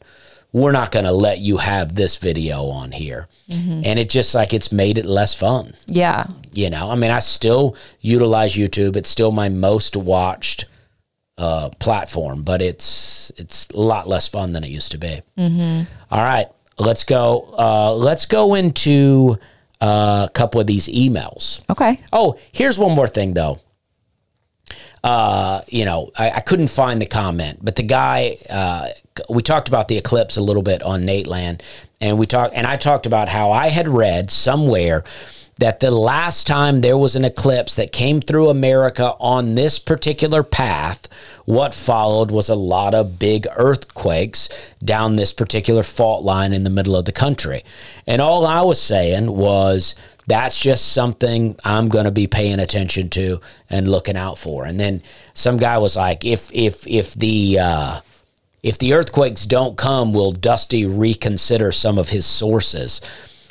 we're 0.53 0.73
not 0.73 0.91
going 0.91 1.05
to 1.05 1.13
let 1.13 1.39
you 1.39 1.59
have 1.59 1.95
this 1.95 2.17
video 2.17 2.67
on 2.67 2.93
here." 2.93 3.29
Mm-hmm. 3.49 3.83
And 3.85 3.99
it 3.99 4.09
just 4.09 4.35
like 4.35 4.53
it's 4.53 4.73
made 4.73 4.99
it 4.99 5.07
less 5.07 5.35
fun. 5.35 5.75
Yeah. 5.87 6.27
You 6.53 6.71
know, 6.71 6.91
I 6.91 6.95
mean, 6.95 7.11
I 7.11 7.21
still 7.21 7.77
utilize 8.01 8.55
YouTube. 8.55 8.97
It's 8.97 9.11
still 9.11 9.33
my 9.33 9.49
most 9.51 9.97
watched 9.97 10.65
uh, 11.39 11.69
platform, 11.79 12.43
but 12.43 12.63
it's 12.63 13.31
it's 13.37 13.69
a 13.71 13.81
lot 13.81 14.09
less 14.09 14.29
fun 14.29 14.53
than 14.53 14.65
it 14.65 14.71
used 14.71 14.93
to 14.93 14.99
be. 14.99 15.21
All 15.39 16.23
right, 16.23 16.47
let's 16.79 17.05
go. 17.05 17.55
Uh, 17.59 17.95
let's 17.95 18.27
go 18.27 18.55
into 18.55 19.39
uh, 19.81 20.27
a 20.29 20.33
couple 20.33 20.61
of 20.61 20.67
these 20.67 20.89
emails. 20.89 21.61
Okay. 21.71 22.01
Oh, 22.13 22.39
here's 22.53 22.79
one 22.79 22.93
more 22.95 23.09
thing 23.09 23.35
though. 23.35 23.59
Uh, 25.05 25.61
you 25.69 25.85
know, 25.85 26.11
I, 26.19 26.31
I 26.33 26.41
couldn't 26.41 26.69
find 26.69 27.01
the 27.01 27.07
comment, 27.07 27.61
but 27.63 27.77
the 27.77 27.85
guy, 27.85 28.39
uh, 28.51 28.89
we 29.29 29.41
talked 29.43 29.69
about 29.69 29.87
the 29.87 29.97
eclipse 29.99 30.37
a 30.37 30.43
little 30.43 30.63
bit 30.63 30.83
on 30.83 31.05
Nateland, 31.05 31.61
and 32.01 32.19
we 32.19 32.27
talked, 32.27 32.55
and 32.55 32.67
I 32.67 32.77
talked 32.77 33.07
about 33.07 33.29
how 33.29 33.53
I 33.53 33.69
had 33.69 33.87
read 33.87 34.33
somewhere 34.33 35.05
that 35.59 35.81
the 35.81 35.91
last 35.91 36.47
time 36.47 36.81
there 36.83 36.99
was 36.99 37.17
an 37.17 37.25
eclipse 37.25 37.77
that 37.77 37.91
came 37.91 38.21
through 38.21 38.51
America 38.51 39.15
on 39.19 39.55
this 39.55 39.79
particular 39.79 40.43
path, 40.43 41.09
what 41.47 41.75
followed 41.75 42.31
was 42.31 42.49
a 42.49 42.55
lot 42.55 42.95
of 42.95 43.19
big 43.19 43.47
earthquakes 43.57 44.51
down 44.85 45.17
this 45.17 45.33
particular 45.33 45.83
fault 45.83 46.23
line 46.23 46.53
in 46.53 46.65
the 46.65 46.71
middle 46.71 46.95
of 46.95 47.07
the 47.07 47.13
country. 47.13 47.65
And 48.07 48.21
all 48.21 48.45
I 48.45 48.61
was 48.63 48.81
saying 48.81 49.35
was, 49.35 49.95
that's 50.27 50.61
just 50.61 50.93
something 50.93 51.57
I'm 51.65 51.89
going 51.89 52.05
to 52.05 52.11
be 52.11 52.27
paying 52.27 52.59
attention 52.59 53.09
to 53.11 53.41
and 53.71 53.89
looking 53.89 54.17
out 54.17 54.39
for. 54.39 54.65
And 54.65 54.79
then 54.79 55.03
some 55.35 55.57
guy 55.57 55.79
was 55.79 55.97
like, 55.97 56.25
if 56.25 56.51
if 56.53 56.87
if 56.87 57.15
the 57.15 57.59
uh, 57.61 58.01
if 58.63 58.79
the 58.79 58.93
earthquakes 58.93 59.47
don't 59.47 59.79
come, 59.79 60.13
will 60.13 60.33
Dusty 60.33 60.85
reconsider 60.85 61.71
some 61.71 61.97
of 61.97 62.09
his 62.09 62.27
sources? 62.27 63.01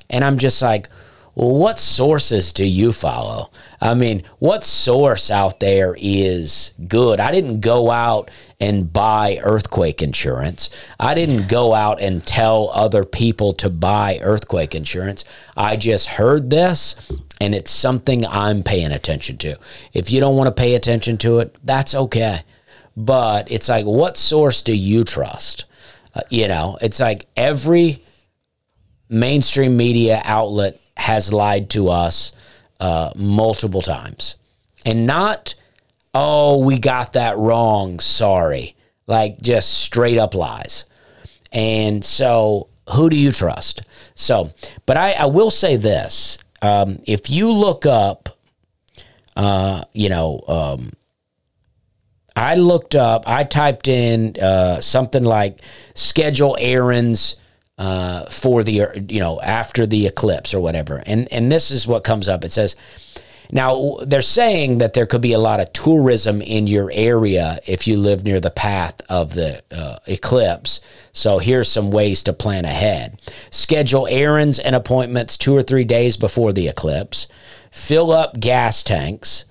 And 0.10 0.26
I'm 0.26 0.38
just 0.38 0.62
like, 0.62 0.90
what 1.36 1.80
sources 1.80 2.54
do 2.54 2.66
you 2.66 2.94
follow? 2.94 3.52
I 3.82 3.94
mean, 3.94 4.24
what 4.40 4.64
source 4.64 5.30
out 5.30 5.60
there 5.60 5.94
is 6.00 6.74
good? 6.88 7.20
I 7.20 7.34
didn't 7.34 7.60
go 7.60 7.92
out 7.92 8.32
and 8.58 8.92
buy 8.92 9.40
earthquake 9.44 10.02
insurance. 10.02 10.70
I 10.98 11.14
didn't 11.14 11.50
go 11.50 11.74
out 11.74 12.02
and 12.02 12.26
tell 12.26 12.70
other 12.70 13.04
people 13.04 13.52
to 13.56 13.70
buy 13.70 14.18
earthquake 14.22 14.74
insurance. 14.74 15.26
I 15.58 15.76
just 15.76 16.08
heard 16.08 16.50
this 16.50 17.12
and 17.42 17.54
it's 17.54 17.70
something 17.70 18.26
I'm 18.26 18.64
paying 18.64 18.94
attention 18.94 19.38
to. 19.40 19.58
If 19.92 20.10
you 20.12 20.22
don't 20.22 20.38
want 20.38 20.48
to 20.48 20.62
pay 20.62 20.76
attention 20.76 21.18
to 21.18 21.40
it, 21.40 21.58
that's 21.66 21.94
okay. 21.94 22.40
But 22.96 23.52
it's 23.52 23.68
like, 23.68 23.86
what 23.86 24.16
source 24.16 24.62
do 24.62 24.74
you 24.74 25.04
trust? 25.04 25.66
Uh, 26.14 26.22
you 26.30 26.48
know, 26.48 26.78
it's 26.82 27.02
like 27.02 27.28
every 27.36 28.00
mainstream 29.10 29.76
media 29.76 30.22
outlet 30.24 30.80
has 30.98 31.32
lied 31.32 31.70
to 31.72 31.90
us 31.90 32.32
uh, 32.80 33.12
multiple 33.16 33.82
times. 33.82 34.36
And 34.86 35.06
not, 35.06 35.56
oh, 36.14 36.64
we 36.64 36.80
got 36.80 37.14
that 37.14 37.38
wrong, 37.38 38.00
sorry. 38.00 38.76
Like 39.08 39.42
just 39.42 39.74
straight 39.74 40.18
up 40.18 40.34
lies. 40.34 40.86
And 41.52 42.04
so, 42.04 42.68
who 42.92 43.10
do 43.10 43.16
you 43.16 43.32
trust? 43.32 43.82
So, 44.16 44.52
but 44.86 44.98
I, 44.98 45.14
I 45.14 45.26
will 45.26 45.52
say 45.52 45.76
this 45.76 46.38
um, 46.62 47.00
if 47.06 47.30
you 47.30 47.52
look 47.52 47.86
up, 47.86 48.30
uh, 49.36 49.84
you 49.94 50.10
know, 50.10 50.42
um, 50.48 50.92
I 52.36 52.56
looked 52.56 52.96
up, 52.96 53.24
I 53.28 53.44
typed 53.44 53.88
in 53.88 54.36
uh, 54.42 54.82
something 54.82 55.24
like 55.24 55.62
schedule 55.94 56.58
errands 56.60 57.38
uh, 57.78 58.26
for 58.26 58.64
the, 58.64 59.06
you 59.10 59.20
know, 59.20 59.42
after 59.42 59.86
the 59.86 60.08
eclipse 60.08 60.54
or 60.54 60.60
whatever. 60.60 61.04
And, 61.06 61.32
and 61.32 61.52
this 61.52 61.72
is 61.72 61.88
what 61.88 62.04
comes 62.04 62.28
up. 62.28 62.44
It 62.44 62.52
says, 62.52 62.76
now 63.52 63.98
they're 64.02 64.22
saying 64.22 64.80
that 64.80 64.94
there 64.94 65.06
could 65.06 65.22
be 65.22 65.34
a 65.34 65.40
lot 65.40 65.60
of 65.60 65.72
tourism 65.72 66.42
in 66.42 66.66
your 66.68 66.90
area 66.94 67.60
if 67.68 67.86
you 67.86 67.98
live 67.98 68.24
near 68.24 68.40
the 68.40 68.50
path 68.50 69.02
of 69.08 69.34
the 69.34 69.62
uh, 69.72 70.00
eclipse. 70.08 70.82
So 71.12 71.38
here's 71.38 71.72
some 71.72 71.92
ways 71.92 72.24
to 72.24 72.34
plan 72.34 72.66
ahead. 72.66 73.20
Schedule 73.52 74.08
errands 74.10 74.58
and 74.58 74.76
appointments 74.76 75.38
two 75.38 75.56
or 75.56 75.62
three 75.62 75.84
days 75.84 76.18
before 76.18 76.52
the 76.54 76.68
eclipse. 76.68 77.28
Fill 77.72 78.12
up 78.12 78.40
gas 78.40 78.82
tanks 78.82 79.46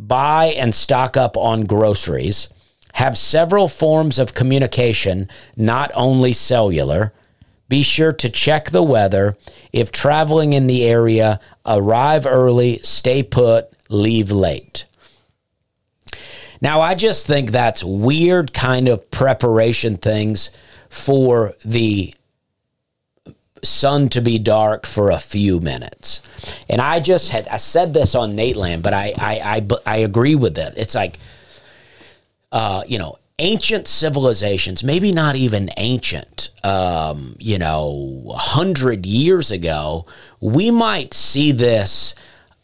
buy 0.00 0.46
and 0.46 0.74
stock 0.74 1.16
up 1.16 1.36
on 1.36 1.64
groceries, 1.64 2.48
have 2.94 3.16
several 3.16 3.68
forms 3.68 4.18
of 4.18 4.34
communication, 4.34 5.28
not 5.56 5.90
only 5.94 6.32
cellular. 6.32 7.12
Be 7.70 7.84
sure 7.84 8.10
to 8.10 8.28
check 8.28 8.70
the 8.70 8.82
weather. 8.82 9.36
If 9.72 9.92
traveling 9.92 10.54
in 10.54 10.66
the 10.66 10.84
area, 10.84 11.38
arrive 11.64 12.26
early, 12.26 12.78
stay 12.78 13.22
put, 13.22 13.68
leave 13.88 14.32
late. 14.32 14.86
Now, 16.60 16.80
I 16.80 16.96
just 16.96 17.28
think 17.28 17.52
that's 17.52 17.84
weird 17.84 18.52
kind 18.52 18.88
of 18.88 19.08
preparation 19.12 19.98
things 19.98 20.50
for 20.88 21.54
the 21.64 22.12
sun 23.62 24.08
to 24.08 24.20
be 24.20 24.40
dark 24.40 24.84
for 24.84 25.10
a 25.10 25.20
few 25.20 25.60
minutes. 25.60 26.22
And 26.68 26.80
I 26.80 26.98
just 26.98 27.30
had 27.30 27.46
I 27.46 27.58
said 27.58 27.94
this 27.94 28.16
on 28.16 28.32
Nateland, 28.32 28.82
but 28.82 28.94
I 28.94 29.14
I 29.16 29.56
I, 29.56 29.68
I 29.86 29.96
agree 29.98 30.34
with 30.34 30.56
this. 30.56 30.74
It's 30.74 30.96
like 30.96 31.20
uh, 32.50 32.82
you 32.88 32.98
know, 32.98 33.16
ancient 33.40 33.88
civilizations, 33.88 34.84
maybe 34.84 35.10
not 35.10 35.34
even 35.34 35.70
ancient, 35.76 36.50
um, 36.62 37.34
you 37.38 37.58
know, 37.58 37.88
100 38.22 39.06
years 39.06 39.50
ago, 39.50 40.06
we 40.40 40.70
might 40.70 41.14
see 41.14 41.50
this 41.50 42.14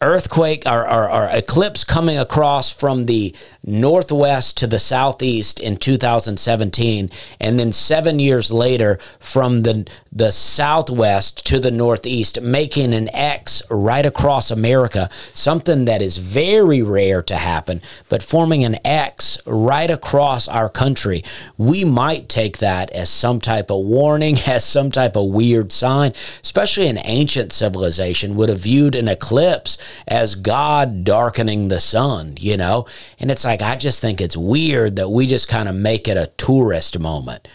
earthquake 0.03 0.65
or, 0.67 0.89
or, 0.89 1.11
or, 1.11 1.27
eclipse 1.33 1.83
coming 1.83 2.19
across 2.19 2.71
from 2.71 3.07
the 3.07 3.35
northwest 3.67 4.57
to 4.57 4.67
the 4.67 4.79
southeast 4.79 5.59
in 5.59 5.77
2017 5.77 7.11
and 7.41 7.59
then 7.59 7.73
seven 7.73 8.19
years 8.19 8.51
later 8.51 8.99
from 9.19 9.63
the 9.63 9.87
the 10.13 10.31
southwest 10.31 11.45
to 11.45 11.59
the 11.59 11.71
northeast 11.71 12.41
making 12.41 12.95
an 12.95 13.09
x 13.15 13.63
right 13.71 14.07
across 14.07 14.51
america 14.51 15.11
something 15.35 15.85
that 15.85 16.01
is 16.01 16.19
very 16.19 16.81
rare 16.81 17.23
to 17.23 17.37
happen 17.37 17.83
but 18.09 18.23
forming 18.23 18.65
an 18.65 18.79
x 18.85 19.39
right 19.47 19.91
across 19.91 20.49
our 20.49 20.69
country 20.69 21.23
we 21.59 21.85
might 21.85 22.29
take 22.29 22.59
that 22.59 22.91
as 22.91 23.11
some 23.11 23.41
type 23.41 23.71
of 23.71 23.85
warning 23.85 24.39
as 24.47 24.65
some 24.65 24.91
type 24.91 25.17
of 25.17 25.27
weird 25.27 25.73
sign 25.73 26.13
especially 26.43 26.87
an 26.87 27.01
ancient 27.05 27.53
civilization 27.53 28.37
would 28.37 28.49
have 28.49 28.61
viewed 28.61 28.95
an 28.95 29.09
eclipse 29.09 29.79
as 30.07 30.35
God 30.35 31.05
darkening 31.05 31.69
the 31.69 31.81
sun, 31.81 32.35
you 32.39 32.57
know? 32.57 32.87
And 33.19 33.31
it's 33.31 33.45
like, 33.45 33.56
I 33.63 33.77
just 33.77 34.01
think 34.01 34.21
it's 34.21 34.37
weird 34.37 34.97
that 34.97 35.09
we 35.09 35.27
just 35.27 35.49
kind 35.49 35.69
of 35.69 35.75
make 35.75 36.09
it 36.09 36.17
a 36.17 36.29
tourist 36.37 36.99
moment. 36.99 37.49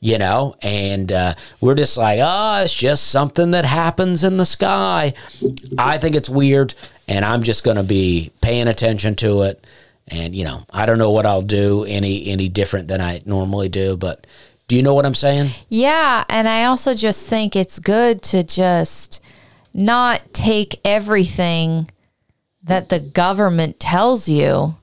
you 0.00 0.18
know, 0.18 0.54
and 0.62 1.10
uh, 1.10 1.34
we're 1.60 1.74
just 1.74 1.96
like, 1.96 2.20
oh, 2.22 2.62
it's 2.62 2.74
just 2.74 3.08
something 3.08 3.50
that 3.50 3.64
happens 3.64 4.22
in 4.22 4.36
the 4.36 4.46
sky. 4.46 5.14
I 5.76 5.98
think 5.98 6.14
it's 6.14 6.28
weird, 6.28 6.74
and 7.08 7.24
I'm 7.24 7.42
just 7.42 7.64
going 7.64 7.78
to 7.78 7.82
be 7.82 8.30
paying 8.40 8.68
attention 8.68 9.16
to 9.16 9.42
it. 9.42 9.66
And 10.06 10.34
you 10.34 10.44
know, 10.44 10.64
I 10.72 10.86
don't 10.86 10.98
know 10.98 11.10
what 11.10 11.26
I'll 11.26 11.42
do 11.42 11.84
any 11.84 12.26
any 12.28 12.48
different 12.48 12.88
than 12.88 13.00
I 13.00 13.20
normally 13.26 13.68
do, 13.68 13.96
but 13.96 14.26
do 14.68 14.76
you 14.76 14.82
know 14.82 14.94
what 14.94 15.04
I'm 15.04 15.14
saying? 15.14 15.50
Yeah, 15.68 16.24
and 16.30 16.48
I 16.48 16.64
also 16.64 16.94
just 16.94 17.28
think 17.28 17.56
it's 17.56 17.78
good 17.78 18.22
to 18.22 18.42
just 18.42 19.20
not 19.74 20.32
take 20.32 20.80
everything 20.84 21.90
that 22.62 22.88
the 22.88 23.00
government 23.00 23.80
tells 23.80 24.28
you 24.28 24.76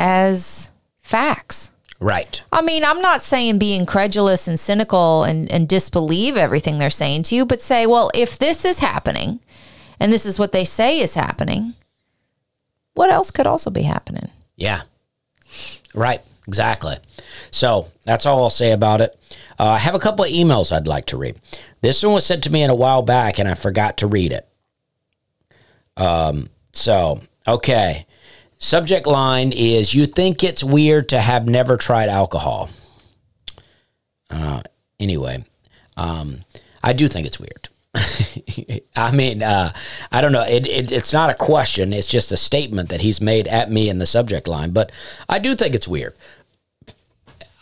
as 0.00 0.70
facts. 1.02 1.70
Right. 2.00 2.42
I 2.50 2.62
mean, 2.62 2.82
I'm 2.82 3.02
not 3.02 3.20
saying 3.20 3.58
be 3.58 3.74
incredulous 3.74 4.48
and 4.48 4.58
cynical 4.58 5.24
and, 5.24 5.52
and 5.52 5.68
disbelieve 5.68 6.38
everything 6.38 6.78
they're 6.78 6.88
saying 6.88 7.24
to 7.24 7.34
you, 7.34 7.44
but 7.44 7.60
say, 7.60 7.84
well, 7.86 8.10
if 8.14 8.38
this 8.38 8.64
is 8.64 8.78
happening 8.78 9.40
and 10.00 10.10
this 10.10 10.24
is 10.24 10.38
what 10.38 10.52
they 10.52 10.64
say 10.64 11.00
is 11.00 11.14
happening, 11.14 11.74
what 12.94 13.10
else 13.10 13.30
could 13.30 13.46
also 13.46 13.70
be 13.70 13.82
happening? 13.82 14.30
Yeah. 14.56 14.82
Right. 15.94 16.22
Exactly. 16.48 16.96
So 17.50 17.88
that's 18.04 18.24
all 18.24 18.42
I'll 18.42 18.50
say 18.50 18.72
about 18.72 19.02
it. 19.02 19.16
Uh, 19.58 19.64
I 19.72 19.78
have 19.78 19.94
a 19.94 20.00
couple 20.00 20.24
of 20.24 20.30
emails 20.30 20.72
I'd 20.72 20.86
like 20.86 21.04
to 21.06 21.18
read. 21.18 21.38
This 21.82 22.02
one 22.02 22.14
was 22.14 22.24
sent 22.24 22.42
to 22.44 22.50
me 22.50 22.62
in 22.62 22.70
a 22.70 22.74
while 22.74 23.02
back, 23.02 23.38
and 23.38 23.46
I 23.46 23.54
forgot 23.54 23.98
to 23.98 24.06
read 24.06 24.32
it. 24.32 24.48
Um. 25.98 26.48
So 26.72 27.20
okay. 27.46 28.06
Subject 28.62 29.06
line 29.06 29.52
is 29.52 29.94
You 29.94 30.04
think 30.04 30.44
it's 30.44 30.62
weird 30.62 31.08
to 31.08 31.20
have 31.20 31.48
never 31.48 31.78
tried 31.78 32.10
alcohol. 32.10 32.68
Uh, 34.28 34.60
anyway, 35.00 35.42
um, 35.96 36.40
I 36.82 36.92
do 36.92 37.08
think 37.08 37.26
it's 37.26 37.40
weird. 37.40 37.68
I 38.96 39.12
mean, 39.12 39.42
uh, 39.42 39.72
I 40.12 40.20
don't 40.20 40.32
know. 40.32 40.44
It, 40.44 40.66
it, 40.66 40.92
it's 40.92 41.12
not 41.12 41.30
a 41.30 41.34
question. 41.34 41.94
It's 41.94 42.06
just 42.06 42.30
a 42.32 42.36
statement 42.36 42.90
that 42.90 43.00
he's 43.00 43.18
made 43.20 43.48
at 43.48 43.70
me 43.70 43.88
in 43.88 43.98
the 43.98 44.06
subject 44.06 44.46
line. 44.46 44.72
But 44.72 44.92
I 45.26 45.38
do 45.38 45.54
think 45.54 45.74
it's 45.74 45.88
weird. 45.88 46.14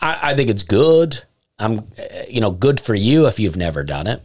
I, 0.01 0.31
I 0.31 0.35
think 0.35 0.49
it's 0.49 0.63
good. 0.63 1.21
I'm, 1.57 1.79
uh, 1.79 2.23
you 2.27 2.41
know, 2.41 2.51
good 2.51 2.81
for 2.81 2.93
you 2.93 3.25
if 3.25 3.39
you've 3.39 3.57
never 3.57 3.85
done 3.85 4.05
it. 4.05 4.21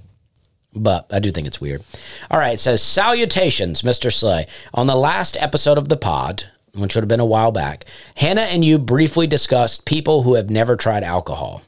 But 0.75 1.07
I 1.13 1.21
do 1.21 1.31
think 1.31 1.47
it's 1.47 1.61
weird. 1.61 1.85
All 2.33 2.39
right. 2.39 2.55
It 2.55 2.61
says, 2.61 2.83
Salutations, 2.83 3.83
Mr. 3.83 4.13
Slay. 4.13 4.49
On 4.75 4.89
the 4.89 4.97
last 4.97 5.37
episode 5.41 5.79
of 5.79 5.89
the 5.89 5.97
pod, 5.97 6.49
which 6.75 6.95
would 6.95 7.03
have 7.03 7.09
been 7.09 7.21
a 7.21 7.25
while 7.25 7.53
back, 7.53 7.85
Hannah 8.17 8.43
and 8.43 8.65
you 8.65 8.79
briefly 8.79 9.27
discussed 9.27 9.85
people 9.85 10.23
who 10.23 10.35
have 10.35 10.51
never 10.51 10.77
tried 10.77 11.05
alcohol. 11.05 11.63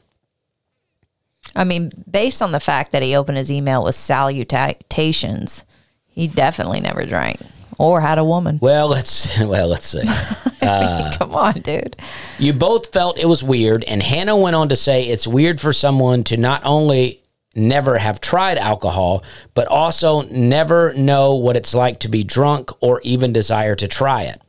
I 1.55 1.63
mean, 1.63 1.91
based 2.09 2.41
on 2.41 2.51
the 2.51 2.59
fact 2.59 2.91
that 2.91 3.01
he 3.01 3.15
opened 3.15 3.37
his 3.37 3.51
email 3.51 3.83
with 3.83 3.95
salutations, 3.95 5.65
he 6.07 6.27
definitely 6.27 6.81
never 6.81 7.05
drank 7.05 7.39
or 7.77 8.01
had 8.01 8.17
a 8.17 8.23
woman. 8.23 8.59
Well, 8.61 8.87
let's 8.87 9.39
well, 9.41 9.67
let's 9.67 9.87
see. 9.87 10.03
Uh, 10.59 11.15
come 11.17 11.33
on, 11.33 11.53
dude. 11.61 11.95
You 12.39 12.51
both 12.51 12.91
felt 12.91 13.17
it 13.17 13.27
was 13.27 13.41
weird, 13.41 13.85
and 13.85 14.03
Hannah 14.03 14.35
went 14.35 14.55
on 14.55 14.67
to 14.67 14.75
say 14.75 15.07
it's 15.07 15.25
weird 15.25 15.61
for 15.61 15.71
someone 15.71 16.25
to 16.25 16.35
not 16.35 16.61
only 16.65 17.21
never 17.55 17.97
have 17.97 18.19
tried 18.19 18.57
alcohol, 18.57 19.23
but 19.53 19.67
also 19.67 20.23
never 20.23 20.93
know 20.93 21.35
what 21.35 21.55
it's 21.55 21.73
like 21.73 21.99
to 21.99 22.09
be 22.09 22.23
drunk 22.23 22.71
or 22.81 22.99
even 23.01 23.31
desire 23.31 23.75
to 23.75 23.87
try 23.87 24.23
it. 24.23 24.41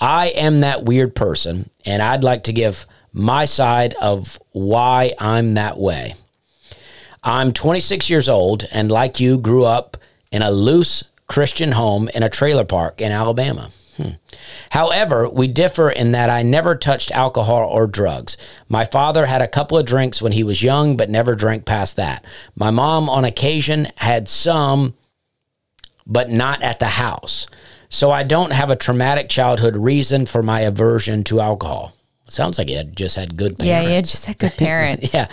I 0.00 0.28
am 0.28 0.60
that 0.60 0.84
weird 0.84 1.14
person, 1.14 1.70
and 1.84 2.02
I'd 2.02 2.24
like 2.24 2.44
to 2.44 2.52
give 2.52 2.86
my 3.12 3.44
side 3.46 3.94
of 3.94 4.38
why 4.52 5.12
I'm 5.18 5.54
that 5.54 5.78
way. 5.78 6.14
I'm 7.22 7.52
26 7.52 8.10
years 8.10 8.28
old, 8.28 8.64
and 8.70 8.92
like 8.92 9.18
you, 9.18 9.38
grew 9.38 9.64
up 9.64 9.96
in 10.30 10.42
a 10.42 10.50
loose 10.50 11.10
Christian 11.26 11.72
home 11.72 12.08
in 12.14 12.22
a 12.22 12.28
trailer 12.28 12.64
park 12.64 13.00
in 13.00 13.10
Alabama. 13.10 13.70
Hmm. 13.96 14.10
However, 14.70 15.28
we 15.28 15.48
differ 15.48 15.90
in 15.90 16.12
that 16.12 16.28
I 16.28 16.42
never 16.42 16.76
touched 16.76 17.10
alcohol 17.10 17.66
or 17.66 17.86
drugs. 17.86 18.36
My 18.68 18.84
father 18.84 19.26
had 19.26 19.40
a 19.40 19.48
couple 19.48 19.78
of 19.78 19.86
drinks 19.86 20.20
when 20.20 20.32
he 20.32 20.44
was 20.44 20.62
young, 20.62 20.96
but 20.96 21.08
never 21.08 21.34
drank 21.34 21.64
past 21.64 21.96
that. 21.96 22.24
My 22.54 22.70
mom, 22.70 23.08
on 23.08 23.24
occasion, 23.24 23.88
had 23.96 24.28
some, 24.28 24.94
but 26.06 26.30
not 26.30 26.62
at 26.62 26.78
the 26.78 26.86
house. 26.86 27.46
So 27.88 28.10
I 28.10 28.22
don't 28.22 28.52
have 28.52 28.70
a 28.70 28.76
traumatic 28.76 29.28
childhood 29.28 29.76
reason 29.76 30.26
for 30.26 30.42
my 30.42 30.60
aversion 30.60 31.24
to 31.24 31.40
alcohol. 31.40 31.94
Sounds 32.28 32.58
like 32.58 32.68
you 32.68 32.76
had 32.76 32.96
just 32.96 33.16
had 33.16 33.36
good 33.36 33.56
parents. 33.56 33.88
Yeah, 33.88 33.96
you 33.96 34.02
just 34.02 34.26
had 34.26 34.38
good 34.38 34.52
parents. 34.56 35.14
Yeah. 35.14 35.28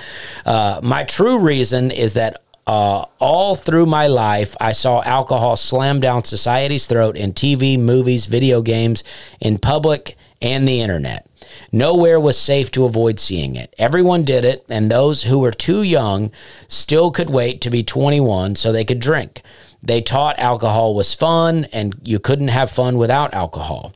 Uh, 0.46 0.80
my 0.84 1.04
true 1.04 1.40
reason 1.40 1.90
is 1.90 2.14
that 2.14 2.44
uh, 2.66 3.06
all 3.20 3.56
through 3.56 3.88
my 3.88 4.08
life, 4.08 4.56
I 4.62 4.72
saw 4.72 5.02
alcohol 5.04 5.56
slam 5.58 6.00
down 6.00 6.24
society's 6.24 6.86
throat 6.86 7.18
in 7.18 7.34
TV, 7.34 7.78
movies, 7.80 8.28
video 8.28 8.62
games, 8.62 9.04
in 9.42 9.58
public, 9.58 10.16
and 10.42 10.68
the 10.68 10.82
internet. 10.82 11.28
Nowhere 11.72 12.20
was 12.20 12.38
safe 12.38 12.72
to 12.72 12.86
avoid 12.86 13.20
seeing 13.20 13.56
it. 13.56 13.74
Everyone 13.78 14.24
did 14.24 14.46
it, 14.46 14.66
and 14.70 14.90
those 14.90 15.24
who 15.24 15.40
were 15.40 15.52
too 15.52 15.82
young 15.82 16.32
still 16.68 17.12
could 17.12 17.30
wait 17.30 17.60
to 17.62 17.70
be 17.70 17.84
21 17.84 18.56
so 18.56 18.72
they 18.72 18.86
could 18.86 19.00
drink. 19.00 19.42
They 19.84 20.02
taught 20.02 20.40
alcohol 20.40 20.96
was 20.96 21.14
fun, 21.14 21.68
and 21.74 21.96
you 22.04 22.18
couldn't 22.18 22.48
have 22.48 22.72
fun 22.72 22.98
without 22.98 23.34
alcohol. 23.34 23.94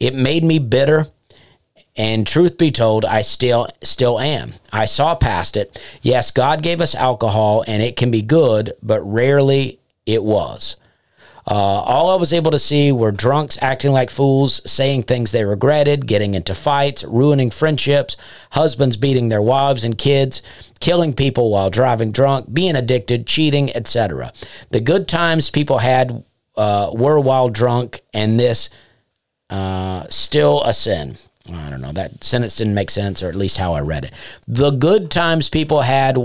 It 0.00 0.14
made 0.14 0.42
me 0.42 0.58
bitter 0.58 1.06
and 1.98 2.24
truth 2.24 2.56
be 2.56 2.70
told, 2.70 3.04
I 3.04 3.22
still 3.22 3.66
still 3.82 4.20
am. 4.20 4.52
I 4.72 4.86
saw 4.86 5.16
past 5.16 5.56
it. 5.56 5.82
Yes, 6.00 6.30
God 6.30 6.62
gave 6.62 6.80
us 6.80 6.94
alcohol 6.94 7.64
and 7.66 7.82
it 7.82 7.96
can 7.96 8.12
be 8.12 8.22
good, 8.22 8.72
but 8.80 9.00
rarely 9.00 9.80
it 10.06 10.22
was. 10.22 10.76
Uh, 11.50 11.54
all 11.54 12.10
I 12.10 12.16
was 12.16 12.34
able 12.34 12.50
to 12.50 12.58
see 12.58 12.92
were 12.92 13.10
drunks 13.10 13.56
acting 13.62 13.92
like 13.92 14.10
fools, 14.10 14.60
saying 14.70 15.04
things 15.04 15.32
they 15.32 15.46
regretted, 15.46 16.06
getting 16.06 16.34
into 16.34 16.54
fights, 16.54 17.02
ruining 17.04 17.50
friendships, 17.50 18.18
husbands 18.50 18.98
beating 18.98 19.28
their 19.28 19.40
wives 19.40 19.82
and 19.82 19.96
kids, 19.96 20.42
killing 20.80 21.14
people 21.14 21.50
while 21.50 21.70
driving 21.70 22.12
drunk, 22.12 22.52
being 22.52 22.76
addicted, 22.76 23.26
cheating, 23.26 23.74
etc. 23.74 24.30
The 24.70 24.80
good 24.80 25.08
times 25.08 25.48
people 25.48 25.78
had 25.78 26.22
uh, 26.54 26.90
were 26.92 27.18
while 27.18 27.48
drunk, 27.48 28.02
and 28.12 28.38
this 28.38 28.68
uh, 29.48 30.06
still 30.10 30.62
a 30.64 30.74
sin. 30.74 31.16
I 31.50 31.70
don't 31.70 31.80
know. 31.80 31.92
That 31.92 32.22
sentence 32.22 32.56
didn't 32.56 32.74
make 32.74 32.90
sense, 32.90 33.22
or 33.22 33.28
at 33.28 33.34
least 33.34 33.56
how 33.56 33.72
I 33.72 33.80
read 33.80 34.04
it. 34.04 34.12
The 34.46 34.70
good 34.70 35.10
times 35.10 35.48
people 35.48 35.80
had 35.80 36.18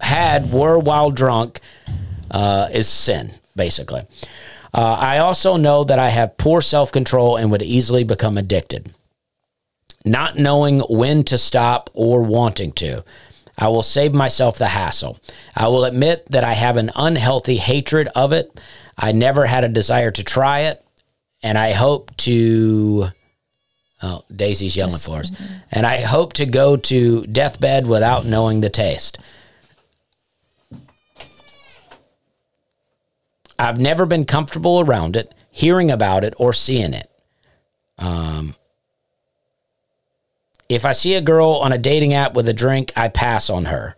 had 0.00 0.52
were 0.52 0.78
while 0.78 1.10
drunk 1.10 1.60
uh, 2.30 2.68
is 2.72 2.88
sin, 2.88 3.32
basically. 3.56 4.02
Uh, 4.72 4.96
I 4.98 5.18
also 5.18 5.56
know 5.56 5.84
that 5.84 5.98
I 5.98 6.08
have 6.08 6.36
poor 6.36 6.60
self 6.60 6.90
control 6.90 7.36
and 7.36 7.50
would 7.50 7.62
easily 7.62 8.04
become 8.04 8.36
addicted. 8.36 8.92
Not 10.04 10.38
knowing 10.38 10.80
when 10.80 11.24
to 11.24 11.38
stop 11.38 11.90
or 11.94 12.22
wanting 12.22 12.72
to. 12.72 13.04
I 13.56 13.68
will 13.68 13.82
save 13.82 14.12
myself 14.12 14.58
the 14.58 14.66
hassle. 14.66 15.18
I 15.56 15.68
will 15.68 15.84
admit 15.84 16.26
that 16.30 16.44
I 16.44 16.54
have 16.54 16.76
an 16.76 16.90
unhealthy 16.96 17.56
hatred 17.56 18.08
of 18.14 18.32
it. 18.32 18.60
I 18.98 19.12
never 19.12 19.46
had 19.46 19.64
a 19.64 19.68
desire 19.68 20.10
to 20.10 20.24
try 20.24 20.60
it, 20.60 20.84
and 21.42 21.56
I 21.56 21.72
hope 21.72 22.16
to. 22.18 23.08
Oh, 24.02 24.22
Daisy's 24.34 24.76
yelling 24.76 24.98
for 24.98 25.20
us. 25.20 25.30
And 25.70 25.86
I 25.86 26.02
hope 26.02 26.34
to 26.34 26.44
go 26.44 26.76
to 26.76 27.24
deathbed 27.26 27.86
without 27.86 28.26
knowing 28.26 28.60
the 28.60 28.68
taste. 28.68 29.18
I've 33.58 33.78
never 33.78 34.06
been 34.06 34.24
comfortable 34.24 34.80
around 34.80 35.16
it, 35.16 35.34
hearing 35.50 35.90
about 35.90 36.24
it, 36.24 36.34
or 36.38 36.52
seeing 36.52 36.94
it. 36.94 37.10
Um, 37.98 38.54
if 40.68 40.84
I 40.84 40.92
see 40.92 41.14
a 41.14 41.20
girl 41.20 41.50
on 41.62 41.72
a 41.72 41.78
dating 41.78 42.14
app 42.14 42.34
with 42.34 42.48
a 42.48 42.52
drink, 42.52 42.92
I 42.96 43.08
pass 43.08 43.50
on 43.50 43.66
her. 43.66 43.94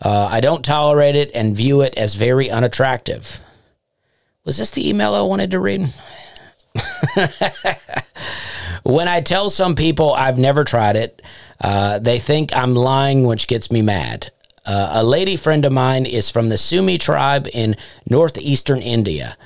Uh, 0.00 0.28
I 0.30 0.40
don't 0.40 0.64
tolerate 0.64 1.16
it 1.16 1.30
and 1.34 1.56
view 1.56 1.80
it 1.80 1.96
as 1.96 2.14
very 2.14 2.50
unattractive. 2.50 3.40
Was 4.44 4.58
this 4.58 4.70
the 4.70 4.88
email 4.88 5.14
I 5.14 5.22
wanted 5.22 5.50
to 5.52 5.58
read? 5.58 5.92
when 8.84 9.08
I 9.08 9.20
tell 9.20 9.50
some 9.50 9.74
people 9.74 10.12
I've 10.12 10.38
never 10.38 10.62
tried 10.64 10.96
it, 10.96 11.22
uh, 11.60 11.98
they 11.98 12.18
think 12.18 12.54
I'm 12.54 12.74
lying, 12.74 13.24
which 13.24 13.48
gets 13.48 13.70
me 13.70 13.82
mad. 13.82 14.30
Uh, 14.66 14.90
a 14.94 15.04
lady 15.04 15.36
friend 15.36 15.64
of 15.64 15.72
mine 15.72 16.04
is 16.04 16.28
from 16.28 16.48
the 16.48 16.58
Sumi 16.58 16.98
tribe 16.98 17.48
in 17.52 17.76
northeastern 18.08 18.80
India. 18.80 19.36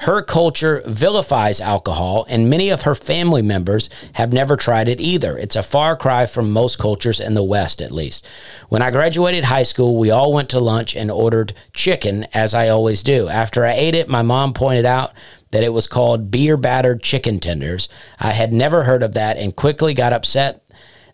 Her 0.00 0.20
culture 0.20 0.82
vilifies 0.84 1.58
alcohol, 1.58 2.26
and 2.28 2.50
many 2.50 2.68
of 2.68 2.82
her 2.82 2.94
family 2.94 3.40
members 3.40 3.88
have 4.12 4.30
never 4.30 4.54
tried 4.54 4.90
it 4.90 5.00
either. 5.00 5.38
It's 5.38 5.56
a 5.56 5.62
far 5.62 5.96
cry 5.96 6.26
from 6.26 6.50
most 6.50 6.78
cultures 6.78 7.18
in 7.18 7.32
the 7.32 7.42
West, 7.42 7.80
at 7.80 7.90
least. 7.90 8.26
When 8.68 8.82
I 8.82 8.90
graduated 8.90 9.44
high 9.44 9.62
school, 9.62 9.98
we 9.98 10.10
all 10.10 10.34
went 10.34 10.50
to 10.50 10.60
lunch 10.60 10.94
and 10.94 11.10
ordered 11.10 11.54
chicken, 11.72 12.26
as 12.34 12.52
I 12.52 12.68
always 12.68 13.02
do. 13.02 13.28
After 13.28 13.64
I 13.64 13.72
ate 13.72 13.94
it, 13.94 14.06
my 14.06 14.20
mom 14.20 14.52
pointed 14.52 14.84
out 14.84 15.12
that 15.52 15.62
it 15.62 15.72
was 15.72 15.86
called 15.86 16.30
beer 16.30 16.58
battered 16.58 17.02
chicken 17.02 17.40
tenders. 17.40 17.88
I 18.20 18.32
had 18.32 18.52
never 18.52 18.84
heard 18.84 19.02
of 19.02 19.14
that 19.14 19.38
and 19.38 19.56
quickly 19.56 19.94
got 19.94 20.12
upset 20.12 20.62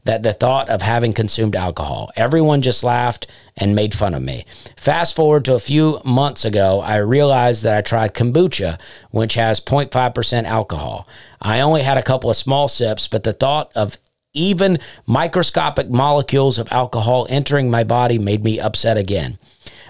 that 0.05 0.23
the 0.23 0.33
thought 0.33 0.69
of 0.69 0.83
having 0.83 1.13
consumed 1.13 1.55
alcohol. 1.55 2.11
Everyone 2.17 2.61
just 2.61 2.83
laughed 2.83 3.27
and 3.57 3.75
made 3.75 3.95
fun 3.95 4.15
of 4.15 4.23
me. 4.23 4.45
Fast 4.77 5.15
forward 5.15 5.45
to 5.45 5.55
a 5.55 5.61
few 5.61 6.01
months 6.05 6.45
ago, 6.45 6.81
I 6.81 6.97
realized 6.97 7.63
that 7.63 7.77
I 7.77 7.83
tried 7.83 8.15
kombucha, 8.15 8.81
which 9.11 9.35
has 9.35 9.61
0.5% 9.61 10.45
alcohol. 10.45 11.07
I 11.41 11.61
only 11.61 11.83
had 11.83 11.99
a 11.99 12.03
couple 12.03 12.31
of 12.31 12.37
small 12.37 12.69
sips, 12.69 13.07
but 13.07 13.23
the 13.23 13.33
thought 13.33 13.71
of 13.75 13.97
even 14.35 14.79
microscopic 15.07 15.91
molecules 15.91 16.59
of 16.59 16.73
alcohol 16.73 17.27
entering 17.29 17.71
my 17.71 17.85
body 17.85 18.19
made 18.19 18.43
me 18.43 18.59
upset 18.59 18.97
again. 18.97 19.39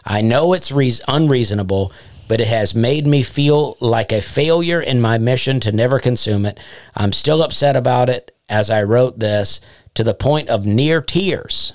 I 0.04 0.20
know 0.20 0.52
it's 0.52 0.72
re- 0.72 0.92
unreasonable, 1.06 1.92
but 2.28 2.40
it 2.40 2.48
has 2.48 2.74
made 2.74 3.06
me 3.06 3.22
feel 3.22 3.76
like 3.80 4.12
a 4.12 4.20
failure 4.20 4.80
in 4.80 5.00
my 5.00 5.18
mission 5.18 5.60
to 5.60 5.72
never 5.72 6.00
consume 6.00 6.44
it. 6.44 6.58
I'm 6.94 7.12
still 7.12 7.42
upset 7.42 7.76
about 7.76 8.08
it 8.08 8.34
as 8.48 8.68
I 8.68 8.82
wrote 8.82 9.18
this 9.18 9.60
to 9.94 10.04
the 10.04 10.14
point 10.14 10.48
of 10.48 10.66
near 10.66 11.00
tears. 11.00 11.72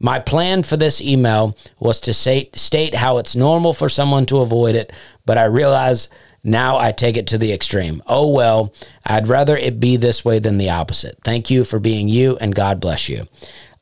My 0.00 0.18
plan 0.18 0.62
for 0.62 0.76
this 0.76 1.00
email 1.00 1.56
was 1.78 2.00
to 2.02 2.12
say, 2.12 2.50
state 2.52 2.94
how 2.96 3.18
it's 3.18 3.36
normal 3.36 3.72
for 3.72 3.88
someone 3.88 4.26
to 4.26 4.40
avoid 4.40 4.74
it, 4.74 4.92
but 5.24 5.38
I 5.38 5.44
realize 5.44 6.08
now 6.42 6.76
I 6.76 6.92
take 6.92 7.16
it 7.16 7.26
to 7.28 7.38
the 7.38 7.52
extreme. 7.52 8.02
Oh 8.06 8.28
well, 8.30 8.74
I'd 9.06 9.28
rather 9.28 9.56
it 9.56 9.80
be 9.80 9.96
this 9.96 10.24
way 10.24 10.38
than 10.40 10.58
the 10.58 10.70
opposite. 10.70 11.16
Thank 11.24 11.48
you 11.48 11.64
for 11.64 11.78
being 11.78 12.08
you 12.08 12.36
and 12.38 12.54
God 12.54 12.80
bless 12.80 13.08
you. 13.08 13.26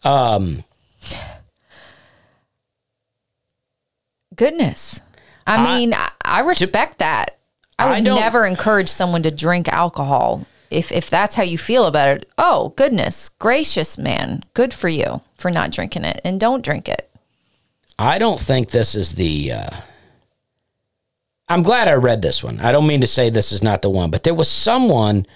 Um, 0.04 0.62
Goodness. 4.34 5.00
I, 5.46 5.56
I- 5.56 5.64
mean, 5.78 5.94
I, 5.94 6.10
I 6.24 6.40
respect 6.40 6.98
that. 6.98 7.38
I 7.78 7.86
I 7.88 7.94
would 7.94 8.04
don't- 8.04 8.20
never 8.20 8.46
encourage 8.46 8.88
someone 8.88 9.22
to 9.24 9.30
drink 9.30 9.68
alcohol 9.68 10.46
if 10.72 10.90
if 10.92 11.08
that's 11.10 11.34
how 11.36 11.42
you 11.42 11.58
feel 11.58 11.86
about 11.86 12.08
it. 12.08 12.30
Oh, 12.38 12.72
goodness 12.76 13.28
gracious, 13.28 13.96
man. 13.98 14.42
Good 14.54 14.72
for 14.74 14.88
you 14.88 15.20
for 15.36 15.50
not 15.50 15.70
drinking 15.70 16.04
it 16.04 16.20
and 16.24 16.40
don't 16.40 16.64
drink 16.64 16.88
it. 16.88 17.08
I 17.98 18.18
don't 18.18 18.40
think 18.40 18.70
this 18.70 18.94
is 18.94 19.14
the. 19.14 19.52
Uh, 19.52 19.70
I'm 21.48 21.62
glad 21.62 21.86
I 21.88 21.92
read 21.94 22.22
this 22.22 22.42
one. 22.42 22.60
I 22.60 22.72
don't 22.72 22.86
mean 22.86 23.02
to 23.02 23.06
say 23.06 23.28
this 23.28 23.52
is 23.52 23.62
not 23.62 23.82
the 23.82 23.90
one, 23.90 24.10
but 24.10 24.22
there 24.22 24.34
was 24.34 24.50
someone 24.50 25.26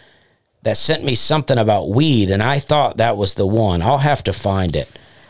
that 0.63 0.77
sent 0.77 1.05
me 1.05 1.15
something 1.15 1.59
about 1.59 1.91
weed, 1.91 2.31
and 2.31 2.43
I 2.43 2.59
thought 2.59 2.97
that 2.97 3.17
was 3.17 3.35
the 3.35 3.47
one. 3.47 3.83
I'll 3.83 3.99
have 3.99 4.25
to 4.25 4.33
find 4.33 4.75
it. 4.75 4.89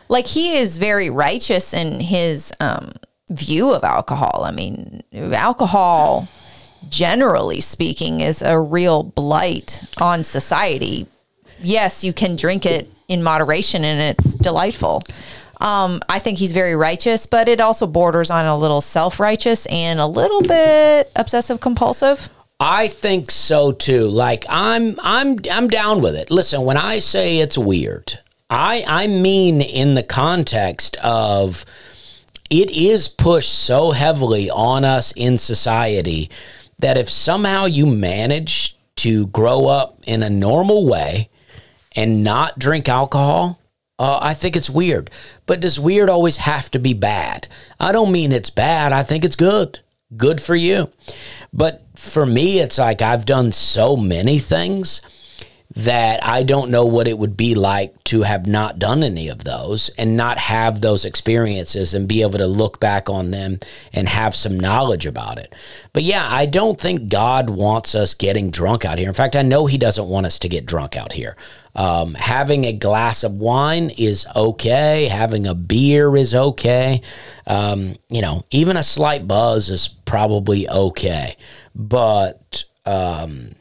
like 0.08 0.28
he 0.28 0.56
is 0.56 0.78
very 0.78 1.10
righteous 1.10 1.74
in 1.74 2.00
his 2.00 2.52
um, 2.60 2.92
view 3.30 3.74
of 3.74 3.82
alcohol. 3.82 4.42
I 4.44 4.52
mean, 4.52 5.02
alcohol, 5.12 6.28
generally 6.90 7.60
speaking, 7.60 8.20
is 8.20 8.42
a 8.42 8.58
real 8.58 9.02
blight 9.02 9.84
on 10.00 10.24
society. 10.24 11.06
Yes, 11.60 12.04
you 12.04 12.12
can 12.12 12.36
drink 12.36 12.66
it 12.66 12.90
in 13.08 13.22
moderation 13.22 13.84
and 13.84 14.00
it's 14.00 14.34
delightful. 14.34 15.02
Um, 15.60 16.00
I 16.08 16.18
think 16.18 16.38
he's 16.38 16.52
very 16.52 16.76
righteous, 16.76 17.26
but 17.26 17.48
it 17.48 17.60
also 17.60 17.86
borders 17.86 18.30
on 18.30 18.44
a 18.44 18.58
little 18.58 18.80
self 18.80 19.18
righteous 19.18 19.66
and 19.66 19.98
a 19.98 20.06
little 20.06 20.42
bit 20.42 21.10
obsessive 21.16 21.60
compulsive. 21.60 22.28
I 22.60 22.88
think 22.88 23.30
so 23.30 23.72
too. 23.72 24.08
Like 24.08 24.44
I'm 24.48 24.98
I'm 25.02 25.38
I'm 25.50 25.68
down 25.68 26.00
with 26.02 26.14
it. 26.14 26.30
Listen, 26.30 26.64
when 26.64 26.76
I 26.76 26.98
say 26.98 27.38
it's 27.38 27.56
weird, 27.56 28.18
I 28.50 28.84
I 28.86 29.06
mean 29.06 29.60
in 29.60 29.94
the 29.94 30.02
context 30.02 30.96
of 31.02 31.64
it 32.50 32.70
is 32.70 33.08
pushed 33.08 33.52
so 33.52 33.90
heavily 33.90 34.48
on 34.50 34.84
us 34.84 35.12
in 35.12 35.38
society 35.38 36.30
that 36.78 36.96
if 36.96 37.08
somehow 37.08 37.64
you 37.64 37.86
manage 37.86 38.76
to 38.96 39.26
grow 39.28 39.66
up 39.66 39.98
in 40.06 40.22
a 40.22 40.30
normal 40.30 40.86
way 40.86 41.28
and 41.94 42.24
not 42.24 42.58
drink 42.58 42.88
alcohol, 42.88 43.60
uh, 43.98 44.18
I 44.20 44.34
think 44.34 44.56
it's 44.56 44.68
weird. 44.68 45.10
But 45.46 45.60
does 45.60 45.80
weird 45.80 46.10
always 46.10 46.38
have 46.38 46.70
to 46.72 46.78
be 46.78 46.94
bad? 46.94 47.48
I 47.80 47.92
don't 47.92 48.12
mean 48.12 48.32
it's 48.32 48.50
bad. 48.50 48.92
I 48.92 49.02
think 49.02 49.24
it's 49.24 49.36
good. 49.36 49.80
Good 50.16 50.40
for 50.40 50.54
you. 50.54 50.90
But 51.52 51.84
for 51.94 52.26
me, 52.26 52.58
it's 52.58 52.78
like 52.78 53.02
I've 53.02 53.24
done 53.24 53.52
so 53.52 53.96
many 53.96 54.38
things 54.38 55.00
that 55.76 56.24
I 56.24 56.42
don't 56.42 56.70
know 56.70 56.86
what 56.86 57.06
it 57.06 57.18
would 57.18 57.36
be 57.36 57.54
like 57.54 58.02
to 58.04 58.22
have 58.22 58.46
not 58.46 58.78
done 58.78 59.02
any 59.02 59.28
of 59.28 59.44
those 59.44 59.90
and 59.90 60.16
not 60.16 60.38
have 60.38 60.80
those 60.80 61.04
experiences 61.04 61.92
and 61.92 62.08
be 62.08 62.22
able 62.22 62.38
to 62.38 62.46
look 62.46 62.80
back 62.80 63.10
on 63.10 63.30
them 63.30 63.58
and 63.92 64.08
have 64.08 64.34
some 64.34 64.58
knowledge 64.58 65.04
about 65.04 65.38
it. 65.38 65.54
But 65.92 66.02
yeah, 66.02 66.26
I 66.26 66.46
don't 66.46 66.80
think 66.80 67.10
God 67.10 67.50
wants 67.50 67.94
us 67.94 68.14
getting 68.14 68.50
drunk 68.50 68.86
out 68.86 68.98
here. 68.98 69.08
In 69.08 69.14
fact, 69.14 69.36
I 69.36 69.42
know 69.42 69.66
He 69.66 69.76
doesn't 69.76 70.08
want 70.08 70.24
us 70.24 70.38
to 70.38 70.48
get 70.48 70.64
drunk 70.64 70.96
out 70.96 71.12
here. 71.12 71.36
Um, 71.74 72.14
having 72.14 72.64
a 72.64 72.72
glass 72.72 73.22
of 73.22 73.34
wine 73.34 73.90
is 73.98 74.26
okay. 74.34 75.08
Having 75.08 75.46
a 75.46 75.54
beer 75.54 76.16
is 76.16 76.34
okay. 76.34 77.02
Um, 77.46 77.96
you 78.08 78.22
know, 78.22 78.46
even 78.50 78.78
a 78.78 78.82
slight 78.82 79.28
buzz 79.28 79.68
is 79.68 79.88
probably 79.88 80.66
okay. 80.70 81.36
But, 81.74 82.64
um, 82.86 83.55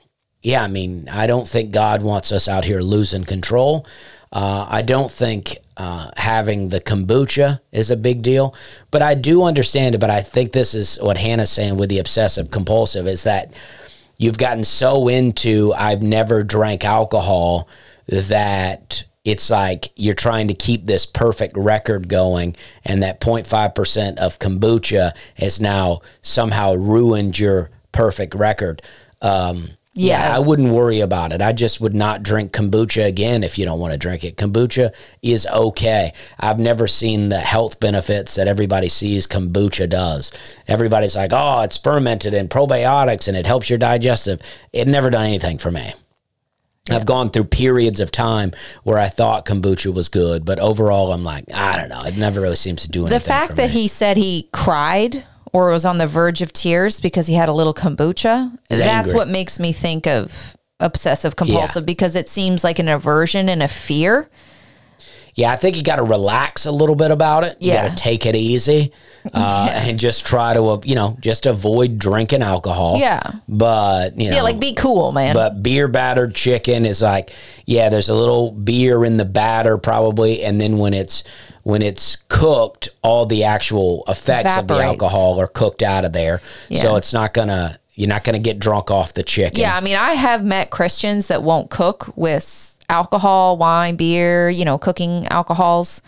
yeah, 0.45 0.63
I 0.63 0.67
mean, 0.67 1.09
I 1.09 1.25
don't 1.25 1.47
think 1.47 1.71
God 1.71 2.03
wants 2.03 2.31
us 2.31 2.47
out 2.47 2.65
here 2.65 2.79
losing 2.79 3.23
control. 3.23 3.87
Uh, 4.31 4.67
I 4.69 4.83
don't 4.83 5.09
think 5.09 5.57
uh, 5.75 6.11
having 6.17 6.69
the 6.69 6.79
kombucha 6.79 7.61
is 7.71 7.89
a 7.89 7.97
big 7.97 8.21
deal, 8.21 8.53
but 8.91 9.01
I 9.01 9.15
do 9.15 9.41
understand 9.41 9.95
it. 9.95 9.97
But 9.97 10.11
I 10.11 10.21
think 10.21 10.51
this 10.51 10.75
is 10.75 10.97
what 11.01 11.17
Hannah's 11.17 11.49
saying 11.49 11.77
with 11.77 11.89
the 11.89 11.97
obsessive 11.97 12.51
compulsive 12.51 13.07
is 13.07 13.23
that 13.23 13.55
you've 14.17 14.37
gotten 14.37 14.63
so 14.63 15.07
into 15.07 15.73
I've 15.73 16.03
never 16.03 16.43
drank 16.43 16.85
alcohol 16.85 17.67
that 18.07 19.03
it's 19.23 19.49
like 19.49 19.89
you're 19.95 20.13
trying 20.13 20.47
to 20.49 20.53
keep 20.53 20.85
this 20.85 21.07
perfect 21.07 21.57
record 21.57 22.07
going, 22.07 22.55
and 22.85 23.01
that 23.01 23.19
0.5% 23.19 24.17
of 24.17 24.37
kombucha 24.37 25.15
has 25.37 25.59
now 25.59 26.01
somehow 26.21 26.75
ruined 26.75 27.39
your 27.39 27.71
perfect 27.91 28.35
record. 28.35 28.83
Um, 29.23 29.69
yeah. 29.95 30.27
Yeah. 30.27 30.35
I 30.35 30.39
wouldn't 30.39 30.73
worry 30.73 30.99
about 30.99 31.31
it. 31.31 31.41
I 31.41 31.53
just 31.53 31.79
would 31.79 31.95
not 31.95 32.21
drink 32.21 32.51
kombucha 32.51 33.05
again 33.05 33.43
if 33.43 33.57
you 33.57 33.63
don't 33.63 33.79
want 33.79 33.93
to 33.93 33.97
drink 33.97 34.25
it. 34.25 34.35
Kombucha 34.35 34.93
is 35.21 35.47
okay. 35.47 36.11
I've 36.37 36.59
never 36.59 36.85
seen 36.85 37.29
the 37.29 37.39
health 37.39 37.79
benefits 37.79 38.35
that 38.35 38.47
everybody 38.47 38.89
sees 38.89 39.25
kombucha 39.25 39.89
does. 39.89 40.33
Everybody's 40.67 41.15
like, 41.15 41.31
oh, 41.33 41.61
it's 41.61 41.77
fermented 41.77 42.33
and 42.33 42.49
probiotics 42.49 43.29
and 43.29 43.37
it 43.37 43.45
helps 43.45 43.69
your 43.69 43.79
digestive. 43.79 44.41
It 44.73 44.87
never 44.87 45.09
done 45.09 45.25
anything 45.25 45.57
for 45.57 45.71
me. 45.71 45.93
I've 46.91 47.05
gone 47.05 47.31
through 47.31 47.45
periods 47.45 47.99
of 47.99 48.11
time 48.11 48.51
where 48.83 48.99
I 48.99 49.07
thought 49.07 49.45
kombucha 49.45 49.91
was 49.91 50.07
good, 50.07 50.45
but 50.45 50.59
overall, 50.59 51.13
I'm 51.13 51.23
like, 51.23 51.45
I 51.51 51.77
don't 51.77 51.89
know. 51.89 52.05
It 52.05 52.15
never 52.15 52.41
really 52.41 52.57
seems 52.57 52.83
to 52.83 52.89
do 52.89 53.07
anything. 53.07 53.17
The 53.17 53.25
fact 53.25 53.55
that 53.55 53.71
he 53.71 53.87
said 53.87 54.17
he 54.17 54.49
cried 54.51 55.25
or 55.55 55.69
was 55.71 55.85
on 55.85 55.97
the 55.97 56.07
verge 56.07 56.41
of 56.41 56.51
tears 56.53 56.99
because 56.99 57.27
he 57.27 57.33
had 57.33 57.49
a 57.49 57.53
little 57.53 57.73
kombucha, 57.73 58.57
that's 58.69 59.13
what 59.13 59.27
makes 59.27 59.59
me 59.59 59.71
think 59.71 60.05
of 60.05 60.55
obsessive 60.79 61.35
compulsive 61.35 61.85
because 61.85 62.15
it 62.15 62.27
seems 62.27 62.63
like 62.63 62.79
an 62.79 62.89
aversion 62.89 63.47
and 63.47 63.63
a 63.63 63.67
fear. 63.67 64.29
Yeah, 65.33 65.51
I 65.51 65.55
think 65.55 65.75
you 65.75 65.83
got 65.83 65.97
to 65.97 66.03
relax 66.03 66.65
a 66.65 66.71
little 66.71 66.95
bit 66.95 67.11
about 67.11 67.43
it. 67.43 67.57
You 67.61 67.71
Yeah. 67.73 67.87
got 67.87 67.97
to 67.97 68.03
take 68.03 68.25
it 68.25 68.35
easy 68.35 68.91
uh, 69.33 69.69
and 69.73 69.97
just 69.99 70.25
try 70.25 70.53
to, 70.53 70.63
uh, 70.67 70.81
you 70.83 70.95
know, 70.95 71.17
just 71.19 71.45
avoid 71.45 71.97
drinking 71.99 72.41
alcohol. 72.41 72.97
Yeah. 72.97 73.21
But, 73.47 74.17
you 74.19 74.29
know, 74.29 74.35
Yeah, 74.37 74.41
like 74.43 74.59
be 74.59 74.73
cool, 74.73 75.11
man. 75.11 75.33
but 75.33 75.63
beer 75.63 75.87
battered 75.87 76.35
chicken 76.35 76.85
is 76.85 77.01
like, 77.01 77.31
yeah, 77.65 77.89
there's 77.89 78.09
a 78.09 78.15
little 78.15 78.51
beer 78.51 79.03
in 79.03 79.17
the 79.17 79.25
batter 79.25 79.77
probably. 79.77 80.43
And 80.43 80.59
then 80.61 80.77
when 80.77 80.93
it's, 80.93 81.23
when 81.63 81.81
it's 81.81 82.17
cooked, 82.29 82.89
all 83.01 83.25
the 83.25 83.43
actual 83.45 84.03
effects 84.07 84.55
of 84.57 84.67
the 84.67 84.75
alcohol 84.75 85.39
are 85.39 85.47
cooked 85.47 85.81
out 85.81 86.05
of 86.05 86.13
there. 86.13 86.41
So 86.71 86.95
it's 86.95 87.13
not 87.13 87.33
going 87.33 87.47
to, 87.47 87.79
you're 87.95 88.09
not 88.09 88.23
going 88.23 88.33
to 88.33 88.39
get 88.39 88.59
drunk 88.59 88.91
off 88.91 89.13
the 89.13 89.23
chicken. 89.23 89.59
yeah, 89.61 89.75
I 89.75 89.79
mean, 89.81 89.95
I 89.95 90.11
have 90.13 90.43
met 90.43 90.69
Christians 90.69 91.29
that 91.29 91.41
won't 91.43 91.69
cook 91.71 92.11
with 92.17 92.77
alcohol, 92.89 93.57
wine, 93.57 93.95
beer, 93.95 94.49
you 94.49 94.65
know, 94.65 94.77
cooking 94.77 95.25
alcohols. 95.27 96.01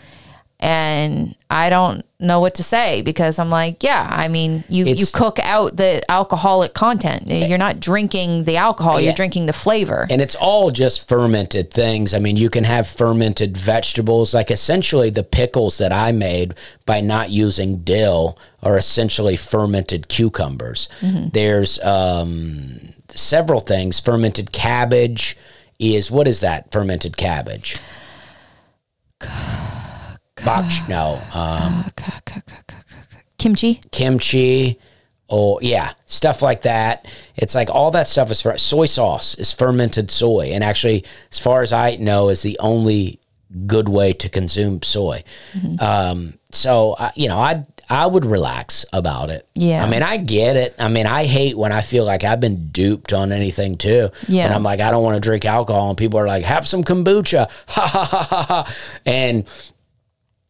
And 0.60 1.36
I 1.51 1.70
don't 1.70 2.03
know 2.20 2.39
what 2.39 2.55
to 2.55 2.64
say 2.64 3.03
because 3.03 3.38
I'm 3.38 3.51
like, 3.51 3.84
yeah, 3.84 4.08
I 4.10 4.28
mean, 4.28 4.64
you, 4.70 4.86
you 4.86 5.05
cook 5.05 5.38
out 5.43 5.78
the 5.78 6.01
alcoholic 6.10 6.74
content. 6.74 7.28
You're 7.28 7.60
not 7.60 7.80
drinking 7.80 8.45
the 8.45 8.58
alcohol, 8.58 8.99
Yeah. 8.99 9.05
you're 9.05 9.14
drinking 9.16 9.45
the 9.45 9.53
flavor. 9.53 10.08
And 10.10 10.20
it's 10.20 10.34
all 10.34 10.72
just 10.72 11.08
fermented 11.08 11.70
things. 11.72 12.16
I 12.16 12.20
mean, 12.20 12.38
you 12.38 12.49
can 12.49 12.64
have 12.64 12.88
fermented 12.88 13.55
vegetables. 13.55 14.34
Like 14.34 14.49
essentially, 14.49 15.12
the 15.12 15.22
pickles 15.24 15.78
that 15.78 15.93
I 15.93 16.12
made 16.12 16.55
by 16.88 17.01
not 17.01 17.30
using 17.30 17.84
dill 17.84 18.39
are 18.64 18.78
essentially 18.78 19.36
fermented 19.36 20.08
cucumbers. 20.08 20.89
There's 21.03 21.80
um, 21.84 22.80
several 23.10 23.60
things. 23.60 23.99
Fermented 23.99 24.51
cabbage 24.51 25.38
is 25.78 26.10
what 26.10 26.28
is 26.28 26.39
that? 26.39 26.72
Fermented 26.72 27.16
cabbage. 27.16 27.78
Bok, 30.46 30.66
no, 30.88 31.22
um, 31.34 31.86
Kimchi? 33.38 33.82
kimchi 33.92 34.80
or 35.28 35.60
yeah 35.62 35.92
stuff 36.06 36.42
like 36.42 36.62
that 36.62 37.06
it's 37.36 37.54
like 37.54 37.70
all 37.70 37.92
that 37.92 38.08
stuff 38.08 38.32
is 38.32 38.42
for 38.42 38.58
soy 38.58 38.86
sauce 38.86 39.36
is 39.36 39.52
fermented 39.52 40.10
soy 40.10 40.46
and 40.54 40.64
actually 40.64 41.04
as 41.32 41.38
far 41.38 41.62
as 41.62 41.74
i 41.74 41.96
know 41.98 42.30
is 42.30 42.42
the 42.42 42.58
only 42.60 43.20
good 43.66 43.90
way 43.90 44.14
to 44.14 44.30
consume 44.30 44.82
soy. 44.84 45.24
Mm-hmm. 45.54 45.84
Um, 45.84 46.34
so 46.52 46.96
I, 47.00 47.12
you 47.16 47.28
know, 47.28 47.38
I 47.38 47.64
I 47.90 48.06
would 48.06 48.26
relax 48.26 48.86
about 48.92 49.30
it. 49.30 49.48
Yeah. 49.54 49.84
I 49.84 49.90
mean, 49.90 50.04
I 50.04 50.18
get 50.18 50.58
it. 50.58 50.76
I 50.78 50.90
mean, 50.90 51.06
I 51.06 51.26
hate 51.26 51.58
when 51.58 51.72
I 51.72 51.82
feel 51.82 52.04
like 52.04 52.24
I've 52.24 52.42
been 52.42 52.70
duped 52.70 53.14
on 53.14 53.32
anything 53.32 53.76
too. 53.76 54.10
Yeah. 54.28 54.46
And 54.46 54.54
I'm 54.54 54.64
like, 54.64 54.82
I 54.82 54.92
don't 54.92 55.04
want 55.04 55.16
to 55.16 55.22
drink 55.22 55.46
alcohol, 55.46 55.90
and 55.90 55.98
people 55.98 56.20
are 56.20 56.28
like, 56.28 56.44
have 56.44 56.68
some 56.68 56.84
kombucha, 56.84 57.50
ha 57.68 57.88
ha 57.88 58.04
ha 58.04 58.24
ha 58.24 58.44
ha, 58.44 58.74
and. 59.06 59.48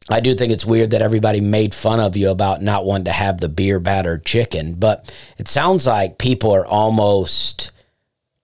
I 0.10 0.22
do 0.22 0.34
think 0.34 0.54
it's 0.54 0.66
weird 0.66 0.92
that 0.92 1.02
everybody 1.02 1.42
made 1.42 1.76
fun 1.76 2.00
of 2.00 2.16
you 2.16 2.30
about 2.30 2.62
not 2.62 2.86
wanting 2.86 3.06
to 3.06 3.12
have 3.12 3.42
the 3.42 3.50
beer 3.50 3.80
battered 3.80 4.26
chicken, 4.26 4.74
but 4.74 5.14
it 5.38 5.48
sounds 5.48 5.86
like 5.86 6.18
people 6.18 6.54
are 6.56 6.66
almost 6.66 7.72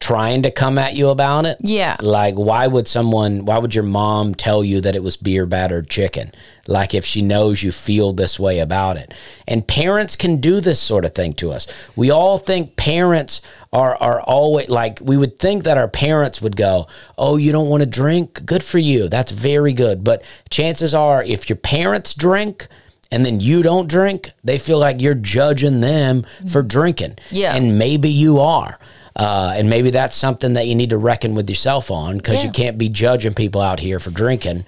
trying 0.04 0.44
to 0.44 0.52
come 0.52 0.78
at 0.78 0.96
you 0.96 1.08
about 1.08 1.46
it. 1.46 1.58
Yeah. 1.62 1.96
Like, 2.02 2.36
why 2.36 2.68
would 2.68 2.90
someone, 2.90 3.46
why 3.46 3.58
would 3.58 3.74
your 3.74 3.86
mom 3.86 4.36
tell 4.36 4.62
you 4.62 4.82
that 4.82 4.98
it 4.98 5.02
was 5.02 5.16
beer 5.16 5.46
battered 5.46 5.90
chicken? 5.90 6.34
Like, 6.68 6.94
if 6.94 7.06
she 7.06 7.22
knows 7.22 7.64
you 7.64 7.72
feel 7.72 8.12
this 8.12 8.38
way 8.38 8.60
about 8.60 8.98
it. 8.98 9.14
And 9.48 9.66
parents 9.66 10.18
can 10.18 10.42
do 10.42 10.60
this 10.60 10.82
sort 10.82 11.06
of 11.06 11.16
thing 11.16 11.34
to 11.36 11.54
us. 11.54 11.68
We 11.96 12.12
all 12.12 12.38
think 12.38 12.76
parents 12.76 13.42
are, 13.72 13.96
are 13.96 14.20
always 14.20 14.68
like, 14.68 15.00
we 15.02 15.16
would 15.16 15.40
think 15.40 15.64
that 15.64 15.78
our 15.78 15.88
parents 15.88 16.42
would 16.42 16.58
go, 16.58 16.86
Oh, 17.18 17.38
you 17.38 17.54
don't 17.54 17.70
want 17.70 17.82
to 17.82 17.90
drink? 17.90 18.46
Good 18.46 18.64
for 18.64 18.80
you. 18.80 19.08
That's 19.08 19.32
very 19.32 19.72
good. 19.72 20.04
But 20.04 20.22
chances 20.50 20.94
are, 20.94 21.24
if 21.24 21.48
your 21.48 21.58
parents 21.58 22.14
drink, 22.14 22.68
and 23.10 23.26
then 23.26 23.40
you 23.40 23.62
don't 23.62 23.88
drink, 23.88 24.32
they 24.44 24.58
feel 24.58 24.80
like 24.80 25.00
you're 25.00 25.14
judging 25.14 25.82
them 25.82 26.26
for 26.52 26.64
drinking. 26.64 27.20
Yeah. 27.30 27.56
And 27.56 27.78
maybe 27.78 28.10
you 28.10 28.40
are. 28.40 28.80
Uh, 29.16 29.54
and 29.56 29.70
maybe 29.70 29.92
that's 29.92 30.16
something 30.16 30.54
that 30.54 30.66
you 30.68 30.74
need 30.76 30.90
to 30.90 30.98
reckon 30.98 31.36
with 31.36 31.48
yourself 31.50 31.92
on 31.92 32.18
because 32.18 32.38
Yeah. 32.42 32.46
you 32.48 32.52
can't 32.52 32.78
be 32.78 32.90
judging 32.90 33.34
people 33.34 33.62
out 33.62 33.80
here 33.80 34.00
for 34.00 34.10
drinking. 34.12 34.66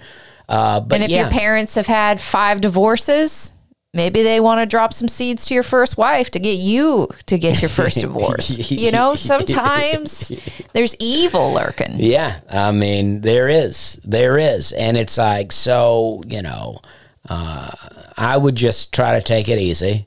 Uh, 0.48 0.78
but 0.80 0.96
And 0.96 1.04
if 1.04 1.10
yeah, 1.10 1.22
your 1.22 1.30
parents 1.30 1.74
have 1.74 1.88
had 1.88 2.20
five 2.20 2.60
divorces, 2.60 3.50
maybe 3.92 4.22
they 4.22 4.38
want 4.38 4.60
to 4.60 4.66
drop 4.66 4.92
some 4.92 5.08
seeds 5.08 5.46
to 5.46 5.54
your 5.54 5.64
first 5.64 5.98
wife 5.98 6.30
to 6.30 6.38
get 6.38 6.58
you 6.58 7.08
to 7.26 7.38
get 7.38 7.60
your 7.60 7.68
first 7.68 8.00
divorce. 8.00 8.70
you 8.70 8.92
know, 8.92 9.14
sometimes 9.60 10.30
there's 10.74 10.94
evil 11.00 11.52
lurking. 11.52 11.94
yeah, 11.96 12.36
I 12.48 12.70
mean, 12.70 13.22
there 13.22 13.48
is, 13.48 13.98
there 14.04 14.38
is. 14.38 14.70
And 14.72 14.96
it's 14.96 15.18
like, 15.18 15.50
so, 15.50 16.22
you 16.28 16.42
know, 16.42 16.80
uh, 17.28 17.70
I 18.16 18.36
would 18.36 18.54
just 18.54 18.94
try 18.94 19.18
to 19.18 19.22
take 19.22 19.48
it 19.48 19.58
easy. 19.58 20.06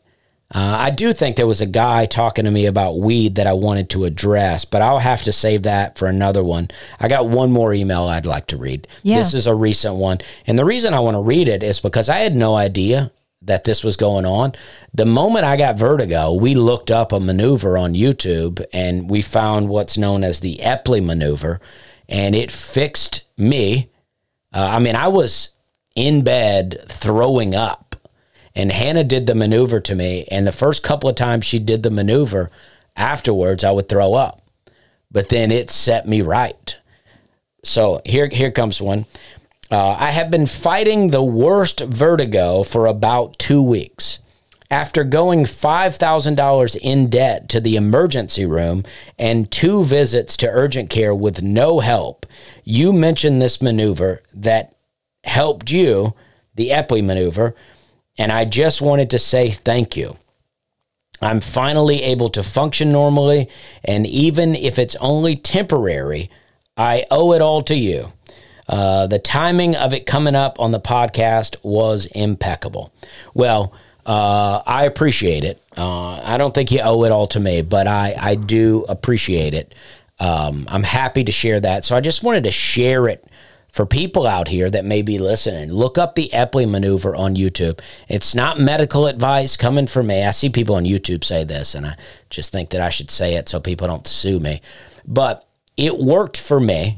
Uh, 0.52 0.78
I 0.80 0.90
do 0.90 1.14
think 1.14 1.36
there 1.36 1.46
was 1.46 1.62
a 1.62 1.68
guy 1.68 2.08
talking 2.08 2.46
to 2.46 2.52
me 2.52 2.66
about 2.66 3.00
weed 3.00 3.36
that 3.36 3.46
I 3.46 3.54
wanted 3.54 3.90
to 3.92 4.06
address, 4.06 4.66
but 4.66 4.82
I'll 4.82 5.00
have 5.00 5.22
to 5.24 5.32
save 5.32 5.64
that 5.64 5.98
for 5.98 6.08
another 6.08 6.44
one. 6.44 6.70
I 7.00 7.08
got 7.08 7.28
one 7.28 7.52
more 7.52 7.72
email 7.72 8.04
I'd 8.04 8.26
like 8.26 8.48
to 8.48 8.58
read. 8.58 8.88
Yeah. 9.04 9.18
This 9.18 9.36
is 9.36 9.46
a 9.46 9.54
recent 9.54 9.96
one. 9.96 10.18
And 10.48 10.58
the 10.58 10.66
reason 10.66 10.96
I 10.96 11.02
want 11.02 11.16
to 11.16 11.22
read 11.22 11.48
it 11.48 11.62
is 11.62 11.80
because 11.80 12.10
I 12.10 12.20
had 12.20 12.36
no 12.36 12.56
idea 12.56 13.12
that 13.44 13.64
this 13.64 13.84
was 13.84 13.96
going 13.96 14.26
on. 14.26 14.54
The 14.94 15.06
moment 15.06 15.46
I 15.46 15.56
got 15.56 15.78
vertigo, 15.78 16.34
we 16.34 16.56
looked 16.56 16.92
up 16.92 17.12
a 17.12 17.20
maneuver 17.20 17.78
on 17.78 17.94
YouTube 17.94 18.66
and 18.74 19.10
we 19.10 19.22
found 19.22 19.70
what's 19.70 19.98
known 19.98 20.24
as 20.24 20.40
the 20.40 20.58
Epley 20.58 21.04
maneuver, 21.04 21.62
and 22.08 22.36
it 22.36 22.52
fixed 22.52 23.28
me. 23.38 23.92
Uh, 24.52 24.68
I 24.72 24.80
mean, 24.80 24.96
I 24.96 25.08
was 25.08 25.50
in 25.96 26.24
bed 26.24 26.80
throwing 26.88 27.56
up 27.56 27.89
and 28.56 28.72
Hannah 28.72 29.04
did 29.04 29.28
the 29.28 29.36
maneuver 29.36 29.80
to 29.82 29.96
me. 29.96 30.26
And 30.32 30.46
the 30.46 30.52
first 30.52 30.84
couple 30.84 31.10
of 31.10 31.16
times 31.16 31.46
she 31.46 31.60
did 31.60 31.84
the 31.84 31.92
maneuver, 31.92 32.50
afterwards 32.96 33.64
I 33.64 33.72
would 33.72 33.90
throw 33.90 34.14
up. 34.14 34.42
But 35.12 35.30
then 35.30 35.52
it 35.52 35.70
set 35.70 36.08
me 36.08 36.22
right. 36.22 36.76
So 37.64 38.02
here, 38.06 38.28
here 38.28 38.52
comes 38.52 38.82
one. 38.82 39.06
Uh, 39.72 39.96
I 40.00 40.12
have 40.12 40.32
been 40.32 40.48
fighting 40.48 41.08
the 41.08 41.24
worst 41.24 41.80
vertigo 41.82 42.64
for 42.64 42.88
about 42.88 43.38
two 43.38 43.62
weeks. 43.62 44.20
After 44.72 45.04
going 45.04 45.46
$5,000 45.46 46.78
in 46.82 47.10
debt 47.10 47.50
to 47.50 47.60
the 47.60 47.76
emergency 47.76 48.46
room 48.46 48.84
and 49.18 49.50
two 49.50 49.84
visits 49.84 50.38
to 50.38 50.50
urgent 50.50 50.92
care 50.92 51.14
with 51.14 51.42
no 51.42 51.80
help, 51.80 52.28
you 52.64 52.94
mentioned 52.94 53.42
this 53.42 53.62
maneuver 53.64 54.22
that 54.34 54.76
helped 55.24 55.72
you, 55.72 56.14
the 56.54 56.70
Epley 56.70 57.04
maneuver, 57.04 57.56
and 58.20 58.34
I 58.34 58.46
just 58.46 58.82
wanted 58.82 59.10
to 59.12 59.18
say 59.18 59.50
thank 59.50 59.98
you. 59.98 60.18
I'm 61.22 61.40
finally 61.40 62.04
able 62.04 62.30
to 62.32 62.44
function 62.44 62.92
normally, 62.92 63.50
and 63.84 64.06
even 64.06 64.56
if 64.56 64.78
it's 64.78 64.96
only 64.98 65.36
temporary, 65.36 66.30
I 66.78 67.06
owe 67.10 67.34
it 67.34 67.42
all 67.42 67.62
to 67.64 67.76
you. 67.76 68.12
Uh, 68.68 69.08
the 69.08 69.20
timing 69.20 69.76
of 69.76 69.94
it 69.94 70.06
coming 70.06 70.36
up 70.36 70.60
on 70.60 70.72
the 70.72 70.80
podcast 70.80 71.56
was 71.64 72.06
impeccable. 72.08 72.94
Well, 73.34 73.74
uh, 74.06 74.62
I 74.66 74.86
appreciate 74.86 75.44
it. 75.44 75.62
Uh, 75.76 76.22
I 76.22 76.38
don't 76.38 76.54
think 76.54 76.72
you 76.72 76.82
owe 76.82 77.04
it 77.06 77.12
all 77.12 77.28
to 77.28 77.40
me, 77.40 77.62
but 77.62 77.88
I, 77.88 78.16
I 78.20 78.36
do 78.36 78.86
appreciate 78.88 79.54
it. 79.54 79.74
Um, 80.20 80.66
I'm 80.70 80.84
happy 80.84 81.24
to 81.24 81.32
share 81.32 81.60
that. 81.62 81.86
So 81.86 81.96
I 81.96 82.02
just 82.02 82.24
wanted 82.24 82.44
to 82.44 82.52
share 82.52 83.08
it 83.08 83.26
for 83.72 83.86
people 83.86 84.26
out 84.26 84.48
here 84.48 84.70
that 84.70 84.86
may 84.86 85.02
be 85.02 85.20
listening. 85.20 85.72
Look 85.72 85.98
up 85.98 86.16
the 86.16 86.30
Epley 86.34 86.70
maneuver 86.70 87.16
on 87.16 87.36
YouTube. 87.36 87.80
It's 88.08 88.34
not 88.34 88.60
medical 88.60 89.08
advice 89.08 89.56
coming 89.56 89.88
from 89.88 90.08
me. 90.08 90.24
I 90.24 90.32
see 90.32 90.50
people 90.50 90.76
on 90.76 90.86
YouTube 90.86 91.24
say 91.24 91.44
this, 91.44 91.76
and 91.76 91.86
I 91.86 91.96
just 92.30 92.52
think 92.52 92.72
that 92.72 92.82
I 92.82 92.90
should 92.90 93.12
say 93.12 93.36
it 93.36 93.48
so 93.48 93.60
people 93.60 93.88
don't 93.88 94.08
sue 94.08 94.40
me. 94.40 94.62
But 95.06 95.48
it 95.78 95.98
worked 95.98 96.38
for 96.38 96.60
me. 96.60 96.98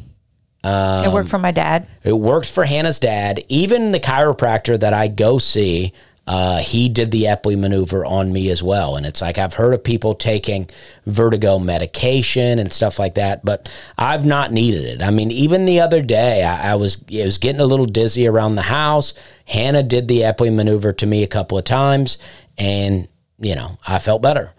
it 0.64 1.12
worked 1.12 1.28
um, 1.28 1.32
for 1.32 1.40
my 1.40 1.52
dad. 1.52 1.88
It 2.04 2.14
worked 2.14 2.50
for 2.50 2.66
Hannah's 2.66 3.00
dad. 3.00 3.44
Even 3.50 3.92
the 3.92 4.00
chiropractor 4.00 4.80
that 4.80 4.94
I 4.94 5.08
go 5.08 5.38
see, 5.38 5.94
uh, 6.32 6.60
he 6.60 6.88
did 6.88 7.12
the 7.12 7.24
Epley 7.24 7.60
maneuver 7.60 8.06
on 8.06 8.32
me 8.32 8.50
as 8.50 8.64
well. 8.64 8.96
And 8.96 9.06
it's 9.06 9.22
like 9.22 9.38
I've 9.38 9.56
heard 9.56 9.74
of 9.74 9.84
people 9.84 10.16
taking 10.16 10.70
vertigo 11.06 11.60
medication 11.60 12.58
and 12.58 12.72
stuff 12.72 12.98
like 12.98 13.16
that, 13.16 13.44
but 13.44 13.70
I've 13.98 14.26
not 14.26 14.54
needed 14.54 14.86
it. 14.86 15.02
I 15.02 15.10
mean, 15.10 15.30
even 15.30 15.66
the 15.66 15.82
other 15.82 16.02
day, 16.02 16.42
I, 16.42 16.72
I 16.72 16.76
was 16.76 17.04
I 17.14 17.26
was 17.26 17.38
getting 17.38 17.60
a 17.60 17.66
little 17.66 17.86
dizzy 17.86 18.28
around 18.28 18.56
the 18.56 18.62
house. 18.62 19.14
Hannah 19.44 19.84
did 19.84 20.08
the 20.08 20.22
Epley 20.22 20.56
maneuver 20.56 20.94
to 20.94 21.06
me 21.06 21.22
a 21.24 21.28
couple 21.28 21.58
of 21.58 21.66
times, 21.66 22.18
and 22.58 23.10
you 23.38 23.54
know 23.54 23.78
I 23.86 24.00
felt 24.00 24.22
better. 24.22 24.54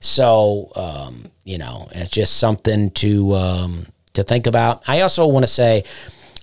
So 0.00 0.72
um, 0.76 1.26
you 1.44 1.58
know, 1.58 1.88
it's 1.92 2.10
just 2.10 2.38
something 2.38 2.90
to 2.92 3.34
um, 3.34 3.86
to 4.14 4.22
think 4.22 4.46
about. 4.46 4.82
I 4.88 5.02
also 5.02 5.26
want 5.26 5.42
to 5.42 5.52
say 5.52 5.84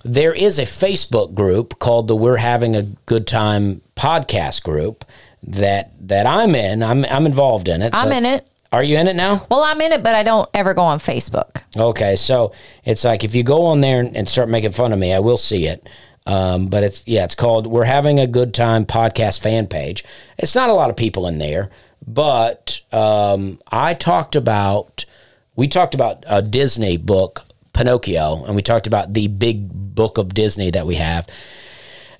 there 0.06 0.32
is 0.32 0.58
a 0.58 0.62
Facebook 0.62 1.34
group 1.34 1.78
called 1.78 2.08
the 2.08 2.16
We're 2.16 2.36
Having 2.36 2.76
a 2.76 2.82
Good 2.82 3.26
Time 3.26 3.82
podcast 3.96 4.62
group 4.62 5.04
that 5.42 5.92
that 6.08 6.26
I'm 6.26 6.54
in. 6.54 6.82
I'm 6.82 7.04
I'm 7.06 7.26
involved 7.26 7.68
in 7.68 7.82
it. 7.82 7.94
I'm 7.94 8.12
in 8.12 8.24
it. 8.24 8.48
Are 8.72 8.82
you 8.82 8.98
in 8.98 9.08
it 9.08 9.16
now? 9.16 9.46
Well, 9.50 9.62
I'm 9.62 9.80
in 9.80 9.92
it, 9.92 10.02
but 10.02 10.14
I 10.14 10.22
don't 10.22 10.48
ever 10.52 10.74
go 10.74 10.82
on 10.82 10.98
Facebook. 10.98 11.62
Okay, 11.76 12.16
so 12.16 12.52
it's 12.84 13.04
like 13.04 13.24
if 13.24 13.34
you 13.34 13.42
go 13.42 13.66
on 13.66 13.80
there 13.80 14.00
and 14.00 14.28
start 14.28 14.48
making 14.48 14.72
fun 14.72 14.92
of 14.92 14.98
me, 14.98 15.12
I 15.12 15.20
will 15.20 15.36
see 15.36 15.66
it. 15.66 15.88
Um, 16.26 16.66
but 16.66 16.82
it's 16.82 17.02
yeah, 17.06 17.24
it's 17.24 17.34
called 17.36 17.66
"We're 17.66 17.84
Having 17.84 18.20
a 18.20 18.26
Good 18.26 18.52
Time" 18.54 18.84
podcast 18.84 19.40
fan 19.40 19.66
page. 19.66 20.04
It's 20.38 20.54
not 20.54 20.70
a 20.70 20.74
lot 20.74 20.90
of 20.90 20.96
people 20.96 21.26
in 21.26 21.38
there, 21.38 21.70
but 22.06 22.80
um, 22.92 23.58
I 23.70 23.94
talked 23.94 24.36
about 24.36 25.04
we 25.54 25.68
talked 25.68 25.94
about 25.94 26.24
a 26.26 26.42
Disney 26.42 26.96
book, 26.96 27.45
Pinocchio, 27.76 28.44
and 28.44 28.56
we 28.56 28.62
talked 28.62 28.86
about 28.86 29.12
the 29.12 29.28
big 29.28 29.68
book 29.70 30.16
of 30.18 30.32
Disney 30.32 30.70
that 30.70 30.86
we 30.86 30.94
have 30.94 31.28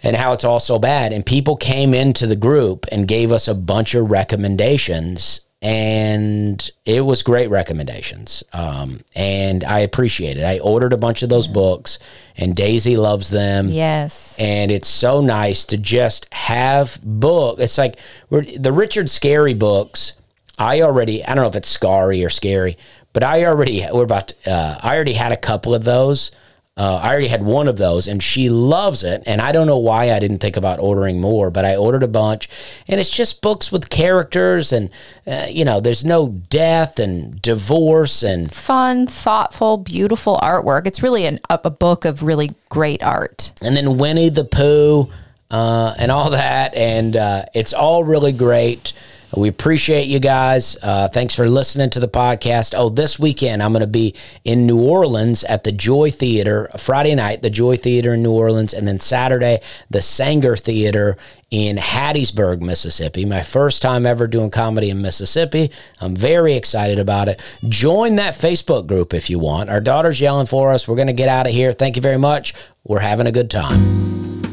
and 0.03 0.15
how 0.15 0.33
it's 0.33 0.45
all 0.45 0.61
so 0.61 0.79
bad. 0.79 1.13
And 1.13 1.25
people 1.25 1.57
came 1.57 1.95
into 1.95 2.27
the 2.27 2.37
group 2.37 2.87
and 2.93 3.09
gave 3.09 3.33
us 3.33 3.49
a 3.49 3.55
bunch 3.55 3.95
of 3.95 4.11
recommendations, 4.11 5.41
and 5.63 6.71
it 6.85 7.01
was 7.01 7.23
great 7.23 7.49
recommendations. 7.49 8.45
Um, 8.53 9.01
and 9.15 9.65
I 9.65 9.79
appreciate 9.81 10.37
it. 10.37 10.45
I 10.45 10.59
ordered 10.59 10.93
a 10.93 10.99
bunch 10.99 11.23
of 11.23 11.31
those 11.31 11.49
books, 11.49 11.99
and 12.37 12.55
Daisy 12.55 12.99
loves 12.99 13.31
them. 13.31 13.69
Yes. 13.71 14.37
And 14.39 14.71
it's 14.71 14.89
so 14.89 15.23
nice 15.23 15.65
to 15.67 15.79
just 15.79 16.33
have 16.35 17.01
book. 17.03 17.59
It's 17.59 17.79
like 17.79 17.99
we're, 18.29 18.45
the 18.45 18.73
Richard 18.73 19.07
Scarry 19.07 19.59
books. 19.59 20.13
I 20.59 20.83
already, 20.83 21.23
I 21.25 21.35
don't 21.35 21.45
know 21.45 21.49
if 21.51 21.57
it's 21.57 21.69
Scary 21.69 22.25
or 22.25 22.31
Scary, 22.31 22.79
but 23.17 23.25
I 23.25 23.47
already, 23.47 23.83
we're 23.91 24.05
about, 24.05 24.29
to, 24.29 24.51
uh, 24.51 24.79
I 24.83 24.95
already 24.95 25.15
had 25.15 25.33
a 25.33 25.39
couple 25.39 25.75
of 25.75 25.85
those. 25.85 26.31
Uh, 26.77 27.01
I 27.03 27.09
already 27.09 27.29
had 27.29 27.43
one 27.43 27.67
of 27.67 27.79
those, 27.79 28.07
and 28.07 28.23
she 28.23 28.51
loves 28.51 29.05
it. 29.05 29.23
And 29.25 29.41
I 29.41 29.53
don't 29.53 29.67
know 29.67 29.79
why 29.79 30.13
I 30.13 30.19
didn't 30.19 30.41
think 30.41 30.59
about 30.59 30.81
ordering 30.81 31.19
more, 31.19 31.51
but 31.51 31.65
I 31.65 31.77
ordered 31.77 32.03
a 32.03 32.09
bunch. 32.09 32.51
And 32.87 33.01
it's 33.01 33.09
just 33.09 33.41
books 33.41 33.73
with 33.73 33.89
characters, 33.89 34.71
and 34.71 34.91
uh, 35.27 35.47
you 35.49 35.65
know, 35.65 35.81
there's 35.81 36.05
no 36.05 36.29
death 36.29 36.99
and 36.99 37.41
divorce 37.41 38.23
and 38.23 38.53
Fun, 38.53 39.07
thoughtful, 39.07 39.79
beautiful 39.79 40.37
artwork. 40.43 40.87
It's 40.87 41.03
really 41.03 41.25
an, 41.25 41.41
a, 41.49 41.59
a 41.65 41.71
book 41.71 42.05
of 42.05 42.23
really 42.23 42.51
great 42.69 43.03
art. 43.03 43.55
and 43.63 43.75
then 43.75 43.97
Winnie 43.97 44.29
the 44.29 44.45
Pooh 44.45 45.11
uh, 45.51 45.95
and 45.97 46.11
all 46.13 46.29
that, 46.33 46.75
and 46.75 47.17
uh, 47.17 47.47
it's 47.55 47.73
all 47.73 48.05
really 48.05 48.33
great. 48.33 48.93
We 49.35 49.49
appreciate 49.49 50.07
you 50.07 50.21
guys. 50.21 50.77
Uh, 50.83 51.09
thanks 51.09 51.35
for 51.35 51.49
listening 51.49 51.91
to 51.91 52.01
the 52.01 52.09
podcast. 52.09 52.75
Oh, 52.77 52.89
this 52.89 53.19
weekend 53.19 53.63
I'm 53.63 53.73
going 53.73 53.81
to 53.81 53.87
be 53.87 54.15
in 54.45 54.67
New 54.67 54.81
Orleans 54.81 55.43
at 55.45 55.65
the 55.65 55.73
Joy 55.73 56.11
Theater, 56.11 56.71
Friday 56.77 57.15
night, 57.15 57.43
the 57.43 57.51
Joy 57.51 57.77
Theater 57.77 58.15
in 58.15 58.23
New 58.23 58.33
Orleans, 58.33 58.73
and 58.73 58.87
then 58.87 59.01
Saturday, 59.01 59.61
the 59.91 59.99
Saenger 59.99 60.59
Theater 60.59 61.17
in 61.51 61.77
Hattiesburg, 61.77 62.61
Mississippi. 62.61 63.25
My 63.25 63.43
first 63.43 63.83
time 63.83 64.07
ever 64.07 64.27
doing 64.27 64.51
comedy 64.51 64.91
in 64.91 65.03
Mississippi. 65.03 65.71
I'm 66.01 66.15
very 66.15 66.55
excited 66.55 66.99
about 66.99 67.29
it. 67.29 67.41
Join 67.69 68.17
that 68.17 68.35
Facebook 68.35 68.87
group 68.87 69.13
if 69.13 69.29
you 69.29 69.39
want. 69.39 69.71
Our 69.71 69.81
daughter's 69.81 70.21
yelling 70.21 70.47
for 70.47 70.73
us. 70.73 70.87
We're 70.87 70.97
going 70.97 71.07
to 71.09 71.13
get 71.13 71.29
out 71.29 71.47
of 71.47 71.53
here. 71.53 71.73
Thank 71.73 71.97
you 71.97 72.03
very 72.03 72.19
much. 72.19 72.55
We're 72.85 73.01
having 73.01 73.27
a 73.27 73.33
good 73.33 73.51
time. 73.51 74.46